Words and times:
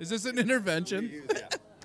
Is 0.00 0.10
this 0.10 0.24
an 0.24 0.40
intervention? 0.40 1.22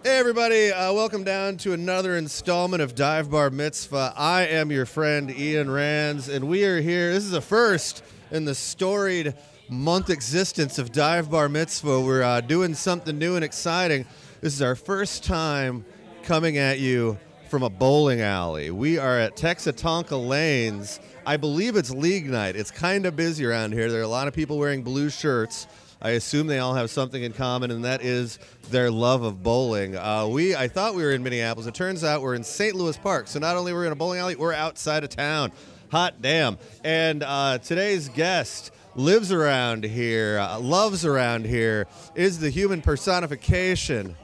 Hey, 0.04 0.18
everybody, 0.18 0.72
uh, 0.72 0.92
welcome 0.94 1.24
down 1.24 1.58
to 1.58 1.74
another 1.74 2.18
installment 2.18 2.82
of 2.82 2.96
Dive 2.96 3.30
Bar 3.30 3.52
Mitzvah. 3.52 4.16
I 4.18 4.48
am 4.48 4.72
your 4.72 4.88
friend 4.88 5.30
Ian 5.30 5.70
Rands, 5.70 6.28
and 6.28 6.48
we 6.48 6.66
are 6.66 6.82
here. 6.82 7.14
This 7.14 7.24
is 7.24 7.34
a 7.34 7.42
first 7.42 8.04
in 8.32 8.46
the 8.46 8.56
storied 8.56 9.36
month 9.70 10.10
existence 10.10 10.80
of 10.80 10.92
Dive 10.92 11.30
Bar 11.30 11.50
Mitzvah. 11.50 12.02
We're 12.02 12.24
uh, 12.24 12.42
doing 12.42 12.74
something 12.74 13.16
new 13.16 13.36
and 13.36 13.46
exciting. 13.46 14.06
This 14.42 14.54
is 14.54 14.64
our 14.64 14.76
first 14.76 15.24
time 15.24 15.86
coming 16.24 16.58
at 16.58 16.80
you 16.80 17.20
from 17.48 17.62
a 17.62 17.70
bowling 17.70 18.22
alley. 18.22 18.72
We 18.72 18.98
are 18.98 19.20
at 19.20 19.36
Texa 19.36 19.74
Tonka 19.74 20.28
Lanes. 20.28 21.00
I 21.28 21.38
believe 21.38 21.76
it's 21.76 21.92
league 21.92 22.26
night. 22.26 22.56
It's 22.56 22.72
kind 22.72 23.06
of 23.06 23.16
busy 23.16 23.46
around 23.46 23.74
here. 23.74 23.92
There 23.92 24.00
are 24.00 24.04
a 24.04 24.08
lot 24.08 24.28
of 24.28 24.34
people 24.34 24.58
wearing 24.58 24.82
blue 24.82 25.12
shirts. 25.12 25.68
I 26.02 26.12
assume 26.12 26.48
they 26.48 26.60
all 26.60 26.76
have 26.76 26.90
something 26.90 27.22
in 27.22 27.34
common, 27.34 27.72
and 27.72 27.84
that 27.84 28.02
is 28.02 28.40
their 28.70 28.90
love 28.90 29.24
of 29.24 29.44
bowling. 29.44 29.98
Uh, 29.98 30.28
we, 30.28 30.56
I 30.56 30.70
thought 30.70 30.96
we 30.96 31.04
were 31.04 31.12
in 31.12 31.24
Minneapolis. 31.24 31.68
It 31.68 31.74
turns 31.74 32.06
out 32.06 32.22
we're 32.22 32.36
in 32.36 32.44
St. 32.44 32.74
Louis 32.74 32.98
Park. 32.98 33.28
So 33.28 33.40
not 33.40 33.58
only 33.58 33.74
we're 33.74 33.86
in 33.86 33.92
a 33.92 33.98
bowling 33.98 34.20
alley, 34.20 34.36
we're 34.38 34.54
outside 34.54 35.04
of 35.04 35.10
town. 35.10 35.52
Hot 35.92 36.22
damn! 36.22 36.58
And 36.84 37.24
uh, 37.24 37.58
today's 37.58 38.10
guest 38.10 38.72
lives 38.96 39.32
around 39.32 39.84
here, 39.84 40.40
uh, 40.40 40.60
loves 40.60 41.06
around 41.06 41.46
here, 41.46 41.88
is 42.16 42.40
the 42.40 42.50
human 42.50 42.82
personification 42.82 44.16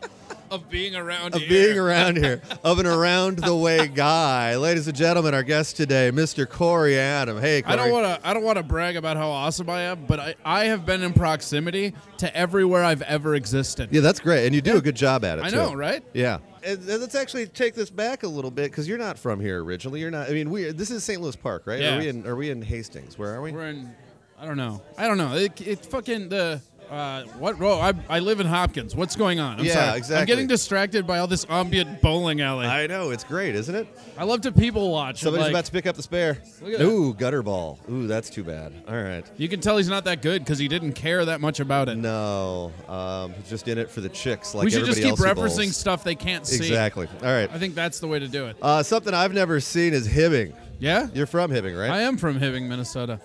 of 0.56 0.70
being 0.70 0.96
around 0.96 1.36
of 1.36 1.42
here. 1.42 1.50
being 1.50 1.78
around 1.78 2.18
here, 2.18 2.42
of 2.64 2.80
an 2.80 2.86
around 2.86 3.40
the 3.40 3.56
way 3.56 3.88
guy. 3.88 4.56
Ladies 4.56 4.88
and 4.88 4.96
gentlemen, 4.96 5.34
our 5.34 5.44
guest 5.44 5.76
today, 5.76 6.12
Mr. 6.12 6.50
Corey 6.50 6.98
Adam. 6.98 7.40
Hey, 7.40 7.62
Corey. 7.62 7.74
I 7.74 7.76
don't 7.76 7.92
want 7.92 8.06
to. 8.06 8.28
I 8.28 8.34
don't 8.34 8.44
want 8.44 8.58
to 8.58 8.64
brag 8.64 8.96
about 8.96 9.18
how 9.18 9.30
awesome 9.30 9.70
I 9.70 9.82
am, 9.82 10.06
but 10.06 10.20
I, 10.20 10.36
I 10.46 10.66
have 10.66 10.86
been 10.86 11.04
in 11.04 11.12
proximity 11.12 11.94
to 12.20 12.36
everywhere 12.36 12.86
I've 12.86 13.02
ever 13.02 13.36
existed. 13.36 13.90
Yeah, 13.92 14.00
that's 14.00 14.22
great, 14.22 14.46
and 14.46 14.56
you 14.56 14.62
do 14.62 14.78
a 14.78 14.82
good 14.82 14.96
job 14.96 15.26
at 15.26 15.40
it. 15.40 15.44
I 15.44 15.50
too. 15.50 15.58
know, 15.58 15.74
right? 15.74 16.04
Yeah. 16.14 16.40
And, 16.64 16.80
and 16.80 17.02
let's 17.02 17.16
actually 17.16 17.48
take 17.48 17.76
this 17.76 17.90
back 17.90 18.24
a 18.24 18.28
little 18.28 18.52
bit 18.52 18.72
because 18.72 18.88
you're 18.88 18.98
not 18.98 19.20
from 19.20 19.42
here 19.42 19.62
originally. 19.62 20.00
You're 20.00 20.12
not. 20.12 20.30
I 20.30 20.34
mean, 20.34 20.50
we. 20.50 20.72
This 20.72 20.90
is 20.90 21.04
St. 21.04 21.22
Louis 21.22 21.36
Park, 21.36 21.64
right? 21.68 21.82
Yeah. 21.82 21.96
Are 21.96 22.00
we 22.00 22.08
in? 22.08 22.26
Are 22.26 22.36
we 22.36 22.50
in 22.50 22.62
Hastings? 22.62 23.20
Where 23.20 23.36
are 23.36 23.42
we? 23.42 23.52
We're 23.52 23.68
in. 23.68 23.94
I 24.40 24.46
don't 24.46 24.58
know. 24.58 24.82
I 24.98 25.08
don't 25.08 25.18
know. 25.18 25.36
It, 25.36 25.60
it's 25.62 25.86
fucking 25.88 26.30
the. 26.30 26.62
Uh, 26.90 27.24
what? 27.40 27.58
Whoa! 27.58 27.80
I, 27.80 27.94
I 28.10 28.20
live 28.20 28.40
in 28.40 28.48
Hopkins. 28.48 28.96
What's 28.96 29.16
going 29.16 29.40
on? 29.40 29.60
I'm 29.60 29.66
Yeah, 29.66 29.74
sorry. 29.74 29.90
I'm 29.90 29.98
exactly. 29.98 30.26
getting 30.28 30.48
distracted 30.48 31.08
by 31.08 31.20
all 31.20 31.28
this 31.28 31.46
ambient 31.50 32.02
bowling 32.02 32.42
alley. 32.42 32.68
I, 32.68 32.84
I 32.84 32.88
know 32.88 33.12
it's 33.12 33.24
great, 33.24 33.56
isn't 33.56 33.74
it? 33.74 33.88
I 34.18 34.24
love 34.24 34.42
to 34.42 34.52
people 34.52 34.92
watch. 34.92 35.22
Somebody's 35.22 35.46
like, 35.46 35.52
about 35.54 35.66
to 35.66 35.72
pick 35.72 35.86
up 35.88 35.96
the 35.96 36.04
spare. 36.04 36.38
Look 36.62 36.74
at 36.74 36.80
that. 36.80 36.86
Ooh, 36.86 37.14
gutter 37.14 37.42
ball. 37.44 37.80
Ooh, 37.90 38.08
that's 38.08 38.30
too 38.30 38.44
bad. 38.44 38.74
All 38.88 38.96
right. 39.02 39.26
You 39.38 39.50
can 39.50 39.60
tell 39.62 39.78
he's 39.78 39.90
not 39.90 40.06
that 40.06 40.22
good 40.22 40.44
because 40.44 40.60
he 40.60 40.68
didn't 40.68 40.94
care 40.94 41.26
that 41.26 41.42
much 41.42 41.60
about 41.60 41.90
it. 41.90 41.98
No, 41.98 42.72
um, 42.88 43.34
he's 43.34 43.50
just 43.50 43.68
in 43.68 43.78
it 43.78 43.90
for 43.90 44.02
the 44.02 44.10
chicks, 44.10 44.54
like 44.54 44.66
we 44.66 44.72
should 44.72 44.86
just 44.86 45.00
everybody 45.00 45.18
keep 45.18 45.28
else 45.28 45.38
who 45.38 45.42
referencing 45.64 45.66
bowls. 45.68 45.78
stuff 45.78 46.04
they 46.04 46.16
can't 46.16 46.46
see. 46.46 46.58
Exactly. 46.58 47.08
All 47.22 47.28
right. 47.30 47.50
I 47.52 47.58
think 47.60 47.76
that's 47.76 48.00
the 48.00 48.08
way 48.08 48.20
to 48.20 48.28
do 48.28 48.46
it. 48.48 48.58
Uh, 48.62 48.84
something 48.84 49.14
I've 49.14 49.34
never 49.34 49.60
seen 49.60 49.94
is 49.94 50.08
Hibbing. 50.08 50.54
Yeah. 50.80 51.08
You're 51.14 51.26
from 51.26 51.52
Hibbing, 51.52 51.78
right? 51.80 51.90
I 51.90 52.02
am 52.02 52.18
from 52.18 52.40
Hibbing, 52.40 52.68
Minnesota. 52.68 53.20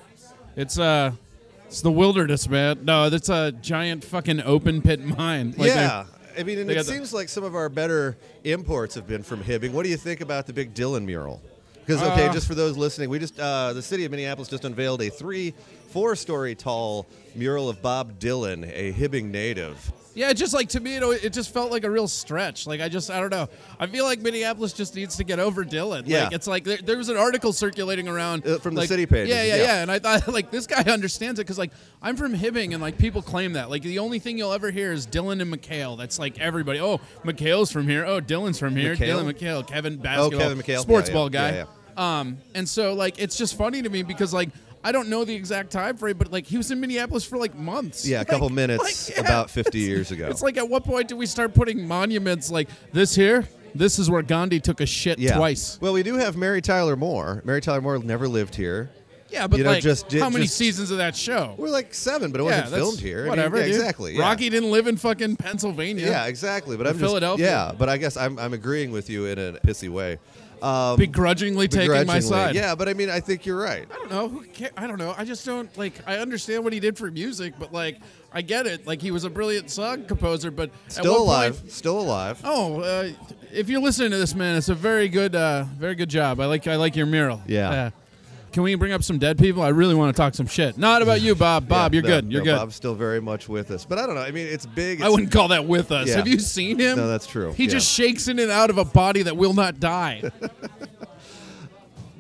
It's 0.57 0.79
uh, 0.79 1.13
it's 1.71 1.83
the 1.83 1.91
wilderness, 1.93 2.49
man. 2.49 2.85
No, 2.85 3.09
that's 3.11 3.29
a 3.29 3.53
giant 3.53 4.05
fucking 4.05 4.43
open 4.43 4.83
pit 4.83 5.01
mine. 5.05 5.55
Like 5.57 5.69
yeah. 5.69 6.05
I 6.39 6.43
mean, 6.43 6.59
and 6.59 6.71
it 6.71 6.75
got 6.75 6.85
the- 6.87 6.93
seems 6.93 7.13
like 7.13 7.29
some 7.29 7.45
of 7.45 7.55
our 7.55 7.69
better 7.69 8.17
imports 8.45 8.95
have 8.97 9.07
been 9.07 9.23
from 9.23 9.43
Hibbing. 9.43 9.73
What 9.73 9.85
do 9.85 9.89
you 9.89 9.97
think 9.97 10.21
about 10.21 10.47
the 10.47 10.53
big 10.53 10.75
Dylan 10.75 11.05
mural? 11.05 11.41
Because 11.87 12.03
okay, 12.03 12.27
Uh, 12.29 12.33
just 12.33 12.47
for 12.47 12.55
those 12.55 12.77
listening, 12.77 13.09
we 13.09 13.19
just 13.19 13.39
uh, 13.39 13.73
the 13.73 13.83
city 13.83 14.05
of 14.05 14.11
Minneapolis 14.11 14.49
just 14.49 14.65
unveiled 14.65 15.01
a 15.03 15.11
three, 15.11 15.55
four-story 15.89 16.55
tall 16.55 17.07
mural 17.35 17.69
of 17.69 17.81
Bob 17.83 18.19
Dylan, 18.19 18.69
a 18.75 18.93
Hibbing 18.93 19.27
native. 19.31 19.93
Yeah, 20.21 20.35
just 20.35 20.53
like 20.53 20.69
to 20.71 20.81
me, 20.81 20.97
it, 20.97 21.03
it 21.25 21.33
just 21.33 21.51
felt 21.55 21.71
like 21.71 21.85
a 21.85 21.91
real 21.91 22.07
stretch. 22.07 22.67
Like 22.67 22.83
I 22.83 22.91
just, 22.91 23.11
I 23.11 23.21
don't 23.21 23.31
know. 23.31 23.49
I 23.79 23.87
feel 23.87 24.05
like 24.05 24.21
Minneapolis 24.21 24.75
just 24.75 24.95
needs 24.95 25.17
to 25.17 25.25
get 25.25 25.39
over 25.39 25.65
Dylan. 25.65 26.03
Yeah. 26.05 26.25
like, 26.25 26.33
it's 26.35 26.47
like 26.47 26.65
there, 26.65 26.77
there 26.77 26.99
was 26.99 27.09
an 27.09 27.17
article 27.17 27.55
circulating 27.55 28.07
around 28.07 28.47
Uh, 28.47 28.59
from 28.59 28.75
the 28.75 28.87
city 28.87 29.07
pages, 29.07 29.31
Yeah, 29.35 29.43
yeah, 29.45 29.57
yeah. 29.57 29.63
yeah, 29.63 29.83
And 29.83 29.91
I 29.91 29.99
thought 29.99 30.29
like 30.33 30.51
this 30.51 30.67
guy 30.67 30.83
understands 30.83 31.41
it 31.41 31.45
because 31.45 31.57
like 31.59 31.71
I'm 32.03 32.17
from 32.17 32.35
Hibbing 32.35 32.75
and 32.75 32.83
like 32.83 32.99
people 32.99 33.23
claim 33.23 33.55
that. 33.55 33.71
Like 33.71 33.83
the 33.83 33.99
only 33.99 34.19
thing 34.19 34.37
you'll 34.37 34.53
ever 34.53 34.71
hear 34.71 34.93
is 34.93 35.07
Dylan 35.07 35.41
and 35.41 35.51
McHale. 35.53 35.97
That's 35.97 36.19
like 36.19 36.39
everybody. 36.39 36.81
Oh, 36.81 37.01
McHale's 37.25 37.73
from 37.73 37.89
here. 37.89 38.05
Oh, 38.05 38.21
Dylan's 38.21 38.59
from 38.59 38.77
here. 38.77 38.95
McHale? 38.97 39.23
Dylan 39.25 39.33
McHale, 39.33 39.67
Kevin 39.67 39.97
basketball, 39.97 40.39
oh, 40.39 40.43
Kevin 40.43 40.59
McHale. 40.59 40.81
sports 40.83 41.09
Yeah, 41.09 41.15
yeah. 41.15 41.19
ball 41.19 41.29
guy. 41.31 41.51
Yeah, 41.97 42.21
Um, 42.21 42.37
and 42.55 42.69
so 42.69 42.93
like 42.93 43.19
it's 43.19 43.37
just 43.39 43.57
funny 43.57 43.81
to 43.81 43.89
me 43.89 44.03
because 44.03 44.35
like. 44.35 44.51
I 44.83 44.93
don't 44.93 45.09
know 45.09 45.25
the 45.25 45.35
exact 45.35 45.71
time 45.71 45.97
frame, 45.97 46.17
but 46.17 46.33
like 46.33 46.47
he 46.47 46.57
was 46.57 46.71
in 46.71 46.81
Minneapolis 46.81 47.25
for 47.25 47.37
like 47.37 47.55
months. 47.55 48.07
Yeah, 48.07 48.19
a 48.19 48.21
Like- 48.21 48.29
couple 48.29 48.49
minutes 48.49 49.09
like, 49.09 49.17
yeah. 49.19 49.23
about 49.25 49.51
50 49.51 49.79
years 49.79 50.11
ago. 50.11 50.29
It's 50.29 50.43
like 50.43 50.57
at 50.57 50.69
what 50.69 50.85
point 50.85 51.09
do 51.09 51.17
we 51.17 51.27
start 51.27 51.53
putting 51.55 51.87
monuments 51.87 52.51
like 52.51 52.69
this 52.93 53.15
here? 53.15 53.47
This 53.75 53.99
is 53.99 54.11
where 54.11 54.23
Gandhi 54.23 54.59
took 54.59 54.81
a 54.81 54.87
shit 54.87 55.19
yeah. 55.19 55.37
twice. 55.37 55.79
Well, 55.81 55.93
we 55.93 56.03
do 56.03 56.15
have 56.17 56.37
Mary 56.37 56.61
Tyler 56.63 56.97
Moore. 56.97 57.41
Mary 57.45 57.61
Tyler 57.61 57.81
Moore 57.81 57.99
never 57.99 58.27
lived 58.27 58.55
here. 58.55 58.91
Yeah, 59.29 59.47
but 59.47 59.59
You 59.59 59.65
know, 59.65 59.71
like 59.71 59.83
just 59.83 60.09
did- 60.09 60.21
how 60.23 60.29
many 60.31 60.47
just- 60.47 60.57
seasons 60.57 60.91
of 60.91 60.99
that 60.99 61.15
show? 61.15 61.55
We're 61.57 61.69
like 61.69 61.95
seven, 61.95 62.33
but 62.33 62.41
it 62.41 62.45
yeah, 62.45 62.63
wasn't 62.63 62.75
filmed 62.75 62.99
here. 63.01 63.19
I 63.19 63.23
mean, 63.23 63.29
Whatever, 63.29 63.59
yeah, 63.59 63.65
exactly. 63.67 64.15
yeah. 64.17 64.23
Rocky 64.23 64.49
didn't 64.51 64.73
live 64.73 64.89
in 64.89 64.97
fucking 64.97 65.37
Pennsylvania. 65.37 66.07
Yeah, 66.07 66.25
exactly. 66.27 66.77
But 66.77 66.89
I'm 66.89 66.95
just 66.95 67.05
Philadelphia. 67.05 67.47
Yeah, 67.47 67.73
but 67.79 67.89
I 67.89 67.97
guess 67.97 68.17
I'm 68.17 68.39
I'm 68.41 68.55
agreeing 68.55 68.91
with 68.91 69.09
you 69.09 69.27
in 69.27 69.39
a 69.39 69.53
pissy 69.65 69.89
way. 69.89 70.19
Um, 70.63 70.97
begrudgingly 70.99 71.69
taking 71.69 71.89
my 71.91 72.01
begrudgingly. 72.01 72.21
side. 72.29 72.55
Yeah, 72.55 72.75
but 72.75 72.89
I 72.89 72.95
mean, 72.95 73.09
I 73.11 73.21
think 73.21 73.47
you're 73.47 73.59
right. 73.59 73.87
I 73.91 73.95
don't 73.97 74.11
know. 74.11 74.29
Who 74.29 74.45
ca- 74.55 74.71
I 74.77 74.87
don't 74.87 74.99
know. 74.99 75.15
I 75.17 75.25
just 75.25 75.45
don't 75.47 75.75
like. 75.79 75.95
I 76.07 76.19
understand 76.19 76.65
what 76.65 76.73
he 76.73 76.81
did 76.81 76.99
for 76.99 77.11
music, 77.11 77.55
but 77.59 77.73
like, 77.73 77.99
I 78.33 78.43
get 78.43 78.67
it. 78.67 78.87
Like, 78.87 79.01
he 79.03 79.11
was 79.11 79.25
a 79.25 79.31
brilliant 79.31 79.71
song 79.71 80.05
composer, 80.05 80.51
but 80.51 80.71
at 80.87 80.93
Still 80.93 81.23
alive. 81.23 81.59
point- 81.61 81.73
Still 81.73 81.99
alive. 82.01 82.41
Oh, 82.45 82.81
uh, 82.81 83.09
if 83.53 83.69
you're 83.69 83.81
listening 83.81 84.11
to 84.13 84.19
this, 84.19 84.35
man, 84.35 84.57
it's 84.57 84.69
a 84.69 84.75
very 84.75 85.09
good, 85.09 85.35
uh, 85.35 85.65
very 85.79 85.95
good 85.95 86.11
job. 86.11 86.41
I 86.41 86.47
like, 86.47 86.67
I 86.67 86.77
like 86.77 86.95
your 86.95 87.07
mural. 87.07 87.41
Yeah. 87.47 87.91
Can 88.53 88.65
we 88.65 88.75
bring 88.75 88.93
up 88.93 89.05
some 89.05 89.19
dead 89.19 89.39
people? 89.39 89.63
I 89.63 89.69
really 89.69 89.95
want 89.95 90.15
to 90.15 90.21
talk 90.21 90.35
some 90.35 90.47
shit. 90.47 90.77
Not 90.77 91.03
about 91.03 91.21
you, 91.21 91.35
Bob. 91.37 91.69
Bob, 91.69 91.95
Yeah, 91.95 92.01
you're 92.01 92.09
no, 92.11 92.21
good. 92.21 92.33
You're 92.33 92.41
no, 92.41 92.45
good. 92.53 92.57
Bob's 92.57 92.75
still 92.75 92.95
very 92.97 93.21
much 93.21 93.49
with 93.49 93.71
us, 93.71 93.85
but 93.85 93.99
I 93.99 94.07
don't 94.07 94.17
know. 94.17 94.23
I 94.23 94.33
mean, 94.33 94.47
it's 94.49 94.67
big. 94.67 95.03
I 95.03 95.09
wouldn't 95.09 95.31
call 95.31 95.49
that 95.49 95.67
with 95.67 95.93
us. 95.93 96.09
Yeah. 96.09 96.17
Have 96.17 96.27
you 96.29 96.39
seen 96.41 96.79
him? 96.79 96.97
No, 96.97 97.07
that's 97.09 97.27
true. 97.27 97.53
He 97.53 97.65
Yeah. 97.65 97.71
just 97.71 97.91
shakes 97.91 98.27
in 98.27 98.39
and 98.41 98.51
out 98.51 98.69
of 98.71 98.79
a 98.79 98.85
body 98.85 99.23
that 99.23 99.37
will 99.37 99.55
not 99.55 99.79
die. 99.79 100.23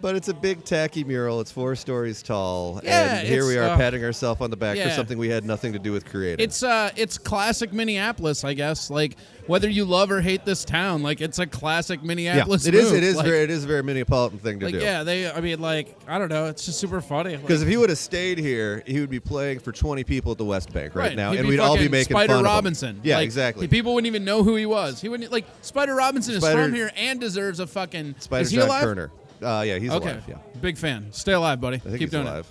But 0.00 0.16
it's 0.16 0.28
a 0.28 0.34
big 0.34 0.64
tacky 0.64 1.04
mural. 1.04 1.40
It's 1.40 1.50
four 1.52 1.76
stories 1.76 2.22
tall, 2.22 2.80
Yeah, 2.82 3.18
and 3.18 3.28
here 3.28 3.46
we 3.46 3.58
are 3.58 3.64
uh, 3.68 3.76
patting 3.76 4.02
ourselves 4.02 4.40
on 4.40 4.50
the 4.50 4.56
back 4.56 4.78
for 4.78 4.88
something 4.90 5.18
we 5.18 5.28
had 5.28 5.44
nothing 5.44 5.74
to 5.74 5.78
do 5.78 5.92
with 5.92 6.06
creating. 6.06 6.42
it's 6.42 6.62
uh, 6.62 6.90
it's 6.96 7.18
classic 7.18 7.72
Minneapolis, 7.72 8.42
I 8.44 8.54
guess. 8.54 8.88
Like 8.90 9.16
whether 9.46 9.68
you 9.68 9.84
love 9.84 10.10
or 10.10 10.20
hate 10.22 10.44
this 10.46 10.64
town, 10.64 11.02
like 11.02 11.20
it's 11.20 11.38
a 11.38 11.46
classic 11.46 12.02
Minneapolis. 12.02 12.64
yeah, 12.64 12.68
it 12.70 12.74
is. 12.76 12.84
move. 12.84 12.94
It 12.94 13.02
is 13.04 13.16
Like- 13.16 13.26
very. 13.26 13.40
It 13.40 13.50
is 13.50 13.64
a 13.64 13.66
very 13.66 13.82
Minneapolitan 13.82 14.40
thing 14.40 14.58
to 14.60 14.66
Like 14.66 14.74
do. 14.74 14.80
yeah, 14.80 15.02
they. 15.02 15.30
I 15.30 15.40
mean, 15.40 15.60
like 15.60 15.94
I 16.08 16.18
don't 16.18 16.28
know. 16.30 16.46
It's 16.46 16.64
just 16.64 16.78
super 16.80 17.00
funny. 17.02 17.32
Like, 17.32 17.42
Because 17.42 17.60
if 17.62 17.68
he 17.68 17.76
would 17.76 17.90
have 17.90 17.98
stayed 17.98 18.38
here, 18.38 18.82
he 18.86 19.00
would 19.00 19.10
be 19.10 19.20
playing 19.20 19.58
for 19.58 19.72
20 19.72 20.04
people 20.04 20.32
at 20.32 20.38
the 20.38 20.44
West 20.46 20.72
Bank 20.72 20.94
right, 20.94 21.14
now, 21.14 21.32
he'd 21.32 21.40
and 21.40 21.48
we'd 21.48 21.60
all 21.60 21.76
be 21.76 21.88
making 21.88 22.14
Spider 22.16 22.34
fun 22.34 22.44
Robinson. 22.44 22.90
of 22.90 22.96
him. 22.96 23.02
Yeah, 23.04 23.16
Like, 23.16 23.24
exactly. 23.24 23.68
People 23.68 23.94
wouldn't 23.94 24.06
even 24.06 24.24
know 24.24 24.42
who 24.42 24.56
he 24.56 24.64
was. 24.66 25.00
He 25.00 25.08
wouldn't 25.10 25.30
like 25.30 25.44
Spider 25.62 25.94
Robinson 25.94 26.34
is 26.36 26.46
from 26.48 26.72
here 26.72 26.90
and 26.96 27.20
deserves 27.20 27.60
a 27.60 27.66
fucking. 27.66 28.14
Spider 28.18 28.42
is 28.42 28.52
John 28.52 28.66
alive? 28.66 28.84
Koerner. 28.84 29.10
Uh, 29.42 29.62
yeah, 29.66 29.78
he's 29.78 29.90
Okay, 29.90 30.10
alive. 30.10 30.24
Yeah, 30.28 30.36
big 30.60 30.76
fan. 30.76 31.06
Stay 31.12 31.32
alive, 31.32 31.60
buddy. 31.60 31.76
I 31.76 31.80
think 31.80 31.92
Keep 31.94 32.00
he's 32.02 32.10
doing 32.10 32.26
alive. 32.26 32.46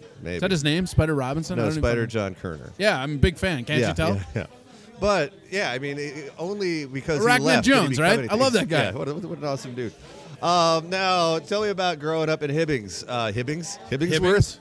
it. 0.00 0.06
Maybe. 0.22 0.34
Is 0.36 0.40
that 0.42 0.50
his 0.50 0.64
name, 0.64 0.86
Spider 0.86 1.14
Robinson? 1.14 1.58
I 1.58 1.62
no, 1.62 1.68
don't 1.70 1.78
Spider 1.78 2.02
fucking- 2.02 2.10
John 2.10 2.34
Koerner. 2.34 2.72
Yeah, 2.78 3.00
I'm 3.00 3.14
a 3.14 3.18
big 3.18 3.38
fan. 3.38 3.64
Can't 3.64 3.80
yeah, 3.80 3.88
you 3.88 3.94
tell? 3.94 4.14
Yeah, 4.16 4.22
yeah. 4.34 4.46
But 5.00 5.32
yeah, 5.50 5.70
I 5.70 5.78
mean, 5.78 5.96
it- 5.98 6.32
only 6.38 6.86
because 6.86 7.20
Arachnid 7.20 7.38
he 7.38 7.44
left. 7.44 7.64
did 7.64 7.74
he 7.74 7.80
Jones, 7.80 8.00
right? 8.00 8.18
anything. 8.18 8.30
I 8.30 8.34
love 8.34 8.52
that 8.54 8.68
guy. 8.68 8.84
Yeah, 8.84 8.92
what, 8.92 9.08
what 9.24 9.38
an 9.38 9.44
awesome 9.44 9.74
dude. 9.74 9.92
Um, 10.42 10.88
now, 10.90 11.38
tell 11.40 11.62
me 11.62 11.68
about 11.68 11.98
growing 11.98 12.28
up 12.28 12.42
in 12.42 12.50
Hibbings. 12.50 13.04
Uh, 13.08 13.32
Hibbings? 13.32 13.78
Hibbingsworth? 13.90 14.58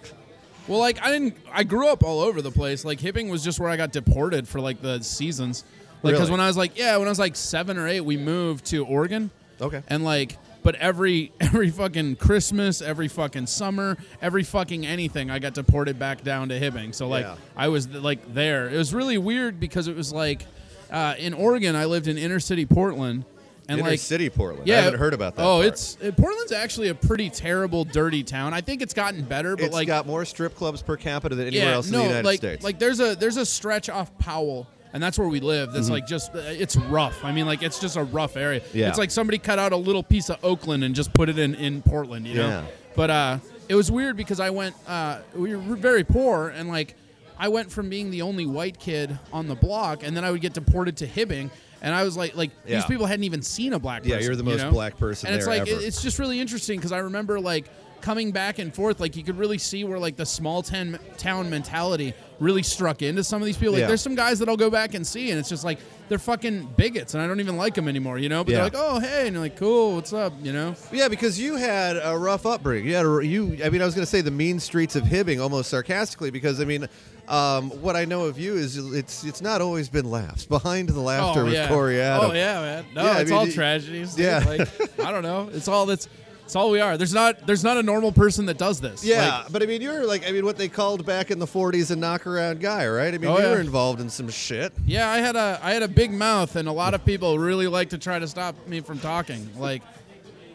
Well, 0.67 0.79
like 0.79 1.01
I 1.01 1.11
didn't. 1.11 1.37
I 1.51 1.63
grew 1.63 1.87
up 1.87 2.03
all 2.03 2.19
over 2.19 2.41
the 2.41 2.51
place. 2.51 2.83
Like 2.83 2.99
Hibbing 2.99 3.29
was 3.31 3.43
just 3.43 3.59
where 3.59 3.69
I 3.69 3.77
got 3.77 3.91
deported 3.91 4.47
for 4.47 4.59
like 4.59 4.81
the 4.81 5.01
seasons. 5.01 5.63
Like 6.03 6.13
because 6.13 6.21
Really? 6.29 6.31
when 6.31 6.39
I 6.41 6.47
was 6.47 6.57
like, 6.57 6.77
yeah, 6.77 6.97
when 6.97 7.07
I 7.07 7.11
was 7.11 7.19
like 7.19 7.35
seven 7.35 7.77
or 7.77 7.87
eight, 7.87 8.01
we 8.01 8.17
moved 8.17 8.65
to 8.65 8.85
Oregon. 8.85 9.31
Okay. 9.61 9.81
And 9.87 10.03
like, 10.03 10.37
but 10.67 10.75
every 10.75 11.31
every 11.39 11.69
fucking 11.69 12.17
Christmas, 12.17 12.81
every 12.81 13.07
fucking 13.07 13.47
summer, 13.47 13.95
every 14.21 14.43
fucking 14.43 14.85
anything, 14.85 15.31
I 15.31 15.39
got 15.39 15.53
deported 15.53 15.97
back 15.97 16.25
down 16.25 16.49
to 16.49 16.59
Hibbing. 16.59 16.93
So 16.93 17.07
like, 17.07 17.23
Yeah. 17.23 17.37
I 17.55 17.69
was 17.69 17.87
like 17.87 18.33
there. 18.33 18.67
It 18.67 18.75
was 18.75 18.93
really 18.93 19.17
weird 19.17 19.61
because 19.61 19.87
it 19.87 19.95
was 19.95 20.11
like, 20.11 20.45
uh, 20.91 21.15
in 21.17 21.33
Oregon, 21.33 21.73
I 21.77 21.85
lived 21.85 22.09
in 22.09 22.17
inner 22.17 22.41
city 22.41 22.65
Portland, 22.65 23.23
and 23.69 23.79
Inner 23.79 23.91
like 23.91 23.99
city 24.01 24.29
Portland. 24.29 24.67
Yeah, 24.67 24.79
I 24.79 24.81
haven't 24.81 24.99
heard 24.99 25.13
about 25.13 25.37
that. 25.37 25.43
Oh, 25.43 25.59
part. 25.59 25.67
it's 25.67 25.97
uh, 26.03 26.11
Portland's 26.11 26.51
actually 26.51 26.89
a 26.89 26.95
pretty 26.95 27.29
terrible, 27.29 27.85
dirty 27.85 28.23
town. 28.23 28.53
I 28.53 28.59
think 28.59 28.81
it's 28.81 28.93
gotten 28.93 29.23
better, 29.23 29.55
but 29.55 29.63
It's 29.67 29.73
like 29.73 29.87
got 29.87 30.05
more 30.05 30.25
strip 30.25 30.53
clubs 30.53 30.81
per 30.81 30.97
capita 30.97 31.35
than 31.35 31.47
anywhere 31.47 31.67
yeah, 31.69 31.75
else 31.75 31.87
in 31.87 31.93
no, 31.93 31.99
the 31.99 32.07
United 32.07 32.25
like 32.25 32.37
States. 32.39 32.63
like 32.65 32.77
there's 32.77 32.99
a 32.99 33.15
there's 33.15 33.37
a 33.37 33.45
stretch 33.45 33.87
off 33.89 34.17
Powell. 34.17 34.67
And 34.97 35.03
that's 35.03 35.19
where 35.19 35.27
we 35.27 35.41
live. 35.41 35.69
Mm-hmm. 35.69 35.91
Like 35.91 36.07
just 36.07 36.33
uh, 36.33 36.39
it's 36.39 36.75
rough. 36.75 37.23
I 37.23 37.31
mean, 37.31 37.45
like 37.45 37.61
it's 37.61 37.79
just 37.79 37.97
a 37.97 38.03
rough 38.03 38.35
area. 38.35 38.63
Yeah. 38.73 38.89
It's 38.89 38.97
like 38.97 39.11
somebody 39.11 39.37
cut 39.37 39.59
out 39.59 39.71
a 39.71 39.77
little 39.77 40.01
piece 40.01 40.31
of 40.31 40.43
Oakland 40.43 40.83
and 40.83 40.95
just 40.95 41.13
put 41.13 41.29
it 41.29 41.37
in 41.37 41.53
in 41.53 41.83
Portland. 41.83 42.25
You 42.25 42.33
know. 42.33 42.47
Yeah. 42.47 42.65
But 42.95 43.09
uh, 43.11 43.37
it 43.69 43.75
was 43.75 43.91
weird 43.91 44.17
because 44.17 44.39
I 44.39 44.49
went. 44.49 44.75
Uh, 44.87 45.19
we 45.35 45.55
were 45.55 45.75
very 45.75 46.03
poor 46.03 46.47
and 46.47 46.67
like 46.67 46.95
I 47.37 47.49
went 47.49 47.71
from 47.71 47.89
being 47.89 48.09
the 48.09 48.23
only 48.23 48.47
white 48.47 48.79
kid 48.79 49.19
on 49.31 49.47
the 49.47 49.53
block, 49.53 50.01
and 50.01 50.17
then 50.17 50.25
I 50.25 50.31
would 50.31 50.41
get 50.41 50.53
deported 50.53 50.97
to 50.97 51.07
Hibbing. 51.07 51.51
And 51.83 51.93
I 51.93 52.03
was 52.03 52.17
like, 52.17 52.35
like 52.35 52.49
Yeah. 52.65 52.77
these 52.77 52.85
people 52.85 53.05
hadn't 53.05 53.25
even 53.25 53.43
seen 53.43 53.73
a 53.73 53.77
black 53.79 54.01
person. 54.01 54.17
Yeah, 54.17 54.25
you're 54.25 54.35
the 54.35 54.43
you 54.43 54.49
most 54.49 54.63
know? 54.63 54.71
black 54.71 54.97
person 54.97 55.27
And 55.27 55.35
it's 55.37 55.45
like 55.45 55.67
ever. 55.67 55.79
it's 55.79 56.01
just 56.01 56.17
really 56.17 56.39
interesting 56.39 56.79
because 56.79 56.91
I 56.91 56.97
remember 56.97 57.39
like 57.39 57.69
coming 58.01 58.31
back 58.31 58.57
and 58.57 58.73
forth, 58.73 58.99
like 58.99 59.15
you 59.15 59.23
could 59.23 59.37
really 59.37 59.59
see 59.59 59.83
where 59.83 59.99
like 59.99 60.15
the 60.15 60.25
small 60.25 60.63
town 60.63 60.97
town 61.17 61.51
mentality 61.51 62.15
really 62.39 62.63
struck 62.63 63.01
into 63.01 63.23
some 63.23 63.41
of 63.41 63.45
these 63.45 63.57
people. 63.57 63.73
Like 63.73 63.81
Yeah. 63.81 63.87
there's 63.87 64.01
some 64.01 64.15
guys 64.15 64.39
that 64.39 64.47
I'll 64.49 64.57
go 64.57 64.69
back 64.69 64.93
and 64.93 65.05
see, 65.05 65.31
and 65.31 65.39
it's 65.39 65.49
just 65.49 65.63
like 65.63 65.79
they're 66.09 66.17
fucking 66.19 66.69
bigots, 66.77 67.13
and 67.13 67.23
I 67.23 67.27
don't 67.27 67.39
even 67.39 67.57
like 67.57 67.73
them 67.73 67.87
anymore, 67.87 68.17
you 68.19 68.29
know. 68.29 68.43
But 68.43 68.51
Yeah. 68.51 68.57
they're 68.57 68.63
like, 68.65 68.73
oh 68.75 68.99
hey, 68.99 69.25
and 69.27 69.33
you're 69.33 69.43
like, 69.43 69.57
cool, 69.57 69.95
what's 69.95 70.13
up, 70.13 70.33
you 70.43 70.53
know? 70.53 70.75
Yeah, 70.91 71.07
because 71.07 71.39
you 71.39 71.55
had 71.55 71.97
a 71.97 72.17
rough 72.17 72.45
upbringing. 72.45 72.87
You 72.87 72.95
had 72.95 73.05
a, 73.05 73.25
you. 73.25 73.57
I 73.63 73.69
mean, 73.69 73.81
I 73.81 73.85
was 73.85 73.95
going 73.95 74.03
to 74.05 74.09
say 74.09 74.21
the 74.21 74.31
mean 74.31 74.59
streets 74.59 74.95
of 74.95 75.03
Hibbing, 75.03 75.41
almost 75.41 75.69
sarcastically, 75.69 76.29
because 76.31 76.61
I 76.61 76.65
mean, 76.65 76.87
um, 77.27 77.69
what 77.81 77.95
I 77.95 78.05
know 78.05 78.23
of 78.25 78.39
you 78.39 78.55
is 78.55 78.77
it's 78.93 79.23
it's 79.25 79.41
not 79.41 79.59
always 79.61 79.89
been 79.89 80.09
laughs. 80.09 80.45
Behind 80.45 80.87
the 80.89 80.99
laughter 81.01 81.41
oh, 81.45 81.47
yeah. 81.47 81.67
Corey 81.67 81.99
Adam. 82.01 82.31
Oh 82.31 82.33
yeah, 82.33 82.61
man. 82.61 82.85
No, 82.95 83.03
Yeah, 83.03 83.11
I 83.11 83.21
it's 83.21 83.29
mean, 83.31 83.39
all 83.39 83.47
tragedies. 83.47 84.15
dude. 84.15 84.25
yeah. 84.25 84.43
like 84.47 84.99
I 84.99 85.11
don't 85.11 85.23
know. 85.23 85.49
It's 85.51 85.67
all 85.67 85.85
that's. 85.85 86.07
It's 86.47 86.55
all 86.55 86.69
we 86.71 86.79
are. 86.79 86.95
There's 86.97 87.13
not. 87.13 87.45
There's 87.45 87.63
not 87.65 87.75
a 87.75 87.83
normal 87.83 88.13
person 88.13 88.45
that 88.45 88.57
does 88.57 88.79
this. 88.79 89.03
Yeah, 89.03 89.39
Like, 89.43 89.51
but 89.51 89.61
I 89.63 89.65
mean, 89.65 89.81
you're 89.81 90.05
like, 90.05 90.25
I 90.25 90.31
mean, 90.31 90.45
what 90.45 90.55
they 90.57 90.69
called 90.69 91.05
back 91.05 91.29
in 91.29 91.39
the 91.39 91.45
'40s 91.45 91.91
a 91.91 91.95
knockaround 91.95 92.61
guy, 92.61 92.87
right? 92.87 93.13
I 93.13 93.17
mean, 93.17 93.29
Oh, 93.29 93.37
you 93.37 93.43
yeah. 93.43 93.51
were 93.51 93.59
involved 93.59 93.99
in 93.99 94.09
some 94.09 94.29
shit. 94.29 94.71
yeah. 94.85 95.09
I 95.09 95.17
had 95.17 95.35
a. 95.35 95.59
I 95.61 95.73
had 95.73 95.83
a 95.83 95.89
big 95.89 96.11
mouth, 96.13 96.55
and 96.55 96.69
a 96.69 96.71
lot 96.71 96.93
of 96.93 97.03
people 97.03 97.37
really 97.37 97.67
like 97.67 97.89
to 97.89 97.97
try 97.97 98.17
to 98.17 98.27
stop 98.29 98.55
me 98.65 98.79
from 98.79 98.97
talking. 98.99 99.49
Like, 99.57 99.81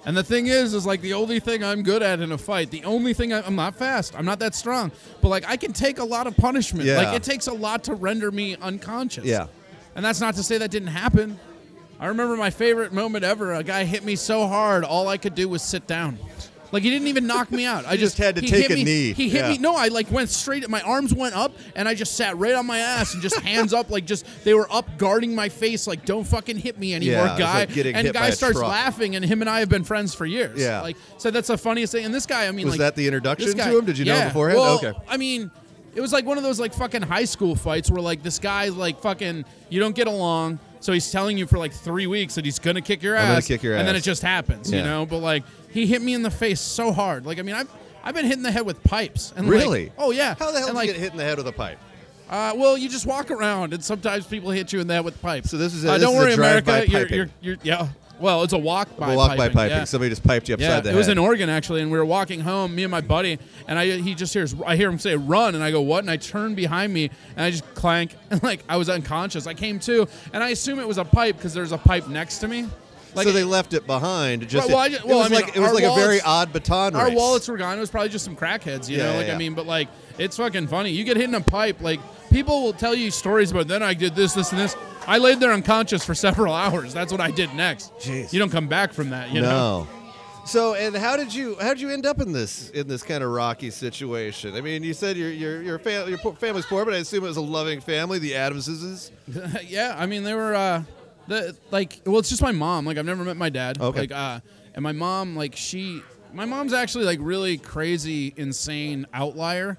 and 0.06 0.16
the 0.16 0.24
thing 0.24 0.46
is, 0.46 0.72
is 0.72 0.86
like 0.86 1.02
the 1.02 1.12
only 1.12 1.40
thing 1.40 1.62
I'm 1.62 1.82
good 1.82 2.02
at 2.02 2.20
in 2.20 2.32
a 2.32 2.38
fight. 2.38 2.70
The 2.70 2.84
only 2.84 3.12
thing 3.12 3.34
I, 3.34 3.42
I'm 3.46 3.54
not 3.54 3.76
fast. 3.76 4.16
I'm 4.16 4.24
not 4.24 4.38
that 4.38 4.54
strong. 4.54 4.92
But 5.20 5.28
like 5.28 5.44
I 5.46 5.58
can 5.58 5.74
take 5.74 5.98
a 5.98 6.04
lot 6.04 6.26
of 6.26 6.34
punishment. 6.38 6.86
Yeah. 6.86 6.96
Like 7.02 7.14
it 7.14 7.22
takes 7.22 7.48
a 7.48 7.52
lot 7.52 7.84
to 7.84 7.94
render 7.94 8.30
me 8.30 8.56
unconscious. 8.62 9.24
Yeah. 9.26 9.48
And 9.94 10.02
that's 10.02 10.22
not 10.22 10.36
to 10.36 10.42
say 10.42 10.56
that 10.56 10.70
didn't 10.70 10.88
happen. 10.88 11.38
I 12.02 12.06
remember 12.08 12.36
my 12.36 12.50
favorite 12.50 12.92
moment 12.92 13.22
ever. 13.24 13.54
A 13.54 13.62
guy 13.62 13.84
hit 13.84 14.02
me 14.04 14.16
so 14.16 14.46
hard, 14.48 14.82
all 14.82 15.06
I 15.08 15.16
could 15.18 15.36
do 15.36 15.48
was 15.48 15.62
sit 15.62 15.86
down. 15.86 16.18
Like 16.72 16.82
he 16.82 16.90
didn't 16.90 17.08
even 17.08 17.26
knock 17.26 17.52
me 17.52 17.64
out. 17.66 17.84
I 17.86 17.92
You 17.92 17.98
just 17.98 18.16
had 18.18 18.34
to 18.36 18.40
take 18.40 18.70
a 18.70 18.74
me- 18.74 18.82
knee. 18.82 19.12
He 19.12 19.28
hit 19.28 19.42
Yeah. 19.42 19.50
me. 19.50 19.58
No, 19.58 19.76
I 19.76 19.88
like 19.88 20.10
went 20.10 20.30
straight. 20.30 20.68
My 20.70 20.80
arms 20.80 21.12
went 21.14 21.36
up, 21.36 21.52
and 21.76 21.86
I 21.86 21.94
just 21.94 22.16
sat 22.16 22.36
right 22.38 22.54
on 22.54 22.66
my 22.66 22.78
ass 22.78 23.12
and 23.12 23.22
just 23.22 23.36
hands 23.40 23.72
up, 23.74 23.90
like 23.90 24.04
just 24.06 24.24
they 24.42 24.54
were 24.54 24.66
up 24.72 24.96
guarding 24.98 25.34
my 25.34 25.48
face, 25.50 25.86
like 25.86 26.04
don't 26.06 26.24
fucking 26.24 26.56
hit 26.56 26.78
me 26.78 26.94
anymore, 26.94 27.26
Yeah, 27.26 27.38
guy. 27.38 27.58
like 27.66 27.76
and 27.76 28.12
guy 28.12 28.30
starts 28.30 28.58
truck. 28.58 28.68
laughing, 28.70 29.14
and 29.16 29.24
him 29.24 29.42
and 29.42 29.50
I 29.50 29.60
have 29.60 29.68
been 29.68 29.84
friends 29.84 30.14
for 30.14 30.24
years. 30.26 30.58
Yeah. 30.58 30.80
like 30.80 30.96
so 31.18 31.30
that's 31.30 31.48
the 31.48 31.58
funniest 31.58 31.92
thing. 31.92 32.04
And 32.06 32.12
this 32.14 32.24
guy, 32.26 32.48
I 32.48 32.50
mean, 32.52 32.64
Was 32.64 32.72
like 32.72 32.78
that 32.80 32.96
the 32.96 33.06
introduction 33.06 33.52
guy- 33.52 33.70
to 33.70 33.78
him? 33.78 33.84
Did 33.84 33.98
you 33.98 34.06
know 34.06 34.16
him 34.16 34.28
beforehand? 34.28 34.58
Well, 34.60 34.76
Okay. 34.78 34.92
I 35.08 35.18
mean, 35.18 35.50
it 35.94 36.00
was 36.00 36.12
like 36.12 36.24
one 36.24 36.38
of 36.38 36.42
those 36.42 36.58
like 36.58 36.72
fucking 36.72 37.02
high 37.02 37.26
school 37.26 37.54
fights 37.54 37.90
where 37.90 38.00
like 38.02 38.22
this 38.22 38.38
guy 38.38 38.68
like 38.70 38.98
fucking 39.02 39.44
you 39.68 39.78
don't 39.78 39.94
get 39.94 40.06
along, 40.06 40.58
so 40.82 40.92
he's 40.92 41.10
telling 41.10 41.38
you 41.38 41.46
for 41.46 41.56
like 41.56 41.72
three 41.72 42.06
weeks 42.06 42.34
that 42.34 42.44
he's 42.44 42.58
gonna 42.58 42.82
kick 42.82 43.02
your 43.02 43.14
ass, 43.16 43.22
I'm 43.24 43.28
gonna 43.30 43.42
kick 43.42 43.62
your 43.62 43.76
and 43.76 43.88
then 43.88 43.96
ass. 43.96 44.02
it 44.02 44.04
just 44.04 44.20
happens, 44.22 44.70
Yeah. 44.70 44.78
you 44.80 44.84
know. 44.84 45.06
But 45.06 45.18
like 45.18 45.44
he 45.70 45.86
hit 45.86 46.02
me 46.02 46.12
in 46.12 46.22
the 46.22 46.30
face 46.30 46.60
so 46.60 46.92
hard, 46.92 47.24
like 47.24 47.38
I 47.38 47.42
mean 47.42 47.54
I've 47.54 47.70
I've 48.04 48.14
been 48.14 48.26
hit 48.26 48.36
in 48.36 48.42
the 48.42 48.52
head 48.52 48.66
with 48.66 48.82
pipes, 48.84 49.32
and 49.36 49.46
like- 49.46 49.54
Really? 49.54 49.92
oh 49.96 50.10
yeah. 50.10 50.34
How 50.38 50.50
the 50.50 50.58
hell 50.58 50.68
and, 50.68 50.74
did 50.74 50.74
like, 50.74 50.86
you 50.88 50.92
get 50.94 51.00
hit 51.00 51.12
in 51.12 51.16
the 51.18 51.24
head 51.24 51.38
with 51.38 51.46
a 51.48 51.52
pipe? 51.52 51.78
uh, 52.30 52.52
well, 52.56 52.76
you 52.78 52.88
just 52.88 53.06
walk 53.06 53.30
around, 53.30 53.72
and 53.74 53.84
sometimes 53.84 54.26
people 54.26 54.50
hit 54.50 54.72
you 54.72 54.80
in 54.80 54.86
the 54.86 54.94
head 54.94 55.04
with 55.04 55.20
pipes. 55.22 55.50
So 55.50 55.56
this 55.58 55.72
is 55.74 55.84
a- 55.84 55.90
uh, 55.90 55.92
this 55.98 56.02
don't 56.02 56.14
is 56.16 56.20
a 56.20 56.24
worry, 56.24 56.34
drive-by 56.34 56.72
America. 56.84 56.90
You're, 56.90 57.00
piping. 57.02 57.16
you're, 57.16 57.28
you're, 57.42 57.56
yeah. 57.62 57.88
Well, 58.22 58.42
it's 58.44 58.52
a 58.52 58.58
walk 58.58 58.96
by 58.96 59.12
A 59.12 59.16
walk 59.16 59.36
by 59.36 59.48
piping. 59.48 59.76
yeah. 59.76 59.84
Somebody 59.84 60.10
just 60.10 60.22
piped 60.24 60.48
you 60.48 60.54
upside 60.54 60.68
Yeah, 60.70 60.80
the 60.80 60.90
it 60.92 60.94
was 60.94 61.06
head. 61.08 61.12
in 61.12 61.18
Oregon 61.18 61.50
actually, 61.50 61.82
and 61.82 61.90
we 61.90 61.98
were 61.98 62.04
walking 62.04 62.40
home, 62.40 62.74
me 62.74 62.84
and 62.84 62.90
my 62.90 63.00
buddy, 63.00 63.38
and 63.68 63.78
I 63.78 63.98
he 63.98 64.14
just 64.14 64.32
hears 64.32 64.54
I 64.66 64.76
hear 64.76 64.88
him 64.88 64.98
say 64.98 65.16
run, 65.16 65.54
and 65.54 65.62
I 65.62 65.70
go 65.70 65.80
what, 65.82 65.98
and 66.04 66.10
I 66.10 66.16
turn 66.16 66.54
behind 66.54 66.94
me, 66.94 67.10
and 67.36 67.44
I 67.44 67.50
just 67.50 67.66
clank, 67.74 68.14
and 68.30 68.42
like 68.42 68.62
I 68.68 68.76
was 68.76 68.88
unconscious. 68.88 69.46
I 69.46 69.54
came 69.54 69.78
to, 69.80 70.06
and 70.32 70.42
I 70.42 70.50
assume 70.50 70.78
it 70.78 70.86
was 70.88 70.98
a 70.98 71.04
pipe 71.04 71.36
because 71.36 71.52
there's 71.52 71.72
a 71.72 71.78
pipe 71.78 72.08
next 72.08 72.38
to 72.38 72.48
me. 72.48 72.68
Like 73.14 73.26
so 73.26 73.32
they 73.32 73.44
left 73.44 73.74
it 73.74 73.86
behind. 73.86 74.48
Just 74.48 74.68
Well, 74.68 74.78
well, 74.78 74.86
it, 74.86 74.90
ju- 74.92 74.96
it 74.96 75.14
was 75.14 75.26
I 75.26 75.28
mean, 75.28 75.40
like 75.42 75.56
it 75.56 75.60
was 75.60 75.72
like 75.74 75.84
a 75.84 75.94
very 75.94 76.22
odd 76.22 76.50
baton 76.50 76.96
our 76.96 77.10
wallets 77.10 77.46
were 77.46 77.58
gone. 77.58 77.76
It 77.76 77.80
was 77.80 77.90
probably 77.90 78.08
just 78.08 78.24
some 78.24 78.34
crackheads, 78.36 78.88
you 78.88 78.96
Yeah, 78.96 79.12
know. 79.12 79.18
Like. 79.18 79.28
I 79.28 79.36
mean, 79.36 79.52
but 79.52 79.66
like 79.66 79.88
it's 80.16 80.38
fucking 80.38 80.68
funny. 80.68 80.90
You 80.92 81.04
get 81.04 81.18
hit 81.18 81.28
in 81.28 81.34
a 81.34 81.40
pipe, 81.42 81.82
like 81.82 82.00
people 82.32 82.62
will 82.62 82.72
tell 82.72 82.94
you 82.94 83.10
stories 83.10 83.50
about. 83.50 83.68
Then 83.68 83.82
I 83.82 83.94
did 83.94 84.14
this, 84.14 84.32
this, 84.34 84.50
and 84.50 84.60
this. 84.60 84.76
I 85.06 85.18
laid 85.18 85.40
there 85.40 85.52
unconscious 85.52 86.04
for 86.04 86.14
several 86.26 86.54
hours. 86.54 86.92
That's 86.94 87.12
what 87.12 87.20
I 87.20 87.30
did 87.30 87.54
next. 87.54 87.94
Jeez. 87.98 88.32
You 88.32 88.38
don't 88.38 88.50
come 88.50 88.68
back 88.68 88.92
from 88.92 89.10
that, 89.10 89.30
you 89.32 89.40
know. 89.40 89.86
no. 89.86 89.88
So 90.44 90.74
and 90.74 90.96
how 90.96 91.16
did 91.16 91.32
you 91.32 91.56
how 91.60 91.68
did 91.68 91.80
you 91.80 91.88
end 91.88 92.04
up 92.04 92.20
in 92.20 92.32
this 92.32 92.70
in 92.70 92.88
this 92.88 93.04
kind 93.04 93.22
of 93.22 93.30
rocky 93.30 93.70
situation? 93.70 94.56
I 94.56 94.60
mean, 94.60 94.82
you 94.82 94.92
said 94.92 95.16
your 95.16 95.30
your 95.30 95.62
your, 95.62 95.78
fam- 95.78 96.08
your 96.08 96.18
family's 96.18 96.66
poor, 96.66 96.84
but 96.84 96.94
I 96.94 96.96
assume 96.96 97.22
it 97.22 97.28
was 97.28 97.36
a 97.36 97.40
loving 97.40 97.80
family. 97.80 98.18
The 98.18 98.34
Adamses. 98.34 99.12
yeah, 99.66 99.94
I 99.96 100.06
mean 100.06 100.24
they 100.24 100.34
were 100.34 100.52
uh 100.52 100.82
the 101.28 101.56
like 101.70 102.00
well 102.04 102.18
it's 102.18 102.28
just 102.28 102.42
my 102.42 102.50
mom. 102.50 102.86
Like 102.86 102.98
I've 102.98 103.06
never 103.06 103.22
met 103.22 103.36
my 103.36 103.50
dad. 103.50 103.80
Okay. 103.80 104.00
Like 104.00 104.12
uh 104.12 104.40
and 104.74 104.82
my 104.82 104.90
mom 104.90 105.36
like 105.36 105.54
she 105.54 106.02
my 106.32 106.44
mom's 106.44 106.72
actually 106.72 107.04
like 107.04 107.20
really 107.22 107.56
crazy 107.56 108.34
insane 108.36 109.06
outlier. 109.14 109.78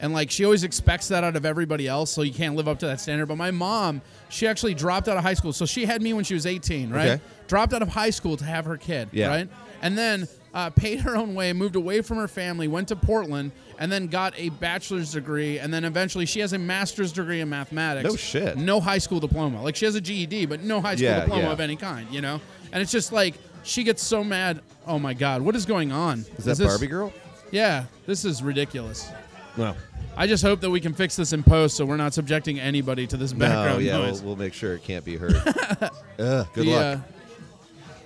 And 0.00 0.12
like 0.12 0.30
she 0.30 0.44
always 0.44 0.62
expects 0.62 1.08
that 1.08 1.24
out 1.24 1.34
of 1.34 1.44
everybody 1.44 1.88
else, 1.88 2.10
so 2.12 2.22
you 2.22 2.32
can't 2.32 2.54
live 2.54 2.68
up 2.68 2.78
to 2.80 2.86
that 2.86 3.00
standard. 3.00 3.26
But 3.26 3.36
my 3.36 3.50
mom, 3.50 4.00
she 4.28 4.46
actually 4.46 4.74
dropped 4.74 5.08
out 5.08 5.16
of 5.16 5.22
high 5.24 5.34
school. 5.34 5.52
So 5.52 5.66
she 5.66 5.84
had 5.86 6.02
me 6.02 6.12
when 6.12 6.22
she 6.24 6.34
was 6.34 6.46
18, 6.46 6.90
right? 6.90 7.08
Okay. 7.10 7.22
Dropped 7.48 7.72
out 7.74 7.82
of 7.82 7.88
high 7.88 8.10
school 8.10 8.36
to 8.36 8.44
have 8.44 8.64
her 8.66 8.76
kid, 8.76 9.08
Yeah. 9.12 9.28
right? 9.28 9.48
And 9.82 9.98
then 9.98 10.28
uh, 10.54 10.70
paid 10.70 11.00
her 11.00 11.16
own 11.16 11.34
way, 11.34 11.52
moved 11.52 11.74
away 11.76 12.00
from 12.02 12.16
her 12.18 12.28
family, 12.28 12.68
went 12.68 12.88
to 12.88 12.96
Portland, 12.96 13.52
and 13.78 13.90
then 13.90 14.06
got 14.06 14.34
a 14.36 14.48
bachelor's 14.50 15.12
degree. 15.12 15.58
And 15.58 15.72
then 15.74 15.84
eventually 15.84 16.26
she 16.26 16.40
has 16.40 16.52
a 16.52 16.58
master's 16.58 17.12
degree 17.12 17.40
in 17.40 17.48
mathematics. 17.48 18.08
No 18.08 18.16
shit. 18.16 18.56
No 18.56 18.80
high 18.80 18.98
school 18.98 19.18
diploma. 19.20 19.62
Like 19.62 19.74
she 19.76 19.84
has 19.84 19.94
a 19.96 20.00
GED, 20.00 20.46
but 20.46 20.62
no 20.62 20.80
high 20.80 20.94
school 20.96 21.08
Yeah, 21.08 21.20
diploma 21.20 21.42
yeah. 21.42 21.52
of 21.52 21.60
any 21.60 21.76
kind, 21.76 22.08
you 22.10 22.20
know? 22.20 22.40
And 22.72 22.80
it's 22.82 22.92
just 22.92 23.12
like 23.12 23.34
she 23.64 23.82
gets 23.84 24.02
so 24.02 24.22
mad. 24.24 24.60
Oh 24.86 24.98
my 24.98 25.14
God, 25.14 25.42
what 25.42 25.56
is 25.56 25.66
going 25.66 25.90
on? 25.92 26.24
Is 26.36 26.44
that 26.44 26.56
this- 26.56 26.66
Barbie 26.68 26.86
girl? 26.86 27.12
Yeah, 27.50 27.84
this 28.06 28.24
is 28.24 28.42
ridiculous. 28.42 29.10
No. 29.56 29.74
I 30.20 30.26
just 30.26 30.42
hope 30.42 30.60
that 30.62 30.70
we 30.70 30.80
can 30.80 30.94
fix 30.94 31.14
this 31.14 31.32
in 31.32 31.42
post 31.44 31.76
so 31.76 31.84
we're 31.86 31.96
not 31.96 32.12
subjecting 32.12 32.58
anybody 32.58 33.06
to 33.06 33.16
this 33.16 33.32
No, 33.32 33.38
background 33.38 33.84
yeah, 33.84 33.98
we'll, 33.98 34.06
noise. 34.08 34.20
we'll 34.22 34.34
make 34.36 34.52
sure 34.52 34.74
it 34.74 34.82
can't 34.82 35.04
be 35.04 35.16
heard. 35.16 35.36
Ugh, 35.36 35.90
good 36.18 36.48
The, 36.54 36.64
luck. 36.64 36.98
uh, 36.98 37.00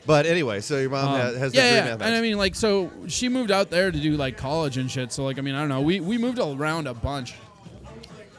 But 0.04 0.26
anyway, 0.26 0.60
so 0.60 0.78
your 0.78 0.90
mom 0.90 1.14
Um, 1.14 1.36
has, 1.36 1.54
yeah, 1.54 1.86
yeah. 1.86 1.92
And 1.94 2.02
I 2.14 2.20
mean, 2.20 2.36
like, 2.36 2.54
so 2.54 2.90
she 3.08 3.28
moved 3.30 3.50
out 3.50 3.70
there 3.70 3.90
to 3.90 3.98
do 3.98 4.16
like 4.18 4.36
college 4.36 4.76
and 4.76 4.90
shit. 4.90 5.10
So 5.12 5.24
like, 5.24 5.38
I 5.38 5.40
mean, 5.40 5.54
I 5.54 5.60
don't 5.60 5.68
know. 5.70 5.80
We 5.80 6.00
we 6.00 6.18
moved 6.18 6.38
around 6.38 6.86
a 6.86 6.92
bunch. 6.94 7.34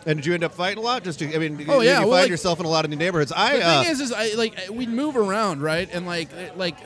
And 0.06 0.18
did 0.18 0.26
you 0.26 0.34
end 0.34 0.44
up 0.44 0.54
fighting 0.54 0.78
a 0.80 0.82
lot? 0.86 1.04
Just 1.06 1.20
to, 1.20 1.34
I 1.34 1.40
mean, 1.40 1.66
Oh, 1.70 1.80
you, 1.80 1.88
yeah, 1.88 2.02
you 2.02 2.08
well, 2.08 2.18
find 2.18 2.24
like- 2.24 2.30
yourself 2.30 2.60
in 2.60 2.66
a 2.66 2.70
lot 2.70 2.84
of 2.86 2.92
new 2.92 2.98
neighborhoods. 2.98 3.32
I 3.32 3.56
The 3.58 3.66
uh, 3.66 3.84
thing 3.84 3.92
is, 3.94 4.02
is 4.02 4.12
I 4.12 4.34
like 4.36 4.54
we'd 4.70 4.90
move 4.90 5.16
around, 5.18 5.62
right? 5.64 5.90
And 5.92 6.06
like 6.06 6.30
like 6.58 6.78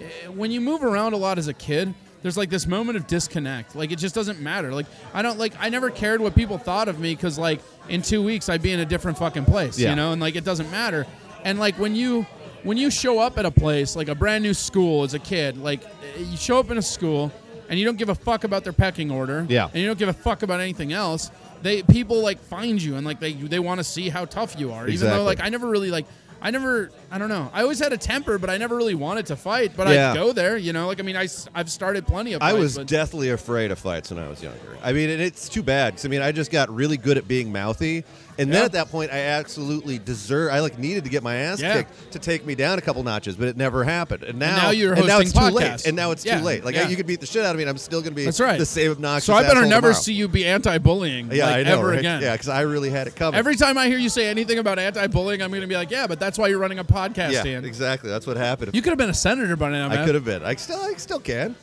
eh, 0.00 0.28
when 0.28 0.50
you 0.52 0.60
move 0.60 0.82
around 0.84 1.12
a 1.12 1.16
lot 1.18 1.36
as 1.38 1.48
a 1.48 1.54
kid, 1.54 1.92
there's 2.26 2.36
like 2.36 2.50
this 2.50 2.66
moment 2.66 2.96
of 2.96 3.06
disconnect. 3.06 3.76
Like 3.76 3.92
it 3.92 4.00
just 4.00 4.12
doesn't 4.12 4.40
matter. 4.40 4.72
Like 4.72 4.86
I 5.14 5.22
don't 5.22 5.38
like 5.38 5.52
I 5.60 5.68
never 5.68 5.90
cared 5.90 6.20
what 6.20 6.34
people 6.34 6.58
thought 6.58 6.88
of 6.88 6.98
me 6.98 7.14
because 7.14 7.38
like 7.38 7.60
in 7.88 8.02
two 8.02 8.20
weeks 8.20 8.48
I'd 8.48 8.62
be 8.62 8.72
in 8.72 8.80
a 8.80 8.84
different 8.84 9.16
fucking 9.16 9.44
place, 9.44 9.78
Yeah. 9.78 9.90
you 9.90 9.96
know, 9.96 10.10
and 10.10 10.20
like 10.20 10.34
it 10.34 10.42
doesn't 10.44 10.68
matter. 10.72 11.06
And 11.44 11.60
like 11.60 11.78
when 11.78 11.94
you 11.94 12.26
when 12.64 12.76
you 12.78 12.90
show 12.90 13.20
up 13.20 13.38
at 13.38 13.46
a 13.46 13.50
place 13.52 13.94
like 13.94 14.08
a 14.08 14.14
brand 14.16 14.42
new 14.42 14.54
school 14.54 15.04
as 15.04 15.14
a 15.14 15.20
kid, 15.20 15.56
like 15.56 15.82
you 16.18 16.36
show 16.36 16.58
up 16.58 16.68
in 16.72 16.78
a 16.78 16.82
school 16.82 17.30
and 17.68 17.78
you 17.78 17.84
don't 17.84 17.96
give 17.96 18.08
a 18.08 18.14
fuck 18.16 18.42
about 18.42 18.64
their 18.64 18.72
pecking 18.72 19.12
order, 19.12 19.46
Yeah. 19.48 19.66
and 19.66 19.76
you 19.76 19.86
don't 19.86 19.98
give 19.98 20.08
a 20.08 20.12
fuck 20.12 20.42
about 20.42 20.58
anything 20.60 20.92
else. 20.92 21.30
They 21.62 21.84
people 21.84 22.22
like 22.22 22.40
find 22.40 22.82
you 22.82 22.96
and 22.96 23.06
like 23.06 23.20
they 23.20 23.34
they 23.34 23.60
want 23.60 23.78
to 23.78 23.84
see 23.84 24.08
how 24.08 24.24
tough 24.24 24.58
you 24.58 24.72
are, 24.72 24.88
exactly. 24.88 24.94
even 25.06 25.18
though 25.18 25.24
like 25.24 25.40
I 25.40 25.48
never 25.48 25.68
really 25.68 25.92
like 25.92 26.06
I 26.42 26.50
never 26.50 26.90
I 27.10 27.18
don't 27.18 27.28
know 27.28 27.50
I 27.54 27.62
always 27.62 27.78
had 27.78 27.92
a 27.92 27.96
temper, 27.98 28.38
but 28.38 28.50
I 28.50 28.56
never 28.58 28.76
really 28.76 28.94
wanted 28.94 29.26
to 29.26 29.36
fight. 29.36 29.72
But 29.76 29.88
Yeah. 29.88 30.10
I'd 30.10 30.14
go 30.14 30.32
there, 30.32 30.56
you 30.56 30.72
know. 30.72 30.86
Like 30.86 31.00
I 31.00 31.02
mean 31.02 31.16
I 31.16 31.28
have 31.54 31.70
started 31.70 32.06
plenty 32.06 32.32
of. 32.34 32.42
I 32.42 32.52
was 32.52 32.76
but, 32.76 32.86
deathly 32.86 33.30
afraid 33.30 33.70
of 33.70 33.78
fights 33.78 34.10
when 34.10 34.22
I 34.22 34.28
was 34.28 34.42
younger. 34.42 34.58
I 34.82 34.92
mean, 34.92 35.10
and 35.10 35.20
it's 35.20 35.48
too 35.48 35.62
bad 35.62 35.94
'cause, 35.96 36.04
I 36.04 36.08
mean, 36.08 36.22
I 36.22 36.30
just 36.32 36.50
got 36.50 36.72
really 36.72 36.96
good 36.96 37.16
at 37.18 37.26
being 37.26 37.50
mouthy, 37.50 38.04
and 38.38 38.52
then 38.52 38.60
Yeah. 38.60 38.64
at 38.66 38.72
that 38.72 38.90
point, 38.90 39.10
I 39.12 39.18
absolutely 39.18 39.98
deserve. 39.98 40.52
I 40.52 40.60
like 40.60 40.78
needed 40.78 41.04
to 41.04 41.10
get 41.10 41.22
my 41.22 41.34
ass 41.36 41.60
Yeah. 41.60 41.74
kicked 41.74 42.12
to 42.12 42.18
take 42.18 42.44
me 42.46 42.54
down 42.54 42.78
a 42.78 42.82
couple 42.82 43.02
notches, 43.02 43.36
but 43.36 43.48
it 43.48 43.56
never 43.56 43.84
happened. 43.84 44.22
And 44.24 44.38
now, 44.38 44.56
now 44.56 44.70
you're 44.70 44.94
hosting 44.94 45.10
and 45.10 45.18
now 45.18 45.20
it's 45.20 45.32
too 45.32 45.40
late. 45.56 45.86
And 45.86 45.96
now 45.96 46.10
it's 46.10 46.24
Yeah, 46.24 46.38
too 46.38 46.44
late. 46.44 46.64
Like 46.64 46.74
yeah. 46.74 46.88
you 46.88 46.96
could 46.96 47.06
beat 47.06 47.20
the 47.20 47.26
shit 47.26 47.44
out 47.44 47.50
of 47.50 47.56
me, 47.56 47.62
and 47.62 47.70
I'm 47.70 47.78
still 47.78 48.00
going 48.00 48.12
to 48.12 48.16
be 48.16 48.24
That's 48.24 48.40
right. 48.40 48.58
the 48.58 48.66
same 48.66 48.90
obnoxious. 48.90 49.26
so 49.26 49.34
I 49.34 49.42
better 49.42 49.62
never 49.62 49.88
tomorrow. 49.88 49.92
see 49.94 50.12
you 50.12 50.28
be 50.28 50.46
anti-bullying. 50.46 51.30
Yeah, 51.32 51.46
like, 51.46 51.54
I 51.56 51.62
know. 51.62 51.78
ever 51.78 51.88
right? 51.88 51.98
again. 51.98 52.22
Yeah, 52.22 52.32
because 52.32 52.48
I 52.48 52.60
really 52.62 52.90
had 52.90 53.06
it 53.06 53.16
coming. 53.16 53.38
Every 53.38 53.56
time 53.56 53.78
I 53.78 53.86
hear 53.88 53.98
you 53.98 54.08
say 54.08 54.26
anything 54.28 54.58
about 54.58 54.78
anti-bullying, 54.78 55.42
I'm 55.42 55.50
going 55.50 55.60
to 55.62 55.66
be 55.66 55.76
like, 55.76 55.90
yeah, 55.90 56.06
but 56.06 56.20
that's 56.20 56.38
why 56.38 56.48
you're 56.48 56.58
running 56.58 56.78
a 56.78 56.84
podcast, 56.84 57.32
yeah, 57.32 57.42
Dan. 57.42 57.64
exactly. 57.64 58.10
That's 58.10 58.26
what 58.26 58.36
happened. 58.36 58.74
You 58.74 58.82
could 58.82 58.90
have 58.90 58.98
been 58.98 59.10
a 59.10 59.14
senator 59.14 59.56
by 59.56 59.70
now, 59.70 59.88
man. 59.88 59.98
I 59.98 60.04
could 60.04 60.14
have 60.14 60.24
been. 60.24 60.42
I 60.42 60.54
still, 60.56 60.80
I 60.80 60.94
still 60.96 61.20
can. 61.20 61.56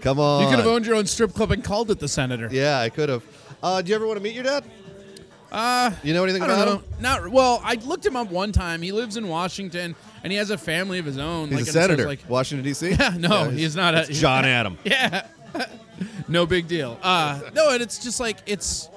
Come 0.00 0.20
on. 0.20 0.42
You 0.42 0.48
could 0.48 0.58
have 0.58 0.68
owned 0.68 0.86
your 0.86 0.94
own 0.94 1.06
strip 1.06 1.34
club 1.34 1.50
and 1.52 1.64
called 1.64 1.90
it 1.90 1.98
the 1.98 2.08
senator. 2.08 2.48
Yeah, 2.52 2.78
I 2.78 2.90
could 2.90 3.08
have. 3.08 3.22
Uh, 3.62 3.82
do 3.82 3.88
you 3.88 3.94
ever 3.94 4.06
want 4.06 4.18
to 4.18 4.22
meet 4.22 4.34
your 4.34 4.44
dad? 4.44 4.62
Uh, 5.56 5.90
You 6.02 6.12
know 6.14 6.22
anything 6.24 6.42
I 6.42 6.46
about 6.46 6.68
him? 6.68 6.84
Not 7.00 7.28
well. 7.28 7.60
I 7.64 7.74
looked 7.76 8.04
him 8.04 8.14
up 8.16 8.30
one 8.30 8.52
time. 8.52 8.82
He 8.82 8.92
lives 8.92 9.16
in 9.16 9.26
Washington, 9.28 9.94
and 10.22 10.30
he 10.32 10.36
has 10.38 10.50
a 10.50 10.58
family 10.58 10.98
of 10.98 11.04
his 11.06 11.18
own. 11.18 11.48
He's 11.48 11.52
like, 11.52 11.58
a 11.58 11.58
and 11.60 11.68
it 11.68 11.72
says, 11.72 11.84
senator, 11.86 12.06
Like, 12.06 12.20
Washington 12.28 12.64
D.C. 12.64 12.90
Yeah, 12.98 13.14
no, 13.18 13.44
Yeah, 13.44 13.50
he's 13.50 13.74
not. 13.76 13.94
it's 13.94 14.10
a, 14.10 14.12
John 14.12 14.44
Adam. 14.58 14.76
Yeah, 14.84 15.26
no 16.28 16.46
big 16.46 16.68
deal. 16.68 16.98
Uh, 17.02 17.40
no, 17.54 17.70
and 17.70 17.82
it's 17.82 18.02
just 18.04 18.20
like 18.20 18.38
it's 18.46 18.88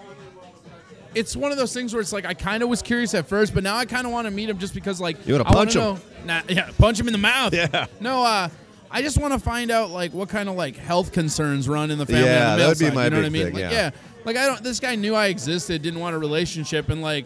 it's 1.16 1.36
one 1.36 1.52
of 1.52 1.58
those 1.58 1.74
things 1.74 1.94
where 1.94 2.02
it's 2.02 2.14
like 2.14 2.26
I 2.26 2.34
kind 2.34 2.62
of 2.62 2.70
was 2.70 2.82
curious 2.82 3.14
at 3.16 3.28
first, 3.28 3.54
but 3.54 3.64
now 3.64 3.76
I 3.78 3.86
kind 3.86 4.06
of 4.06 4.12
want 4.14 4.26
to 4.28 4.32
meet 4.32 4.50
him 4.50 4.58
just 4.60 4.74
because 4.74 5.00
like 5.02 5.26
You 5.26 5.36
I 5.36 5.38
wanna 5.40 5.50
punch 5.50 5.76
him. 5.76 5.82
know- 5.82 5.98
Nah, 6.26 6.42
yeah, 6.50 6.70
punch 6.78 7.00
him 7.00 7.08
in 7.08 7.14
the 7.14 7.18
mouth. 7.18 7.54
Yeah. 7.54 7.86
No, 8.02 8.24
uh, 8.24 8.50
I 8.92 9.02
just 9.02 9.18
want 9.18 9.32
to 9.34 9.40
find 9.40 9.72
out 9.72 9.90
like 9.90 10.14
what 10.14 10.28
kind 10.28 10.50
of 10.50 10.56
like 10.56 10.76
health 10.76 11.14
concerns 11.14 11.70
run 11.70 11.92
in 11.92 11.98
the 11.98 12.06
family. 12.06 12.24
Yeah, 12.26 12.56
the 12.58 12.62
that 12.64 12.68
would 12.68 12.80
be 12.80 12.86
side, 12.86 12.94
my 12.94 13.04
you 13.06 13.10
know 13.12 13.16
what 13.18 13.26
I 13.26 13.30
big 13.30 13.32
mean? 13.34 13.46
thing, 13.46 13.54
Like, 13.54 13.72
yeah. 13.72 13.92
Like 14.26 14.38
I 14.38 14.46
don't. 14.46 14.64
This 14.64 14.80
guy 14.80 14.96
knew 14.96 15.16
I 15.16 15.28
existed, 15.28 15.82
didn't 15.82 16.00
want 16.00 16.16
a 16.16 16.20
relationship, 16.20 16.90
and 16.90 17.02
like. 17.02 17.26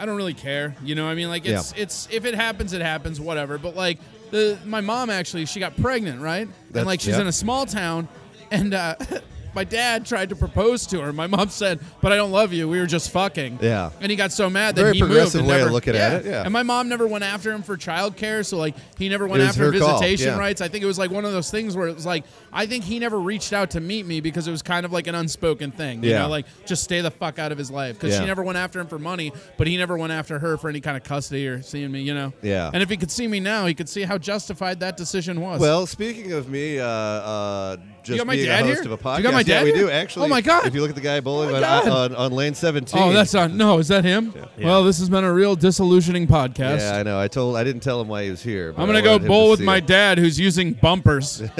I 0.00 0.06
don't 0.06 0.16
really 0.16 0.32
care, 0.34 0.76
you 0.84 0.94
know. 0.94 1.06
what 1.06 1.10
I 1.10 1.16
mean, 1.16 1.26
like 1.28 1.44
it's 1.44 1.72
Yeah. 1.76 1.82
it's 1.82 2.06
if 2.12 2.24
it 2.24 2.34
happens, 2.36 2.72
it 2.72 2.80
happens, 2.80 3.20
whatever. 3.20 3.58
But 3.58 3.74
like 3.74 3.98
the 4.30 4.56
my 4.64 4.80
mom 4.80 5.10
actually, 5.10 5.44
she 5.46 5.58
got 5.58 5.76
pregnant, 5.76 6.20
right? 6.22 6.46
That's- 6.46 6.76
and 6.76 6.86
like 6.86 7.00
she's 7.00 7.16
yeah. 7.16 7.22
in 7.22 7.26
a 7.26 7.32
small 7.32 7.66
town, 7.66 8.06
and 8.52 8.74
uh, 8.74 8.94
my 9.54 9.64
dad 9.64 10.06
tried 10.06 10.28
to 10.30 10.36
propose 10.36 10.86
to 10.88 11.00
her. 11.00 11.12
My 11.12 11.26
mom 11.26 11.48
said, 11.48 11.80
"But 12.00 12.12
I 12.12 12.16
don't 12.16 12.30
love 12.32 12.52
you. 12.52 12.68
We 12.68 12.78
were 12.80 12.86
just 12.86 13.10
fucking." 13.10 13.58
Yeah. 13.62 13.90
And 14.00 14.10
he 14.10 14.16
got 14.16 14.32
so 14.32 14.48
mad 14.50 14.76
that 14.76 14.82
Very 14.82 14.94
he 14.94 15.02
moved. 15.02 15.12
progressive 15.12 15.40
and 15.40 15.48
way 15.48 15.54
of 15.56 15.60
never, 15.62 15.72
looking 15.72 15.96
at 15.96 16.12
it, 16.24 16.26
yeah. 16.26 16.42
And 16.44 16.52
my 16.52 16.62
mom 16.62 16.88
never 16.88 17.06
went 17.06 17.24
after 17.24 17.52
him 17.52 17.62
for 17.62 17.76
childcare, 17.76 18.44
so 18.44 18.56
like 18.56 18.74
he 18.98 19.08
never 19.08 19.26
went 19.26 19.42
It 19.42 19.46
was 19.46 19.56
after 19.58 19.72
her 19.72 19.78
call, 19.78 19.98
visitation 20.00 20.28
yeah. 20.34 20.38
rights. 20.38 20.60
I 20.60 20.68
think 20.68 20.84
it 20.84 20.86
was 20.86 20.98
like 20.98 21.10
one 21.10 21.24
of 21.24 21.32
those 21.32 21.50
things 21.50 21.76
where 21.76 21.88
it 21.88 21.94
was 21.94 22.06
like 22.06 22.24
I 22.52 22.66
think 22.66 22.84
he 22.84 22.98
never 22.98 23.18
reached 23.18 23.52
out 23.52 23.70
to 23.70 23.80
meet 23.80 24.06
me 24.06 24.20
because 24.20 24.46
it 24.48 24.50
was 24.50 24.62
kind 24.62 24.84
of 24.86 24.92
like 24.92 25.06
an 25.06 25.14
unspoken 25.14 25.70
thing. 25.70 26.02
You 26.02 26.10
Yeah. 26.10 26.22
know, 26.22 26.28
like 26.28 26.46
just 26.66 26.84
stay 26.84 27.00
the 27.00 27.10
fuck 27.10 27.38
out 27.38 27.52
of 27.52 27.58
his 27.58 27.70
life 27.70 27.94
because 27.98 28.14
Yeah. 28.14 28.20
she 28.20 28.26
never 28.26 28.42
went 28.42 28.58
after 28.58 28.80
him 28.80 28.86
for 28.86 28.98
money, 28.98 29.32
but 29.56 29.66
he 29.66 29.76
never 29.76 29.96
went 29.98 30.12
after 30.12 30.38
her 30.38 30.56
for 30.56 30.68
any 30.68 30.80
kind 30.80 30.96
of 30.96 31.02
custody 31.04 31.46
or 31.46 31.62
seeing 31.62 31.90
me. 31.92 32.02
You 32.02 32.14
know. 32.14 32.32
Yeah. 32.42 32.70
And 32.72 32.82
if 32.82 32.88
he 32.90 32.96
could 32.96 33.10
see 33.10 33.26
me 33.28 33.40
now, 33.40 33.66
he 33.66 33.74
could 33.74 33.88
see 33.88 34.02
how 34.02 34.18
justified 34.18 34.80
that 34.80 34.96
decision 34.96 35.40
was. 35.40 35.60
Well, 35.60 35.86
speaking 35.86 36.32
of 36.32 36.48
me, 36.48 36.78
uh, 36.78 36.86
uh, 36.86 37.76
just 38.02 38.18
got 38.18 38.26
my 38.26 38.34
being 38.34 38.46
dad 38.46 38.62
a 38.64 38.66
host 38.66 38.82
here? 38.84 38.92
of 38.92 39.00
a 39.00 39.02
podcast, 39.02 39.16
You 39.18 39.22
got 39.24 39.32
my 39.34 39.42
yeah, 39.48 39.64
we 39.64 39.72
do 39.72 39.90
actually. 39.90 40.26
Oh 40.26 40.28
my 40.28 40.40
God. 40.40 40.66
If 40.66 40.74
you 40.74 40.80
look 40.80 40.90
at 40.90 40.96
the 40.96 41.02
guy 41.02 41.20
bowling 41.20 41.50
Oh 41.54 41.56
on, 41.64 41.88
on, 41.88 42.14
on 42.14 42.32
lane 42.32 42.54
17. 42.54 43.00
Oh, 43.00 43.12
that's 43.12 43.34
on. 43.34 43.56
No, 43.56 43.78
is 43.78 43.88
that 43.88 44.04
him? 44.04 44.34
Well, 44.58 44.84
this 44.84 44.98
has 44.98 45.08
been 45.08 45.24
a 45.24 45.32
real 45.32 45.56
disillusioning 45.56 46.26
podcast. 46.26 46.80
Yeah, 46.80 46.96
I 46.98 47.02
know. 47.02 47.18
I 47.18 47.28
told 47.28 47.56
I 47.56 47.64
didn't 47.64 47.82
tell 47.82 48.00
him 48.00 48.08
why 48.08 48.24
he 48.24 48.30
was 48.30 48.42
here. 48.42 48.74
I'm 48.76 48.86
gonna 48.86 49.02
go 49.02 49.18
bowl 49.18 49.46
to 49.46 49.50
with 49.52 49.60
my 49.60 49.78
it. 49.78 49.86
dad, 49.86 50.18
who's 50.18 50.38
using 50.38 50.72
bumpers. 50.74 51.42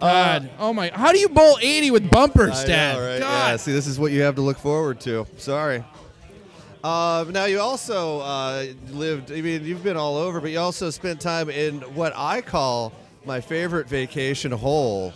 God, 0.00 0.50
oh 0.58 0.72
my! 0.74 0.90
How 0.94 1.10
do 1.12 1.18
you 1.18 1.28
bowl 1.28 1.56
80 1.60 1.90
with 1.90 2.10
bumpers, 2.10 2.50
I 2.60 2.66
Dad? 2.66 2.96
know, 2.96 3.06
right? 3.06 3.20
God. 3.20 3.50
Yeah, 3.52 3.56
see, 3.56 3.72
this 3.72 3.86
is 3.86 3.98
what 3.98 4.12
you 4.12 4.20
have 4.22 4.34
to 4.34 4.42
look 4.42 4.58
forward 4.58 5.00
to. 5.00 5.26
Sorry. 5.38 5.82
Uh, 6.84 7.24
now 7.30 7.46
you 7.46 7.58
also 7.60 8.20
uh, 8.20 8.66
lived. 8.90 9.32
I 9.32 9.40
mean, 9.40 9.64
you've 9.64 9.82
been 9.82 9.96
all 9.96 10.16
over, 10.16 10.40
but 10.40 10.50
you 10.50 10.58
also 10.58 10.90
spent 10.90 11.20
time 11.20 11.48
in 11.48 11.80
what 11.94 12.12
I 12.14 12.42
call 12.42 12.92
my 13.24 13.40
favorite 13.40 13.88
vacation 13.88 14.52
hole, 14.52 15.12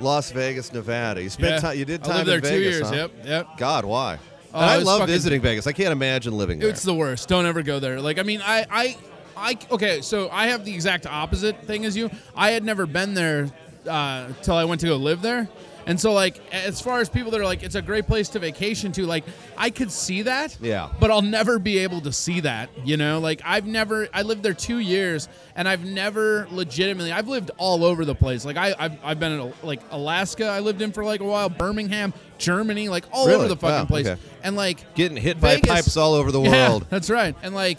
Las 0.00 0.30
Vegas, 0.32 0.72
Nevada. 0.72 1.22
You 1.22 1.30
spent 1.30 1.54
Yeah. 1.54 1.60
time. 1.60 1.78
You 1.78 1.84
did 1.84 2.02
I 2.02 2.06
time 2.06 2.16
lived 2.26 2.28
there 2.28 2.36
in 2.36 2.42
two 2.42 2.48
Vegas. 2.64 2.74
years. 2.76 2.88
huh? 2.88 2.94
Yep, 2.94 3.10
yep. 3.24 3.46
God, 3.58 3.84
why? 3.84 4.18
Oh, 4.54 4.58
I 4.60 4.76
love 4.78 5.00
fucking- 5.00 5.12
visiting 5.14 5.40
Vegas. 5.42 5.66
I 5.66 5.72
can't 5.72 5.92
imagine 5.92 6.36
living 6.36 6.58
there. 6.58 6.68
It's 6.68 6.82
the 6.82 6.94
worst. 6.94 7.28
Don't 7.28 7.46
ever 7.46 7.62
go 7.62 7.78
there. 7.78 8.00
Like, 8.00 8.18
I 8.18 8.22
mean, 8.22 8.40
I, 8.42 8.64
I, 8.70 8.96
I. 9.36 9.58
Okay, 9.70 10.00
so 10.00 10.30
I 10.30 10.46
have 10.48 10.64
the 10.64 10.72
exact 10.72 11.06
opposite 11.06 11.62
thing 11.64 11.84
as 11.84 11.96
you. 11.96 12.10
I 12.34 12.50
had 12.52 12.64
never 12.64 12.86
been 12.86 13.12
there 13.14 13.50
uh, 13.88 14.28
till 14.42 14.54
I 14.54 14.64
went 14.64 14.80
to 14.80 14.86
go 14.86 14.96
live 14.96 15.20
there, 15.22 15.48
and 15.86 15.98
so 16.00 16.12
like, 16.12 16.40
as 16.52 16.80
far 16.80 17.00
as 17.00 17.08
people 17.08 17.30
that 17.30 17.40
are 17.40 17.44
like, 17.44 17.62
it's 17.62 17.76
a 17.76 17.82
great 17.82 18.06
place 18.06 18.28
to 18.30 18.38
vacation 18.38 18.92
to. 18.92 19.06
Like, 19.06 19.24
I 19.56 19.70
could 19.70 19.90
see 19.90 20.22
that. 20.22 20.56
Yeah. 20.60 20.90
But 21.00 21.10
I'll 21.10 21.22
never 21.22 21.58
be 21.58 21.78
able 21.78 22.00
to 22.02 22.12
see 22.12 22.40
that. 22.40 22.68
You 22.84 22.96
know, 22.96 23.20
like 23.20 23.40
I've 23.44 23.66
never. 23.66 24.08
I 24.12 24.22
lived 24.22 24.42
there 24.42 24.52
two 24.54 24.78
years, 24.80 25.28
and 25.54 25.68
I've 25.68 25.84
never 25.84 26.46
legitimately. 26.50 27.12
I've 27.12 27.28
lived 27.28 27.50
all 27.56 27.84
over 27.84 28.04
the 28.04 28.14
place. 28.14 28.44
Like 28.44 28.56
I, 28.56 28.74
I've, 28.78 28.98
I've 29.04 29.20
been 29.20 29.32
in 29.40 29.52
like 29.62 29.80
Alaska. 29.90 30.46
I 30.46 30.60
lived 30.60 30.82
in 30.82 30.92
for 30.92 31.04
like 31.04 31.20
a 31.20 31.24
while. 31.24 31.48
Birmingham, 31.48 32.12
Germany, 32.38 32.88
like 32.88 33.04
all 33.12 33.26
Really? 33.26 33.38
over 33.40 33.48
the 33.48 33.56
fucking 33.56 33.74
Wow, 33.76 33.84
place. 33.86 34.06
okay. 34.06 34.20
And 34.42 34.56
like 34.56 34.94
Getting 34.94 35.16
hit 35.16 35.40
by 35.40 35.54
Vegas- 35.56 35.70
pipes 35.70 35.96
all 35.96 36.14
over 36.14 36.30
the 36.32 36.40
yeah, 36.42 36.68
world. 36.68 36.86
that's 36.90 37.08
right. 37.10 37.34
And 37.42 37.54
like, 37.54 37.78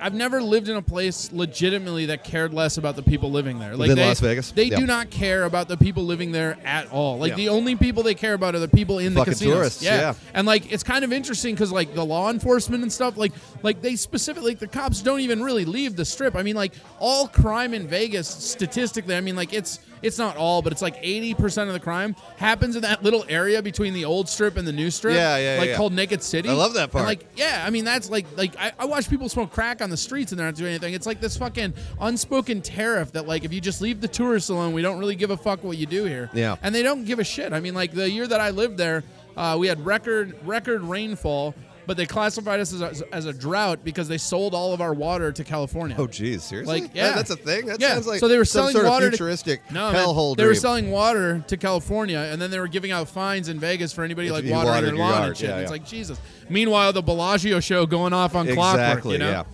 I've 0.00 0.14
never 0.14 0.42
lived 0.42 0.68
in 0.68 0.76
a 0.76 0.82
place 0.82 1.30
legitimately 1.32 2.06
that 2.06 2.24
cared 2.24 2.52
less 2.52 2.76
about 2.78 2.96
the 2.96 3.02
people 3.02 3.30
living 3.30 3.58
there. 3.58 3.76
Like 3.76 3.94
they, 3.94 4.06
Las 4.06 4.20
Vegas? 4.20 4.50
They 4.52 4.64
Yeah. 4.64 4.78
do 4.78 4.86
not 4.86 5.10
care 5.10 5.44
about 5.44 5.68
the 5.68 5.76
people 5.76 6.04
living 6.04 6.32
there 6.32 6.58
at 6.64 6.90
all. 6.92 7.18
Like 7.18 7.30
Yeah. 7.30 7.36
the 7.36 7.48
only 7.50 7.76
people 7.76 8.02
they 8.02 8.14
care 8.14 8.34
about 8.34 8.54
are 8.54 8.58
the 8.58 8.68
people 8.68 8.98
in 8.98 9.14
the 9.14 9.20
Fucking 9.20 9.32
casinos. 9.32 9.54
tourists, 9.54 9.82
yeah. 9.82 10.14
And 10.34 10.46
like 10.46 10.70
it's 10.72 10.82
kind 10.82 11.04
of 11.04 11.12
interesting 11.12 11.54
because 11.54 11.72
like 11.72 11.94
the 11.94 12.04
law 12.04 12.30
enforcement 12.30 12.82
and 12.82 12.92
stuff, 12.92 13.16
like 13.16 13.32
like 13.62 13.82
they 13.82 13.96
specifically 13.96 14.52
like 14.52 14.58
the 14.58 14.66
cops 14.66 15.02
don't 15.02 15.20
even 15.20 15.42
really 15.42 15.64
leave 15.64 15.96
the 15.96 16.04
strip. 16.04 16.36
I 16.36 16.42
mean, 16.42 16.56
like 16.56 16.72
all 16.98 17.28
crime 17.28 17.74
in 17.74 17.86
Vegas 17.88 18.28
statistically, 18.28 19.14
I 19.16 19.20
mean, 19.20 19.36
like 19.36 19.52
it's 19.52 19.80
it's 20.02 20.18
not 20.18 20.36
all, 20.36 20.62
but 20.62 20.72
it's 20.72 20.82
like 20.82 20.96
eighty 21.00 21.34
percent 21.34 21.68
of 21.68 21.74
the 21.74 21.80
crime 21.80 22.14
happens 22.36 22.76
in 22.76 22.82
that 22.82 23.02
little 23.02 23.24
area 23.28 23.62
between 23.62 23.94
the 23.94 24.04
old 24.04 24.28
strip 24.28 24.56
and 24.56 24.66
the 24.66 24.72
new 24.72 24.90
strip. 24.90 25.14
Yeah, 25.14 25.36
yeah, 25.38 25.58
Like 25.58 25.68
yeah. 25.70 25.76
called 25.76 25.92
Naked 25.92 26.22
City. 26.22 26.48
I 26.48 26.52
love 26.52 26.74
that 26.74 26.84
And, 26.84 26.92
part. 26.92 27.06
like 27.06 27.26
yeah, 27.36 27.64
I 27.66 27.70
mean 27.70 27.84
that's 27.84 28.10
like 28.10 28.26
like 28.36 28.56
I, 28.58 28.72
I 28.78 28.84
watch 28.84 29.08
people 29.10 29.28
smoke 29.28 29.50
crack 29.52 29.80
on 29.82 29.90
the 29.90 29.96
streets 29.96 30.32
and 30.32 30.38
they're 30.38 30.46
not 30.46 30.54
doing 30.56 30.70
anything. 30.70 30.94
It's 30.94 31.06
like 31.06 31.20
this 31.20 31.36
fucking 31.36 31.74
unspoken 32.00 32.62
tariff 32.62 33.12
that 33.12 33.26
like 33.26 33.44
if 33.44 33.52
you 33.52 33.60
just 33.60 33.80
leave 33.80 34.00
the 34.00 34.08
tourists 34.08 34.50
alone, 34.50 34.72
we 34.72 34.82
don't 34.82 34.98
really 34.98 35.16
give 35.16 35.30
a 35.30 35.36
fuck 35.36 35.64
what 35.64 35.76
you 35.78 35.86
do 35.86 36.04
here. 36.04 36.30
Yeah. 36.32 36.56
and 36.62 36.74
they 36.74 36.82
don't 36.82 37.04
give 37.04 37.18
a 37.18 37.24
shit. 37.24 37.52
I 37.52 37.60
mean, 37.60 37.74
like 37.74 37.92
the 37.92 38.08
year 38.10 38.26
that 38.26 38.40
I 38.40 38.50
lived 38.50 38.76
there, 38.76 39.02
uh, 39.36 39.56
we 39.58 39.66
had 39.66 39.84
record 39.84 40.36
record 40.44 40.82
rainfall, 40.82 41.54
but 41.86 41.96
they 41.96 42.04
classified 42.06 42.58
us 42.60 42.72
as 42.72 43.02
a, 43.02 43.14
as 43.14 43.26
a 43.26 43.32
drought 43.32 43.84
because 43.84 44.08
they 44.08 44.18
sold 44.18 44.54
all 44.54 44.72
of 44.72 44.80
our 44.80 44.92
water 44.92 45.30
to 45.32 45.44
California. 45.44 45.94
Oh, 45.98 46.06
geez, 46.06 46.42
seriously? 46.44 46.80
Like, 46.80 46.92
That- 46.92 46.96
yeah. 46.96 47.12
that's 47.12 47.30
a 47.30 47.36
thing. 47.36 47.66
That 47.66 47.80
yeah. 47.80 47.94
sounds 47.94 48.06
like 48.06 48.20
so 48.20 48.28
they 48.28 48.36
were 48.38 48.44
some 48.44 48.60
selling 48.62 48.72
sort 48.74 48.86
water 48.86 49.06
of 49.06 49.12
to- 49.12 49.16
futuristic 49.18 49.60
no, 49.70 49.92
man. 49.92 49.94
hellhole 50.04 50.36
They 50.36 50.44
were 50.44 50.50
dream. 50.50 50.60
selling 50.60 50.90
water 50.90 51.44
to 51.48 51.56
California, 51.56 52.18
and 52.18 52.42
then 52.42 52.50
they 52.50 52.58
were 52.58 52.68
giving 52.68 52.90
out 52.90 53.08
fines 53.08 53.48
in 53.48 53.58
Vegas 53.60 53.92
for 53.92 54.02
anybody 54.04 54.26
If 54.28 54.32
like 54.34 54.44
you 54.44 54.52
watering 54.52 54.72
watered 54.74 54.88
their 54.88 54.94
your 54.96 55.04
lawn 55.04 55.12
yard, 55.14 55.28
and 55.28 55.36
shit. 55.38 55.48
yeah, 55.50 55.56
It's 55.58 55.68
yeah. 55.68 55.72
like 55.72 55.86
Jesus. 55.86 56.18
Meanwhile, 56.48 56.92
the 56.92 57.02
Bellagio 57.02 57.60
show 57.60 57.86
going 57.86 58.12
off 58.12 58.34
on 58.34 58.46
clockwork. 58.46 58.88
exactly. 58.88 59.12
You 59.12 59.18
know? 59.18 59.30
Yeah. 59.30 59.44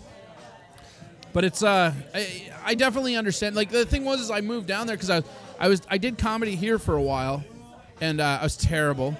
But 1.33 1.45
it's 1.45 1.62
uh, 1.62 1.93
I, 2.15 2.53
I 2.65 2.75
definitely 2.75 3.17
understand. 3.17 3.57
Like 3.57 3.71
the 3.71 3.87
thing 3.87 4.05
was, 4.05 4.21
is 4.21 4.31
I 4.31 4.41
moved 4.43 4.67
down 4.67 4.87
there 4.87 4.97
because 4.97 5.11
I, 5.11 5.23
I 5.59 5.69
was 5.69 5.81
I 5.89 5.97
did 5.99 6.19
comedy 6.19 6.55
here 6.57 6.79
for 6.79 6.95
a 6.95 7.03
while, 7.03 7.43
and 8.03 8.21
uh, 8.21 8.39
I 8.41 8.45
was 8.45 8.57
terrible. 8.57 9.17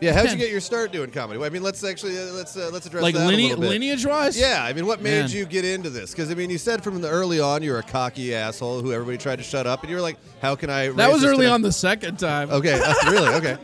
Yeah. 0.00 0.12
How'd 0.12 0.30
you 0.30 0.36
get 0.36 0.50
your 0.50 0.60
start 0.60 0.92
doing 0.92 1.10
comedy? 1.10 1.42
I 1.42 1.48
mean, 1.48 1.62
let's 1.62 1.82
actually 1.82 2.18
uh, 2.18 2.32
let's 2.32 2.56
uh, 2.56 2.70
let's 2.72 2.86
address 2.86 3.02
Like 3.02 3.14
that 3.14 3.32
a 3.32 3.36
little 3.36 3.60
bit. 3.60 3.68
lineage 3.70 4.04
wise. 4.04 4.38
Yeah, 4.38 4.62
I 4.62 4.72
mean, 4.72 4.86
what 4.86 5.00
made 5.00 5.20
Man. 5.20 5.30
you 5.30 5.46
get 5.46 5.64
into 5.64 5.90
this? 5.90 6.10
Because 6.10 6.30
I 6.30 6.34
mean, 6.34 6.50
you 6.50 6.58
said 6.58 6.84
from 6.84 7.00
the 7.00 7.08
early 7.08 7.40
on 7.40 7.62
you 7.62 7.72
were 7.72 7.78
a 7.78 7.82
cocky 7.82 8.34
asshole 8.34 8.80
who 8.82 8.92
everybody 8.92 9.18
tried 9.18 9.36
to 9.36 9.42
shut 9.42 9.66
up, 9.66 9.80
and 9.82 9.90
you 9.90 9.96
were 9.96 10.02
like, 10.02 10.18
"How 10.42 10.54
can 10.54 10.68
I?" 10.70 10.88
That 10.88 10.96
raise 10.96 11.12
was 11.14 11.22
this 11.22 11.30
early 11.30 11.46
on 11.46 11.62
the 11.62 11.72
second 11.72 12.18
time. 12.18 12.50
Okay, 12.50 12.78
uh, 12.82 12.94
really? 13.10 13.28
Okay. 13.34 13.56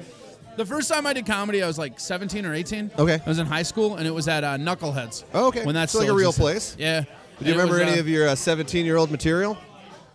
The 0.57 0.67
first 0.67 0.91
time 0.91 1.07
I 1.07 1.13
did 1.15 1.25
comedy, 1.27 1.63
I 1.63 1.67
was 1.67 1.79
like 1.79 1.99
17 1.99 2.45
or 2.45 2.53
18. 2.55 2.91
Okay. 2.99 3.19
I 3.25 3.29
was 3.29 3.39
in 3.39 3.47
high 3.47 3.63
school, 3.63 3.97
and 3.97 4.07
it 4.07 4.11
was 4.11 4.29
at 4.29 4.45
uh, 4.45 4.59
Knuckleheads. 4.59 5.25
Oh, 5.33 5.49
okay. 5.49 5.65
When 5.65 5.75
that's 5.75 5.93
So 5.93 6.01
like 6.01 6.09
a 6.09 6.15
real 6.15 6.33
place? 6.33 6.77
Yeah. 6.79 7.05
Do 7.41 7.47
you 7.47 7.53
remember 7.53 7.81
any 7.81 7.99
of 7.99 8.07
your 8.07 8.35
17 8.37 8.85
year 8.85 8.97
old 8.97 9.11
material? 9.11 9.57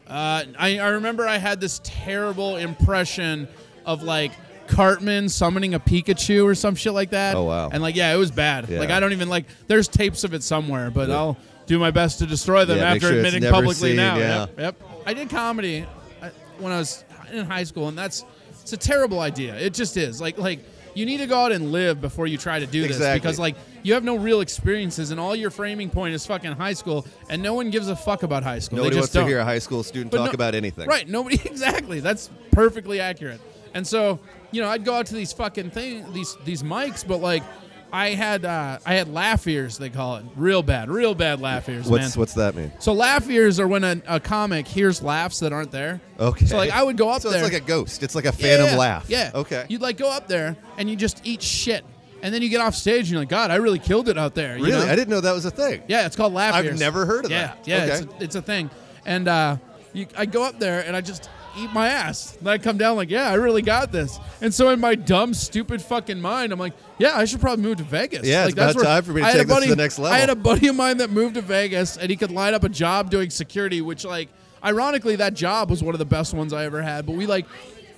Uh, 0.07 0.43
I, 0.57 0.77
I 0.79 0.89
remember 0.89 1.27
I 1.27 1.37
had 1.37 1.59
this 1.59 1.81
terrible 1.83 2.55
impression 2.57 3.47
of 3.85 4.03
like 4.03 4.31
Cartman 4.67 5.29
summoning 5.29 5.73
a 5.73 5.79
Pikachu 5.79 6.45
or 6.45 6.55
some 6.55 6.75
shit 6.75 6.93
like 6.93 7.11
that. 7.11 7.35
Oh, 7.35 7.43
wow. 7.43 7.69
And 7.69 7.81
like, 7.81 7.95
yeah, 7.95 8.13
it 8.13 8.17
was 8.17 8.31
bad. 8.31 8.69
Yeah. 8.69 8.79
Like, 8.79 8.89
I 8.89 8.99
don't 8.99 9.11
even 9.13 9.29
like. 9.29 9.45
There's 9.67 9.87
tapes 9.87 10.23
of 10.23 10.33
it 10.33 10.43
somewhere, 10.43 10.91
but 10.91 11.09
I'll 11.09 11.37
do 11.65 11.79
my 11.79 11.91
best 11.91 12.19
to 12.19 12.25
destroy 12.25 12.65
them 12.65 12.77
Yeah, 12.77 12.91
after 12.93 13.07
sure 13.07 13.17
admitting 13.17 13.43
publicly 13.43 13.89
seen, 13.89 13.95
now. 13.97 14.17
yeah. 14.17 14.39
Yep, 14.39 14.59
yep. 14.59 14.81
I 15.05 15.13
did 15.13 15.29
comedy 15.29 15.85
uh, 16.21 16.29
when 16.59 16.71
I 16.71 16.77
was 16.77 17.03
in 17.31 17.45
high 17.45 17.63
school, 17.63 17.87
and 17.87 17.97
that's 17.97 18.23
it's 18.61 18.73
a 18.73 18.77
terrible 18.77 19.19
idea. 19.19 19.55
It 19.57 19.73
just 19.73 19.97
is. 19.97 20.21
Like 20.21 20.37
like. 20.37 20.59
You 20.95 21.05
need 21.05 21.17
to 21.17 21.27
go 21.27 21.37
out 21.37 21.51
and 21.51 21.71
live 21.71 22.01
before 22.01 22.25
you 22.25 22.39
try 22.39 22.57
to 22.57 22.65
do 22.65 22.81
this 22.81 22.95
Exactly. 22.97 23.19
because 23.19 23.37
like 23.37 23.55
you 23.83 23.93
have 23.93 24.03
no 24.03 24.15
real 24.17 24.41
experiences 24.41 25.11
and 25.11 25.19
all 25.19 25.35
your 25.35 25.51
framing 25.51 25.91
point 25.91 26.15
is 26.15 26.25
fucking 26.25 26.53
high 26.53 26.73
school 26.73 27.05
and 27.29 27.39
no 27.43 27.53
one 27.53 27.69
gives 27.69 27.87
a 27.87 27.95
fuck 27.95 28.23
about 28.23 28.41
high 28.41 28.57
school. 28.57 28.77
Nobody 28.77 28.95
they 28.95 28.99
wants 29.01 29.13
don't. 29.13 29.25
to 29.25 29.29
hear 29.29 29.37
a 29.37 29.43
high 29.43 29.59
school 29.59 29.83
student 29.83 30.09
But 30.09 30.17
talk 30.17 30.27
no- 30.29 30.31
about 30.31 30.55
anything. 30.55 30.87
Right. 30.87 31.07
Nobody 31.07 31.35
exactly. 31.45 31.99
That's 31.99 32.31
perfectly 32.51 32.99
accurate. 32.99 33.39
And 33.75 33.85
so, 33.85 34.17
you 34.51 34.61
know, 34.61 34.69
I'd 34.69 34.85
go 34.85 34.93
out 34.95 35.05
to 35.07 35.15
these 35.15 35.33
fucking 35.33 35.71
thing 35.71 36.11
these 36.13 36.35
these 36.45 36.63
mics, 36.63 37.05
but 37.07 37.17
like 37.17 37.43
I 37.91 38.09
had 38.09 38.43
uh, 38.45 38.79
I 38.85 38.95
had 38.95 39.07
laugh 39.13 39.47
ears, 39.47 39.77
they 39.77 39.89
call 39.89 40.17
it. 40.17 40.25
Real 40.35 40.61
bad, 40.61 40.89
real 40.89 41.15
bad 41.15 41.39
laugh 41.39 41.69
ears, 41.69 41.87
What's 41.87 42.15
man. 42.15 42.19
what's 42.19 42.33
that 42.33 42.53
mean? 42.55 42.71
so 42.79 42.91
laugh 42.93 43.29
ears 43.29 43.59
are 43.59 43.67
when 43.67 43.83
a, 43.83 44.01
a 44.07 44.19
comic 44.19 44.67
hears 44.67 45.01
laughs 45.01 45.39
that 45.39 45.53
aren't 45.53 45.71
there. 45.71 46.01
Okay. 46.19 46.45
So 46.45 46.57
like 46.57 46.71
I 46.71 46.83
would 46.83 46.97
go 46.97 47.09
up 47.09 47.21
So 47.21 47.29
there. 47.29 47.43
it's 47.43 47.53
like 47.53 47.61
a 47.61 47.65
ghost. 47.65 48.03
It's 48.03 48.13
like 48.15 48.25
a 48.25 48.31
phantom 48.33 48.67
yeah, 48.67 48.77
laugh. 48.77 49.05
Yeah. 49.09 49.31
Okay. 49.33 49.65
You'd 49.69 49.81
like 49.81 49.97
go 49.97 50.11
up 50.11 50.27
there 50.27 50.57
and 50.77 50.89
you 50.89 50.95
just 50.95 51.21
eat 51.25 51.41
shit. 51.41 51.85
And 52.23 52.33
then 52.33 52.41
you 52.41 52.49
get 52.49 52.61
off 52.61 52.73
stage 52.73 53.01
and 53.01 53.09
you're 53.11 53.21
like, 53.21 53.29
God, 53.29 53.51
I 53.51 53.55
really 53.57 53.77
killed 53.77 54.09
it 54.09 54.17
out 54.17 54.33
there. 54.33 54.57
you 54.57 54.65
really? 54.65 54.85
know? 54.85 54.91
I 54.91 54.95
didn't 54.95 55.09
know 55.09 55.21
that 55.21 55.33
was 55.33 55.45
a 55.45 55.51
thing. 55.51 55.83
Yeah, 55.87 56.07
it's 56.07 56.15
called 56.15 56.33
laugh 56.33 56.55
I've 56.55 56.65
ears. 56.65 56.79
never 56.79 57.05
heard 57.05 57.25
of 57.25 57.31
yeah, 57.31 57.47
that. 57.47 57.67
Yeah, 57.67 57.75
Okay. 57.83 57.91
it's, 57.93 58.01
a, 58.01 58.23
it's 58.23 58.35
a 58.35 58.41
thing. 58.41 58.71
And 59.05 59.27
uh, 59.27 59.57
you, 59.93 60.07
I 60.17 60.25
go 60.25 60.43
up 60.43 60.57
there 60.59 60.81
and 60.81 60.95
I 60.95 61.01
just 61.01 61.29
eat 61.57 61.71
my 61.73 61.87
ass. 61.87 62.37
And 62.37 62.47
I 62.47 62.57
come 62.57 62.77
down 62.77 62.95
like, 62.95 63.09
yeah, 63.09 63.29
I 63.29 63.33
really 63.33 63.61
got 63.61 63.91
this. 63.91 64.19
And 64.41 64.53
so 64.53 64.69
in 64.69 64.79
my 64.79 64.95
dumb, 64.95 65.33
stupid 65.33 65.81
fucking 65.81 66.21
mind, 66.21 66.51
I'm 66.51 66.59
like, 66.59 66.73
yeah, 66.99 67.17
I 67.17 67.25
should 67.25 67.41
probably 67.41 67.63
move 67.63 67.77
to 67.77 67.83
Vegas. 67.83 68.25
Yeah, 68.27 68.45
like, 68.45 68.49
it's 68.49 68.53
about 68.53 68.75
where- 68.75 68.85
time 68.85 69.03
for 69.03 69.11
me 69.13 69.21
to 69.21 69.27
I 69.27 69.31
had 69.31 69.39
a 69.41 69.45
take 69.45 69.47
this 69.47 69.63
to 69.63 69.69
the 69.69 69.75
next 69.75 69.99
level. 69.99 70.15
I 70.15 70.19
had 70.19 70.29
a 70.29 70.35
buddy 70.35 70.67
of 70.67 70.75
mine 70.75 70.97
that 70.97 71.09
moved 71.09 71.35
to 71.35 71.41
Vegas 71.41 71.97
and 71.97 72.09
he 72.09 72.15
could 72.15 72.31
line 72.31 72.53
up 72.53 72.63
a 72.63 72.69
job 72.69 73.09
doing 73.09 73.29
security, 73.29 73.81
which 73.81 74.05
like, 74.05 74.29
ironically, 74.63 75.15
that 75.17 75.33
job 75.33 75.69
was 75.69 75.83
one 75.83 75.95
of 75.95 75.99
the 75.99 76.05
best 76.05 76.33
ones 76.33 76.53
I 76.53 76.65
ever 76.65 76.81
had. 76.81 77.05
But 77.05 77.15
we 77.15 77.25
like, 77.27 77.45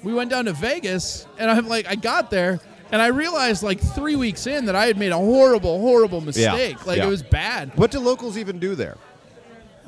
we 0.03 0.13
went 0.13 0.29
down 0.29 0.45
to 0.45 0.53
Vegas 0.53 1.27
and 1.37 1.51
I'm 1.51 1.67
like, 1.67 1.87
I 1.87 1.95
got 1.95 2.31
there 2.31 2.59
And 2.91 3.01
I 3.01 3.07
realized 3.07 3.63
like 3.63 3.79
three 3.79 4.15
weeks 4.15 4.47
in 4.47 4.65
that 4.65 4.75
I 4.75 4.87
had 4.87 4.97
made 4.97 5.11
a 5.11 5.17
horrible, 5.17 5.79
horrible 5.79 6.21
mistake. 6.21 6.85
Like 6.85 6.97
yeah. 6.97 7.05
it 7.05 7.09
was 7.09 7.21
bad. 7.21 7.75
What 7.77 7.91
do 7.91 7.99
locals 7.99 8.37
even 8.37 8.59
do 8.59 8.75
there? 8.75 8.97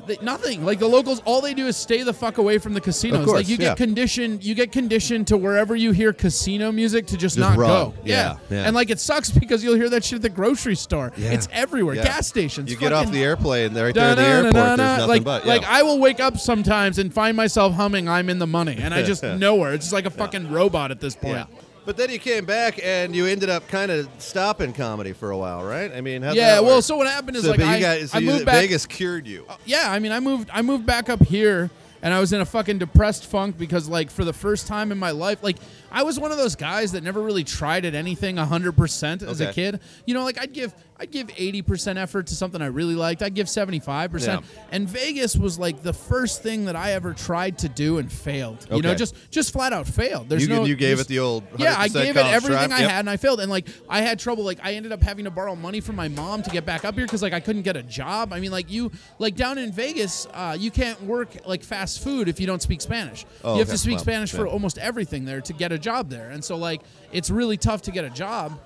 They, 0.06 0.18
nothing. 0.20 0.64
Like 0.64 0.78
the 0.78 0.88
locals, 0.88 1.20
all 1.24 1.40
they 1.40 1.54
do 1.54 1.66
is 1.66 1.76
stay 1.76 2.02
the 2.02 2.12
fuck 2.12 2.38
away 2.38 2.58
from 2.58 2.74
the 2.74 2.80
casinos. 2.80 3.24
Course, 3.24 3.36
like 3.36 3.48
you 3.48 3.56
yeah. 3.56 3.68
get 3.68 3.76
conditioned, 3.76 4.44
you 4.44 4.54
get 4.54 4.72
conditioned 4.72 5.28
to 5.28 5.36
wherever 5.36 5.76
you 5.76 5.92
hear 5.92 6.12
casino 6.12 6.72
music 6.72 7.06
to 7.06 7.16
just, 7.16 7.36
Just 7.36 7.38
not 7.38 7.56
go. 7.56 7.94
Yeah, 8.04 8.38
yeah. 8.50 8.64
And 8.66 8.74
like 8.74 8.90
it 8.90 8.98
sucks 8.98 9.30
because 9.30 9.62
you'll 9.62 9.76
hear 9.76 9.88
that 9.90 10.04
shit 10.04 10.16
at 10.16 10.22
the 10.22 10.28
grocery 10.28 10.74
store. 10.74 11.12
Yeah. 11.16 11.32
It's 11.32 11.48
everywhere. 11.52 11.94
Yeah. 11.94 12.04
Gas 12.04 12.26
stations. 12.26 12.70
You 12.70 12.76
get 12.76 12.92
off 12.92 13.10
the 13.10 13.22
airplane, 13.22 13.74
right 13.74 13.94
there 13.94 14.10
at 14.10 14.16
the 14.16 14.22
airport. 14.22 14.54
There's 14.54 14.78
nothing 14.78 15.08
like, 15.08 15.24
but 15.24 15.44
yeah. 15.44 15.52
like 15.52 15.64
I 15.64 15.82
will 15.82 15.98
wake 15.98 16.20
up 16.20 16.38
sometimes 16.38 16.98
and 16.98 17.12
find 17.12 17.36
myself 17.36 17.74
humming 17.74 18.08
"I'm 18.08 18.28
in 18.28 18.38
the 18.38 18.46
money," 18.46 18.76
and 18.78 18.92
I 18.92 19.02
just 19.02 19.22
know 19.22 19.36
nowhere. 19.52 19.74
It's 19.74 19.84
just 19.84 19.92
like 19.92 20.06
a 20.06 20.10
fucking 20.10 20.50
robot 20.50 20.90
at 20.90 21.00
this 21.00 21.14
point. 21.14 21.46
But 21.84 21.96
then 21.96 22.10
you 22.10 22.18
came 22.18 22.44
back 22.44 22.78
and 22.82 23.14
you 23.14 23.26
ended 23.26 23.50
up 23.50 23.66
kind 23.68 23.90
of 23.90 24.08
stopping 24.18 24.72
comedy 24.72 25.12
for 25.12 25.30
a 25.32 25.36
while, 25.36 25.64
right? 25.64 25.90
I 25.92 26.00
mean, 26.00 26.22
how'd 26.22 26.36
Yeah, 26.36 26.54
that 26.56 26.64
well, 26.64 26.76
work? 26.76 26.84
so 26.84 26.96
what 26.96 27.08
happened 27.08 27.36
is 27.36 27.42
So, 27.44 27.50
like 27.50 27.58
but 27.60 27.66
you 27.66 27.72
I, 27.72 27.80
got, 27.80 28.08
so 28.08 28.16
I 28.18 28.20
you- 28.20 28.26
moved 28.30 28.44
back. 28.46 28.54
Vegas 28.54 28.86
cured 28.86 29.26
you. 29.26 29.44
Uh, 29.48 29.56
yeah, 29.64 29.90
I 29.90 29.98
mean, 29.98 30.12
I 30.12 30.20
moved. 30.20 30.48
I 30.52 30.62
moved 30.62 30.86
back 30.86 31.08
up 31.08 31.22
here, 31.24 31.70
and 32.00 32.14
I 32.14 32.20
was 32.20 32.32
in 32.32 32.40
a 32.40 32.44
fucking 32.44 32.78
depressed 32.78 33.26
funk 33.26 33.58
because, 33.58 33.88
like, 33.88 34.10
for 34.12 34.24
the 34.24 34.32
first 34.32 34.66
time 34.68 34.92
in 34.92 34.98
my 34.98 35.10
life, 35.10 35.42
like, 35.42 35.56
I 35.90 36.04
was 36.04 36.20
one 36.20 36.30
of 36.30 36.38
those 36.38 36.54
guys 36.54 36.92
that 36.92 37.02
never 37.02 37.20
really 37.20 37.44
tried 37.44 37.84
at 37.84 37.94
anything 37.96 38.36
hundred 38.36 38.76
percent 38.76 39.22
as 39.22 39.40
a 39.40 39.46
Okay. 39.48 39.52
kid. 39.72 39.80
You 40.06 40.14
know, 40.14 40.22
like 40.24 40.40
I'd 40.40 40.52
give, 40.52 40.72
I'd 41.02 41.10
give 41.10 41.30
eighty 41.36 41.62
percent 41.62 41.98
effort 41.98 42.28
to 42.28 42.36
something 42.36 42.62
I 42.62 42.66
really 42.66 42.94
liked. 42.94 43.22
I'd 43.22 43.34
give 43.34 43.48
seventy 43.48 43.80
five 43.80 44.12
percent, 44.12 44.44
Yeah. 44.44 44.62
and 44.70 44.88
Vegas 44.88 45.34
was 45.36 45.58
like 45.58 45.82
the 45.82 45.92
first 45.92 46.44
thing 46.44 46.66
that 46.66 46.76
I 46.76 46.92
ever 46.92 47.12
tried 47.12 47.58
to 47.58 47.68
do 47.68 47.98
and 47.98 48.10
failed. 48.10 48.64
You 48.70 48.82
know, 48.82 48.94
just 48.94 49.16
just 49.32 49.52
flat 49.52 49.72
out 49.72 49.88
failed. 49.88 50.28
There's 50.28 50.46
You, 50.46 50.54
no, 50.54 50.64
you 50.64 50.76
gave 50.76 51.00
it 51.00 51.08
the 51.08 51.18
old 51.18 51.42
yeah, 51.58 51.74
I 51.76 51.88
gave 51.88 52.16
it 52.16 52.24
everything 52.24 52.68
try. 52.68 52.76
I 52.76 52.80
Yep. 52.82 52.90
had, 52.90 53.00
and 53.00 53.10
I 53.10 53.16
failed. 53.16 53.40
And 53.40 53.50
like, 53.50 53.66
I 53.88 54.00
had 54.00 54.20
trouble. 54.20 54.44
Like, 54.44 54.60
I 54.62 54.74
ended 54.74 54.92
up 54.92 55.02
having 55.02 55.24
to 55.24 55.30
borrow 55.32 55.56
money 55.56 55.80
from 55.80 55.96
my 55.96 56.06
mom 56.06 56.42
to 56.44 56.50
get 56.50 56.64
back 56.64 56.84
up 56.84 56.94
here 56.94 57.04
because 57.04 57.20
like 57.20 57.32
I 57.32 57.40
couldn't 57.40 57.62
get 57.62 57.76
a 57.76 57.82
job. 57.82 58.32
I 58.32 58.38
mean, 58.38 58.52
like 58.52 58.70
you, 58.70 58.92
like 59.18 59.34
down 59.34 59.58
in 59.58 59.72
Vegas, 59.72 60.28
uh, 60.32 60.56
you 60.58 60.70
can't 60.70 61.02
work 61.02 61.34
like 61.46 61.64
fast 61.64 62.00
food 62.04 62.28
if 62.28 62.38
you 62.38 62.46
don't 62.46 62.62
speak 62.62 62.80
Spanish. 62.80 63.26
Oh, 63.42 63.54
you 63.54 63.58
have 63.58 63.66
okay. 63.68 63.72
to 63.74 63.78
speak 63.78 63.94
Well, 63.96 64.04
Spanish 64.04 64.30
for 64.30 64.46
almost 64.46 64.78
everything 64.78 65.24
there 65.24 65.40
to 65.40 65.52
get 65.52 65.72
a 65.72 65.78
job 65.78 66.10
there. 66.10 66.30
And 66.30 66.44
so 66.44 66.56
like, 66.56 66.80
it's 67.10 67.28
really 67.28 67.56
tough 67.56 67.82
to 67.82 67.90
get 67.90 68.04
a 68.04 68.10
job. 68.10 68.60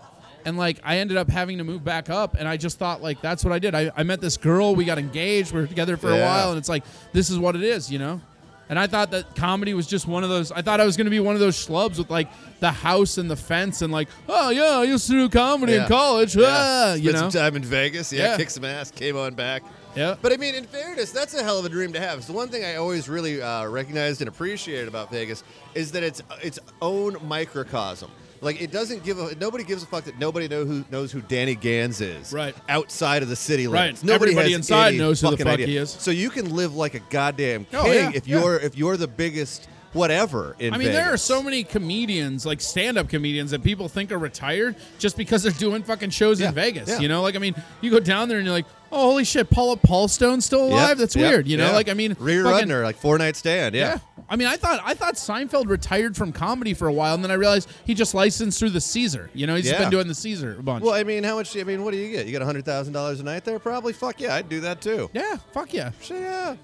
And 0.46 0.56
like, 0.56 0.78
I 0.84 0.98
ended 0.98 1.16
up 1.18 1.28
having 1.28 1.58
to 1.58 1.64
move 1.64 1.84
back 1.84 2.08
up, 2.08 2.36
and 2.38 2.46
I 2.48 2.56
just 2.56 2.78
thought 2.78 3.02
like 3.02 3.20
that's 3.20 3.44
what 3.44 3.52
I 3.52 3.58
did. 3.58 3.74
I, 3.74 3.90
I 3.96 4.02
met 4.04 4.20
this 4.20 4.36
girl, 4.38 4.74
we 4.74 4.84
got 4.86 4.96
engaged, 4.98 5.52
we 5.52 5.60
were 5.60 5.66
together 5.66 5.96
for 5.98 6.10
a 6.10 6.20
while, 6.20 6.50
and 6.50 6.58
it's 6.58 6.68
like 6.68 6.84
this 7.12 7.28
is 7.30 7.38
what 7.38 7.54
it 7.56 7.62
is, 7.62 7.90
you 7.92 7.98
know. 7.98 8.20
And 8.68 8.78
I 8.80 8.86
thought 8.88 9.12
that 9.12 9.36
comedy 9.36 9.74
was 9.74 9.86
just 9.86 10.08
one 10.08 10.24
of 10.24 10.28
those. 10.30 10.50
I 10.50 10.60
thought 10.62 10.80
I 10.80 10.84
was 10.84 10.96
going 10.96 11.04
to 11.04 11.10
be 11.10 11.20
one 11.20 11.34
of 11.36 11.40
those 11.40 11.56
schlubs 11.56 11.98
with 11.98 12.10
like 12.10 12.28
the 12.58 12.72
house 12.72 13.16
and 13.18 13.30
the 13.30 13.36
fence 13.36 13.80
and 13.82 13.92
like, 13.92 14.08
oh 14.28 14.50
yeah, 14.50 14.78
I 14.78 14.82
used 14.84 15.06
to 15.06 15.12
do 15.12 15.28
comedy 15.28 15.74
Yeah. 15.74 15.82
in 15.82 15.88
college. 15.88 16.34
Yeah. 16.34 16.46
Ah, 16.48 16.94
you 16.94 17.10
Spent 17.10 17.14
know. 17.14 17.30
some 17.30 17.40
time 17.42 17.56
in 17.56 17.62
Vegas. 17.62 18.12
Yeah, 18.12 18.22
Yeah. 18.30 18.36
kicked 18.36 18.50
some 18.52 18.64
ass, 18.64 18.90
came 18.90 19.16
on 19.16 19.34
back. 19.34 19.62
Yeah. 19.94 20.16
But 20.20 20.32
I 20.32 20.36
mean, 20.36 20.54
in 20.56 20.64
fairness, 20.64 21.10
that's 21.12 21.34
a 21.34 21.42
hell 21.44 21.58
of 21.60 21.64
a 21.64 21.68
dream 21.68 21.92
to 21.92 22.00
have. 22.00 22.24
So 22.24 22.32
one 22.32 22.48
thing 22.48 22.64
I 22.64 22.74
always 22.74 23.08
really 23.08 23.40
uh, 23.40 23.66
recognized 23.68 24.20
and 24.20 24.28
appreciated 24.28 24.88
about 24.88 25.10
Vegas 25.12 25.42
is 25.74 25.92
that 25.92 26.02
it's 26.02 26.20
its 26.42 26.58
own 26.82 27.16
microcosm. 27.22 28.10
Like 28.40 28.60
it 28.60 28.70
doesn't 28.70 29.04
give 29.04 29.18
a 29.18 29.34
nobody 29.36 29.64
gives 29.64 29.82
a 29.82 29.86
fuck 29.86 30.04
that 30.04 30.18
nobody 30.18 30.48
know 30.48 30.64
who 30.64 30.84
knows 30.90 31.12
who 31.12 31.20
Danny 31.22 31.54
Gans 31.54 32.00
is. 32.00 32.32
Right. 32.32 32.54
Outside 32.68 33.22
of 33.22 33.28
the 33.28 33.36
city 33.36 33.66
Right. 33.66 34.02
Nobody 34.02 34.32
Everybody 34.32 34.52
has 34.52 34.58
inside 34.58 34.88
any 34.88 34.98
knows 34.98 35.20
who 35.20 35.30
the 35.30 35.36
fucking 35.36 35.46
fuck 35.46 35.54
idea. 35.54 35.66
he 35.66 35.76
is. 35.76 35.90
So 35.90 36.10
you 36.10 36.30
can 36.30 36.54
live 36.54 36.74
like 36.74 36.94
a 36.94 37.00
goddamn 37.10 37.66
oh, 37.72 37.84
king 37.84 37.90
Oh, 37.90 37.92
yeah, 37.92 38.10
if 38.14 38.26
yeah. 38.26 38.40
you're 38.40 38.58
if 38.58 38.76
you're 38.76 38.96
the 38.96 39.08
biggest 39.08 39.68
whatever 39.96 40.54
in 40.58 40.72
I 40.74 40.78
mean, 40.78 40.92
there 40.92 41.12
are 41.12 41.16
so 41.16 41.42
many 41.42 41.64
comedians, 41.64 42.44
like 42.46 42.60
stand-up 42.60 43.08
comedians, 43.08 43.50
that 43.50 43.62
people 43.64 43.88
think 43.88 44.12
are 44.12 44.18
retired 44.18 44.76
just 44.98 45.16
because 45.16 45.42
they're 45.42 45.52
doing 45.52 45.82
fucking 45.82 46.10
shows 46.10 46.40
Yeah, 46.40 46.48
in 46.48 46.54
Vegas. 46.54 46.88
yeah. 46.88 46.98
You 47.00 47.08
know, 47.08 47.22
like 47.22 47.34
I 47.34 47.38
mean, 47.38 47.54
you 47.80 47.90
go 47.90 47.98
down 48.00 48.28
there 48.28 48.38
and 48.38 48.46
you're 48.46 48.54
like, 48.54 48.66
oh 48.92 49.10
holy 49.10 49.24
shit, 49.24 49.50
Paula 49.50 49.76
Poundstone's 49.76 50.44
still 50.44 50.66
alive. 50.66 50.90
Yep, 50.90 50.98
That's 50.98 51.16
yep, 51.16 51.30
weird. 51.30 51.48
You 51.48 51.56
know, 51.56 51.72
like 51.72 51.88
I 51.88 51.94
mean, 51.94 52.14
Rita 52.20 52.44
fucking- 52.44 52.68
Rudner, 52.68 52.84
like 52.84 52.96
four 52.96 53.18
night 53.18 53.34
stand. 53.36 53.74
Yeah. 53.74 53.94
Yeah. 53.94 53.98
I 54.28 54.34
mean, 54.34 54.48
I 54.48 54.56
thought 54.56 54.80
I 54.84 54.94
thought 54.94 55.14
Seinfeld 55.14 55.68
retired 55.68 56.16
from 56.16 56.32
comedy 56.32 56.74
for 56.74 56.88
a 56.88 56.92
while, 56.92 57.14
and 57.14 57.22
then 57.22 57.30
I 57.30 57.34
realized 57.34 57.68
he 57.84 57.94
just 57.94 58.12
licensed 58.12 58.58
through 58.58 58.70
the 58.70 58.80
Caesar. 58.80 59.30
You 59.34 59.46
know, 59.46 59.54
he's 59.54 59.66
Yeah. 59.70 59.78
been 59.78 59.90
doing 59.90 60.08
the 60.08 60.14
Caesar 60.16 60.56
a 60.58 60.62
bunch. 60.62 60.84
Well, 60.84 60.94
I 60.94 61.04
mean, 61.04 61.22
how 61.22 61.36
much? 61.36 61.56
I 61.56 61.62
mean, 61.62 61.84
what 61.84 61.92
do 61.92 61.96
you 61.98 62.10
get? 62.10 62.26
You 62.26 62.32
get 62.32 62.42
hundred 62.42 62.64
thousand 62.64 62.92
dollars 62.92 63.20
a 63.20 63.22
night 63.22 63.44
there, 63.44 63.58
probably. 63.60 63.92
Fuck 63.92 64.20
yeah, 64.20 64.34
I'd 64.34 64.48
do 64.48 64.60
that 64.60 64.80
too. 64.80 65.08
yeah, 65.12 65.36
fuck 65.52 65.72
yeah. 65.72 65.92
Sure, 66.02 66.18
yeah. 66.20 66.56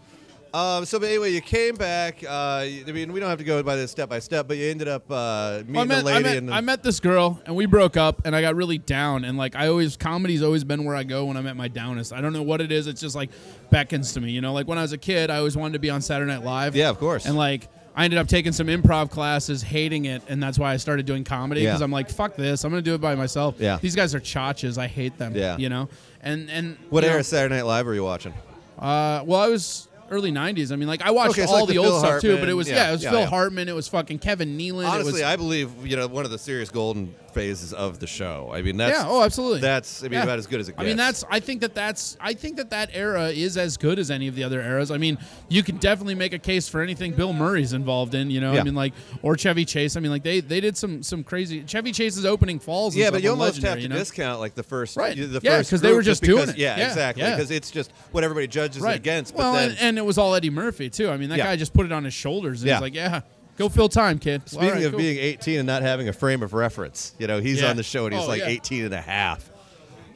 Um, 0.54 0.84
so, 0.84 0.98
but 0.98 1.08
anyway, 1.08 1.30
you 1.32 1.40
came 1.40 1.74
back. 1.76 2.22
Uh, 2.22 2.28
I 2.28 2.84
mean, 2.92 3.12
we 3.12 3.20
don't 3.20 3.30
have 3.30 3.38
to 3.38 3.44
go 3.44 3.62
by 3.62 3.76
this 3.76 3.90
step 3.90 4.10
by 4.10 4.18
step, 4.18 4.48
but 4.48 4.58
you 4.58 4.66
ended 4.66 4.86
up 4.86 5.04
uh, 5.10 5.62
meeting 5.66 5.72
Well, 5.74 5.82
I 5.82 5.86
met, 5.86 6.02
a 6.02 6.04
lady. 6.04 6.18
I, 6.18 6.22
met, 6.22 6.36
and 6.36 6.54
I 6.54 6.60
met 6.60 6.82
this 6.82 7.00
girl 7.00 7.40
and 7.46 7.56
we 7.56 7.64
broke 7.64 7.96
up 7.96 8.22
and 8.26 8.36
I 8.36 8.42
got 8.42 8.54
really 8.54 8.76
down 8.78 9.24
and 9.24 9.38
like 9.38 9.56
I 9.56 9.68
always 9.68 9.96
comedy's 9.96 10.42
always 10.42 10.62
been 10.64 10.84
where 10.84 10.94
I 10.94 11.04
go 11.04 11.24
when 11.24 11.36
I'm 11.38 11.46
at 11.46 11.56
my 11.56 11.68
downest. 11.68 12.12
I 12.12 12.20
don't 12.20 12.34
know 12.34 12.42
what 12.42 12.60
it 12.60 12.70
is. 12.70 12.86
It's 12.86 13.00
just 13.00 13.14
like 13.16 13.30
beckons 13.70 14.12
to 14.12 14.20
me. 14.20 14.30
You 14.32 14.42
know, 14.42 14.52
like 14.52 14.68
when 14.68 14.76
I 14.76 14.82
was 14.82 14.92
a 14.92 14.98
kid, 14.98 15.30
I 15.30 15.38
always 15.38 15.56
wanted 15.56 15.72
to 15.74 15.78
be 15.78 15.88
on 15.88 16.02
Saturday 16.02 16.30
Night 16.30 16.44
Live. 16.44 16.76
Yeah, 16.76 16.90
of 16.90 16.98
course. 16.98 17.24
And 17.24 17.34
like 17.36 17.68
I 17.94 18.04
ended 18.04 18.18
up 18.18 18.26
taking 18.28 18.52
some 18.52 18.66
improv 18.66 19.10
classes, 19.10 19.62
hating 19.62 20.04
it, 20.04 20.22
and 20.28 20.42
that's 20.42 20.58
why 20.58 20.72
I 20.72 20.76
started 20.76 21.06
doing 21.06 21.24
comedy 21.24 21.62
because 21.62 21.80
Yeah. 21.80 21.84
I'm 21.84 21.92
like, 21.92 22.10
fuck 22.10 22.36
this, 22.36 22.64
I'm 22.64 22.70
gonna 22.70 22.82
do 22.82 22.94
it 22.94 23.00
by 23.00 23.14
myself. 23.14 23.56
Yeah. 23.58 23.78
These 23.80 23.96
guys 23.96 24.14
are 24.14 24.20
chotches. 24.20 24.76
I 24.76 24.86
hate 24.86 25.16
them. 25.16 25.34
Yeah. 25.34 25.56
You 25.56 25.70
know. 25.70 25.88
And 26.20 26.50
and 26.50 26.76
what 26.90 27.04
you 27.04 27.08
know, 27.08 27.14
era 27.14 27.24
Saturday 27.24 27.54
Night 27.56 27.64
Live 27.66 27.86
were 27.86 27.94
you 27.94 28.04
watching? 28.04 28.34
Uh, 28.78 29.22
well, 29.24 29.40
I 29.40 29.48
was 29.48 29.88
early 30.12 30.30
'90s. 30.30 30.70
I 30.72 30.76
mean, 30.76 30.88
like 30.88 31.02
I 31.02 31.10
watched 31.10 31.32
Okay, 31.32 31.44
all 31.44 31.60
like 31.60 31.66
the, 31.66 31.72
the 31.74 31.78
old 31.78 31.88
Phil 31.88 31.98
stuff 32.00 32.20
too, 32.20 32.28
but 32.28 32.32
Hartman, 32.34 32.48
it 32.50 32.54
was 32.54 32.68
yeah, 32.68 32.74
yeah, 32.76 32.88
it 32.88 32.92
was 32.92 33.02
yeah, 33.02 33.10
Phil 33.10 33.20
yeah. 33.20 33.26
Hartman, 33.26 33.68
it 33.68 33.74
was 33.74 33.88
fucking 33.88 34.18
Kevin 34.18 34.56
Nealon. 34.58 34.86
Honestly, 34.86 35.10
it 35.10 35.12
was, 35.14 35.22
I 35.22 35.36
believe 35.36 35.86
you 35.86 35.96
know 35.96 36.06
one 36.06 36.24
of 36.24 36.30
the 36.30 36.38
serious 36.38 36.70
golden 36.70 37.14
phases 37.32 37.72
of 37.72 37.98
the 37.98 38.06
show. 38.06 38.50
I 38.52 38.62
mean, 38.62 38.76
that's 38.76 38.98
yeah, 38.98 39.06
oh, 39.08 39.22
absolutely. 39.22 39.60
that's 39.60 40.00
I 40.02 40.04
mean 40.04 40.12
Yeah. 40.14 40.22
about 40.24 40.38
as 40.38 40.46
good 40.46 40.60
as 40.60 40.68
it 40.68 40.72
gets. 40.72 40.82
I 40.82 40.84
mean, 40.84 40.96
that's. 40.96 41.24
I 41.30 41.40
think 41.40 41.60
that 41.62 41.74
that's. 41.74 42.16
I 42.20 42.34
think 42.34 42.56
that 42.56 42.70
that 42.70 42.90
era 42.92 43.28
is 43.28 43.56
as 43.56 43.76
good 43.76 43.98
as 43.98 44.10
any 44.10 44.28
of 44.28 44.34
the 44.34 44.44
other 44.44 44.60
eras. 44.60 44.90
I 44.90 44.98
mean, 44.98 45.18
you 45.48 45.62
can 45.62 45.76
definitely 45.78 46.14
make 46.14 46.32
a 46.32 46.38
case 46.38 46.68
for 46.68 46.80
anything 46.80 47.12
Bill 47.12 47.32
Murray's 47.32 47.72
involved 47.72 48.14
in. 48.14 48.30
You 48.30 48.40
know, 48.40 48.52
Yeah. 48.52 48.60
I 48.60 48.64
mean, 48.64 48.74
like 48.74 48.92
or 49.22 49.36
Chevy 49.36 49.64
Chase. 49.64 49.96
I 49.96 50.00
mean, 50.00 50.10
like 50.10 50.22
they 50.22 50.40
they 50.40 50.60
did 50.60 50.76
some 50.76 51.02
some 51.02 51.24
crazy. 51.24 51.64
Chevy 51.66 51.92
Chase's 51.92 52.24
opening 52.24 52.58
falls. 52.58 52.94
yeah, 52.96 53.10
but 53.10 53.22
you 53.22 53.30
almost 53.30 53.62
have 53.62 53.76
to 53.76 53.80
you 53.82 53.88
know? 53.88 53.96
discount 53.96 54.40
like 54.40 54.54
the 54.54 54.62
first, 54.62 54.96
Right. 54.96 55.16
The 55.16 55.40
Yeah, 55.42 55.58
because 55.58 55.80
they 55.80 55.92
were 55.92 56.02
just 56.02 56.20
because- 56.20 56.36
doing 56.36 56.48
it. 56.50 56.58
Yeah, 56.58 56.76
Yeah, 56.76 56.88
exactly. 56.88 57.24
Because 57.24 57.50
it's 57.50 57.70
just 57.70 57.92
what 58.12 58.24
everybody 58.24 58.46
judges 58.46 58.82
it 58.84 58.88
against. 58.94 59.34
But 59.34 59.38
well, 59.40 59.52
then, 59.54 59.70
and, 59.70 59.78
and 59.80 59.98
it 59.98 60.04
was 60.04 60.18
all 60.18 60.34
Eddie 60.34 60.50
Murphy 60.50 60.90
too. 60.90 61.08
I 61.10 61.16
mean, 61.16 61.28
that 61.30 61.38
guy 61.38 61.56
just 61.56 61.72
put 61.72 61.86
it 61.86 61.92
on 61.92 62.04
his 62.04 62.14
shoulders. 62.14 62.62
And 62.62 62.68
Yeah. 62.68 62.78
Like, 62.78 62.94
yeah, 62.94 63.20
go 63.56 63.68
fill 63.68 63.88
time, 63.88 64.18
kid. 64.18 64.42
Speaking 64.48 64.68
right, 64.68 64.84
of 64.84 64.92
cool. 64.92 64.98
being 64.98 65.18
18 65.18 65.58
and 65.60 65.66
not 65.66 65.82
having 65.82 66.08
a 66.08 66.12
frame 66.12 66.42
of 66.42 66.52
reference, 66.54 67.14
you 67.18 67.26
know, 67.26 67.40
he's 67.40 67.60
Yeah. 67.60 67.70
on 67.70 67.76
the 67.76 67.82
show 67.82 68.06
and 68.06 68.14
he's 68.14 68.24
Oh, 68.24 68.28
like 68.28 68.40
yeah. 68.40 68.48
18 68.48 68.84
and 68.86 68.94
a 68.94 69.00
half. 69.00 69.50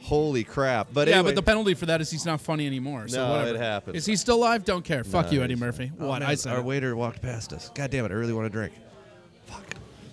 Holy 0.01 0.43
crap. 0.45 0.87
But 0.93 1.07
yeah, 1.09 1.15
anyway, 1.15 1.31
but 1.31 1.35
the 1.35 1.41
penalty 1.43 1.73
for 1.73 1.85
that 1.87 1.99
is 1.99 2.09
he's 2.09 2.25
not 2.25 2.39
funny 2.39 2.65
anymore. 2.65 3.07
So 3.09 3.17
No, 3.25 3.33
whatever. 3.33 3.55
it 3.57 3.59
happens. 3.61 3.97
Is 3.97 4.05
he 4.05 4.15
still 4.15 4.37
alive? 4.37 4.63
Don't 4.63 4.85
care. 4.85 5.03
Fuck 5.03 5.25
No, 5.27 5.31
you, 5.33 5.43
Eddie 5.43 5.55
Murphy. 5.57 5.91
Oh, 5.99 6.07
what 6.07 6.21
man, 6.21 6.29
I 6.29 6.35
said. 6.35 6.53
Our 6.53 6.61
waiter 6.61 6.95
walked 6.95 7.21
past 7.21 7.51
us. 7.51 7.69
God 7.75 7.91
damn 7.91 8.05
it, 8.05 8.11
I 8.11 8.13
really 8.13 8.31
want 8.33 8.45
to 8.45 8.49
drink. 8.49 8.73
Fuck. 9.47 9.65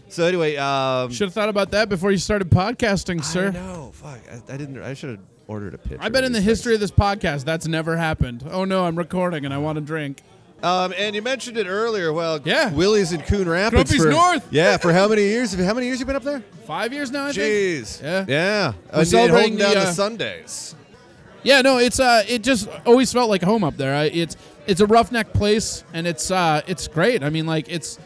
So 0.08 0.24
anyway, 0.24 0.56
um, 0.56 1.12
Should 1.12 1.26
have 1.28 1.34
thought 1.34 1.48
about 1.48 1.70
that 1.72 1.88
before 1.88 2.10
you 2.10 2.18
started 2.18 2.50
podcasting, 2.50 3.22
sir. 3.24 3.48
I 3.48 3.50
know. 3.50 3.90
Fuck. 3.94 4.18
I, 4.30 4.52
I 4.52 4.56
didn't. 4.56 4.80
I 4.82 4.94
should 4.94 5.10
have 5.10 5.18
ordered 5.46 5.74
a 5.74 5.78
pitcher. 5.78 5.98
I 6.00 6.08
bet 6.08 6.24
in 6.24 6.32
the 6.32 6.40
history 6.40 6.74
of 6.74 6.80
this 6.80 6.90
podcast, 6.90 7.44
that's 7.44 7.66
never 7.68 7.96
happened. 7.96 8.44
Oh 8.50 8.64
no, 8.64 8.86
I'm 8.86 8.96
recording 8.96 9.44
and 9.44 9.52
I 9.54 9.58
want 9.58 9.76
to 9.76 9.80
drink. 9.80 10.22
Um, 10.64 10.94
and 10.96 11.14
you 11.14 11.22
mentioned 11.22 11.58
it 11.58 11.66
earlier. 11.66 12.12
Well, 12.12 12.40
Yeah. 12.44 12.70
Willie's 12.72 13.12
in 13.12 13.20
Coon 13.20 13.48
Rapids. 13.48 13.90
Grumpy's 13.90 14.02
for, 14.02 14.10
North. 14.10 14.46
Yeah, 14.50 14.78
for 14.78 14.92
how 14.92 15.08
many 15.08 15.22
years? 15.22 15.52
How 15.54 15.74
many 15.74 15.86
years 15.86 16.00
you 16.00 16.06
been 16.06 16.16
up 16.16 16.22
there? 16.22 16.42
Five 16.66 16.92
years 16.92 17.10
now, 17.10 17.26
I 17.26 17.32
think. 17.32 17.52
Jeez. 17.86 18.02
Yeah. 18.02 18.24
Yeah. 18.26 18.72
We're 18.94 19.04
celebrating 19.04 19.56
down 19.58 19.74
the, 19.74 19.80
the 19.80 19.86
uh, 19.88 19.92
Sundays. 19.92 20.74
Yeah, 21.42 21.60
no, 21.60 21.76
it's 21.76 22.00
uh, 22.00 22.22
it 22.26 22.42
just 22.42 22.68
always 22.86 23.12
felt 23.12 23.28
like 23.28 23.42
home 23.42 23.62
up 23.64 23.76
there. 23.76 23.94
I, 23.94 24.04
it's 24.04 24.36
it's 24.66 24.80
a 24.80 24.86
roughneck 24.86 25.34
place 25.34 25.84
and 25.92 26.06
it's 26.06 26.30
uh, 26.30 26.62
it's 26.66 26.88
great. 26.88 27.22
I 27.22 27.28
mean, 27.28 27.44
like 27.44 27.68
it's 27.68 27.98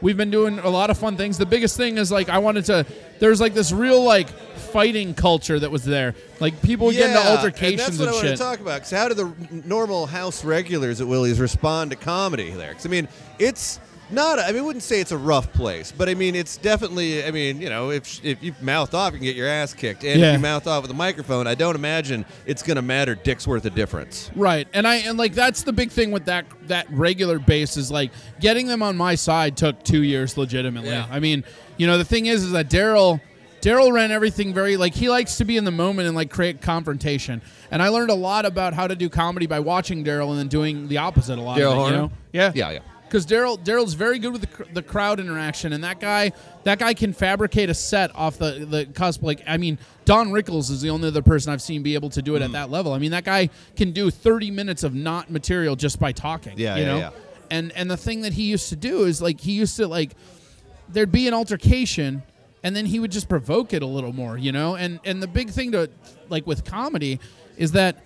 we've 0.00 0.16
been 0.16 0.30
doing 0.30 0.58
a 0.58 0.68
lot 0.68 0.90
of 0.90 0.98
fun 0.98 1.16
things. 1.16 1.38
The 1.38 1.46
biggest 1.46 1.76
thing 1.76 1.98
is 1.98 2.10
like 2.10 2.28
I 2.28 2.38
wanted 2.38 2.64
to. 2.66 2.86
There's 3.18 3.40
like 3.40 3.54
this 3.54 3.72
real 3.72 4.02
like 4.02 4.28
fighting 4.28 5.14
culture 5.14 5.58
that 5.58 5.70
was 5.70 5.84
there. 5.84 6.14
Like 6.38 6.60
people 6.62 6.86
would 6.86 6.96
get 6.96 7.10
into 7.10 7.28
altercations 7.28 7.98
and 7.98 7.98
that's 7.98 7.98
what 7.98 8.08
and, 8.08 8.10
I 8.10 8.12
want 8.12 8.26
shit. 8.28 8.36
to 8.38 8.42
talk 8.42 8.60
about. 8.60 8.80
'cause 8.82 8.90
how 8.90 9.08
do 9.08 9.14
the 9.14 9.32
normal 9.66 10.06
house 10.06 10.44
regulars 10.44 11.00
at 11.00 11.06
Willie's 11.06 11.40
respond 11.40 11.90
to 11.90 11.96
comedy 11.96 12.50
there? 12.50 12.72
'Cause, 12.74 12.86
I 12.86 12.88
mean, 12.88 13.08
it's 13.38 13.78
not. 14.12 14.38
I 14.38 14.48
mean, 14.52 14.62
I 14.62 14.64
wouldn't 14.64 14.82
say 14.82 15.00
it's 15.00 15.12
a 15.12 15.16
rough 15.18 15.52
place, 15.52 15.92
but 15.96 16.08
I 16.08 16.14
mean, 16.14 16.34
it's 16.34 16.56
definitely. 16.56 17.24
I 17.24 17.30
mean, 17.30 17.60
you 17.60 17.68
know, 17.68 17.90
if 17.90 18.24
if 18.24 18.42
you 18.42 18.54
mouth 18.60 18.94
off, 18.94 19.12
you 19.12 19.18
can 19.18 19.24
get 19.26 19.36
your 19.36 19.48
ass 19.48 19.72
kicked, 19.74 20.04
and 20.04 20.20
Yeah. 20.20 20.28
if 20.28 20.32
you 20.34 20.38
mouth 20.40 20.66
off 20.66 20.82
with 20.82 20.90
a 20.90 20.94
microphone, 20.94 21.46
I 21.46 21.54
don't 21.54 21.74
imagine 21.74 22.24
it's 22.46 22.62
going 22.62 22.76
to 22.76 22.82
matter 22.82 23.14
dick's 23.14 23.46
worth 23.46 23.64
of 23.64 23.74
difference. 23.74 24.30
Right, 24.34 24.66
and 24.72 24.86
I 24.86 24.96
and 24.96 25.18
like 25.18 25.34
that's 25.34 25.62
the 25.62 25.72
big 25.72 25.90
thing 25.90 26.10
with 26.10 26.24
that 26.26 26.46
that 26.68 26.86
regular 26.90 27.38
base 27.38 27.76
is 27.76 27.90
like 27.90 28.10
getting 28.40 28.66
them 28.66 28.82
on 28.82 28.96
my 28.96 29.14
side 29.14 29.56
took 29.56 29.82
two 29.82 30.02
years 30.02 30.36
legitimately. 30.36 30.90
Yeah. 30.90 31.06
I 31.10 31.20
mean, 31.20 31.44
you 31.76 31.86
know, 31.86 31.98
the 31.98 32.04
thing 32.04 32.26
is, 32.26 32.44
is 32.44 32.52
that 32.52 32.68
Daryl 32.70 33.20
Daryl 33.60 33.92
ran 33.92 34.10
everything 34.10 34.54
very 34.54 34.78
like 34.78 34.94
he 34.94 35.10
likes 35.10 35.36
to 35.36 35.44
be 35.44 35.58
in 35.58 35.64
the 35.64 35.70
moment 35.70 36.08
and 36.08 36.16
like 36.16 36.30
create 36.30 36.62
confrontation. 36.62 37.42
And 37.70 37.82
I 37.82 37.88
learned 37.88 38.10
a 38.10 38.14
lot 38.14 38.46
about 38.46 38.72
how 38.72 38.86
to 38.86 38.96
do 38.96 39.08
comedy 39.10 39.46
by 39.46 39.60
watching 39.60 40.02
Daryl 40.02 40.30
and 40.30 40.38
then 40.38 40.48
doing 40.48 40.88
the 40.88 40.96
opposite 40.96 41.38
a 41.38 41.42
lot. 41.42 41.58
Daryl 41.58 41.70
you 41.72 41.76
Horner? 41.76 41.96
know? 41.96 42.10
Yeah, 42.32 42.52
Yeah, 42.54 42.70
yeah. 42.70 42.78
Because 43.10 43.26
Daryl 43.26 43.58
Daryl's 43.58 43.94
very 43.94 44.20
good 44.20 44.30
with 44.32 44.42
the, 44.42 44.46
cr- 44.46 44.62
the 44.72 44.82
crowd 44.82 45.18
interaction, 45.18 45.72
and 45.72 45.82
that 45.82 45.98
guy 45.98 46.30
that 46.62 46.78
guy 46.78 46.94
can 46.94 47.12
fabricate 47.12 47.68
a 47.68 47.74
set 47.74 48.14
off 48.14 48.38
the 48.38 48.64
the 48.68 48.86
cusp. 48.86 49.22
Like 49.22 49.42
I 49.48 49.56
mean, 49.56 49.78
Don 50.04 50.28
Rickles 50.28 50.70
is 50.70 50.80
the 50.80 50.90
only 50.90 51.08
other 51.08 51.20
person 51.22 51.52
I've 51.52 51.60
seen 51.60 51.82
be 51.82 51.94
able 51.94 52.10
to 52.10 52.22
do 52.22 52.36
it 52.36 52.40
Mm. 52.40 52.44
at 52.46 52.52
that 52.52 52.70
level. 52.70 52.92
I 52.92 52.98
mean, 52.98 53.10
that 53.10 53.24
guy 53.24 53.50
can 53.76 53.90
do 53.90 54.10
30 54.10 54.50
minutes 54.52 54.84
of 54.84 54.94
not 54.94 55.28
material 55.30 55.74
just 55.74 55.98
by 55.98 56.12
talking. 56.12 56.54
Yeah, 56.56 56.76
you 56.76 56.82
yeah, 56.82 56.88
know. 56.92 56.98
yeah. 56.98 57.10
And 57.50 57.72
and 57.72 57.90
the 57.90 57.96
thing 57.96 58.20
that 58.22 58.32
he 58.34 58.44
used 58.44 58.68
to 58.68 58.76
do 58.76 59.04
is 59.04 59.20
like 59.20 59.40
he 59.40 59.52
used 59.52 59.76
to 59.78 59.88
like 59.88 60.12
there'd 60.88 61.10
be 61.12 61.26
an 61.26 61.34
altercation 61.34 62.22
and 62.62 62.76
then 62.76 62.86
he 62.86 63.00
would 63.00 63.10
just 63.10 63.28
provoke 63.28 63.72
it 63.72 63.82
a 63.82 63.86
little 63.86 64.12
more, 64.12 64.38
you 64.38 64.52
know? 64.52 64.76
And 64.76 65.00
and 65.04 65.22
the 65.22 65.26
big 65.26 65.50
thing 65.50 65.72
to 65.72 65.90
like 66.28 66.46
with 66.46 66.64
comedy 66.64 67.18
is 67.56 67.72
that 67.72 68.04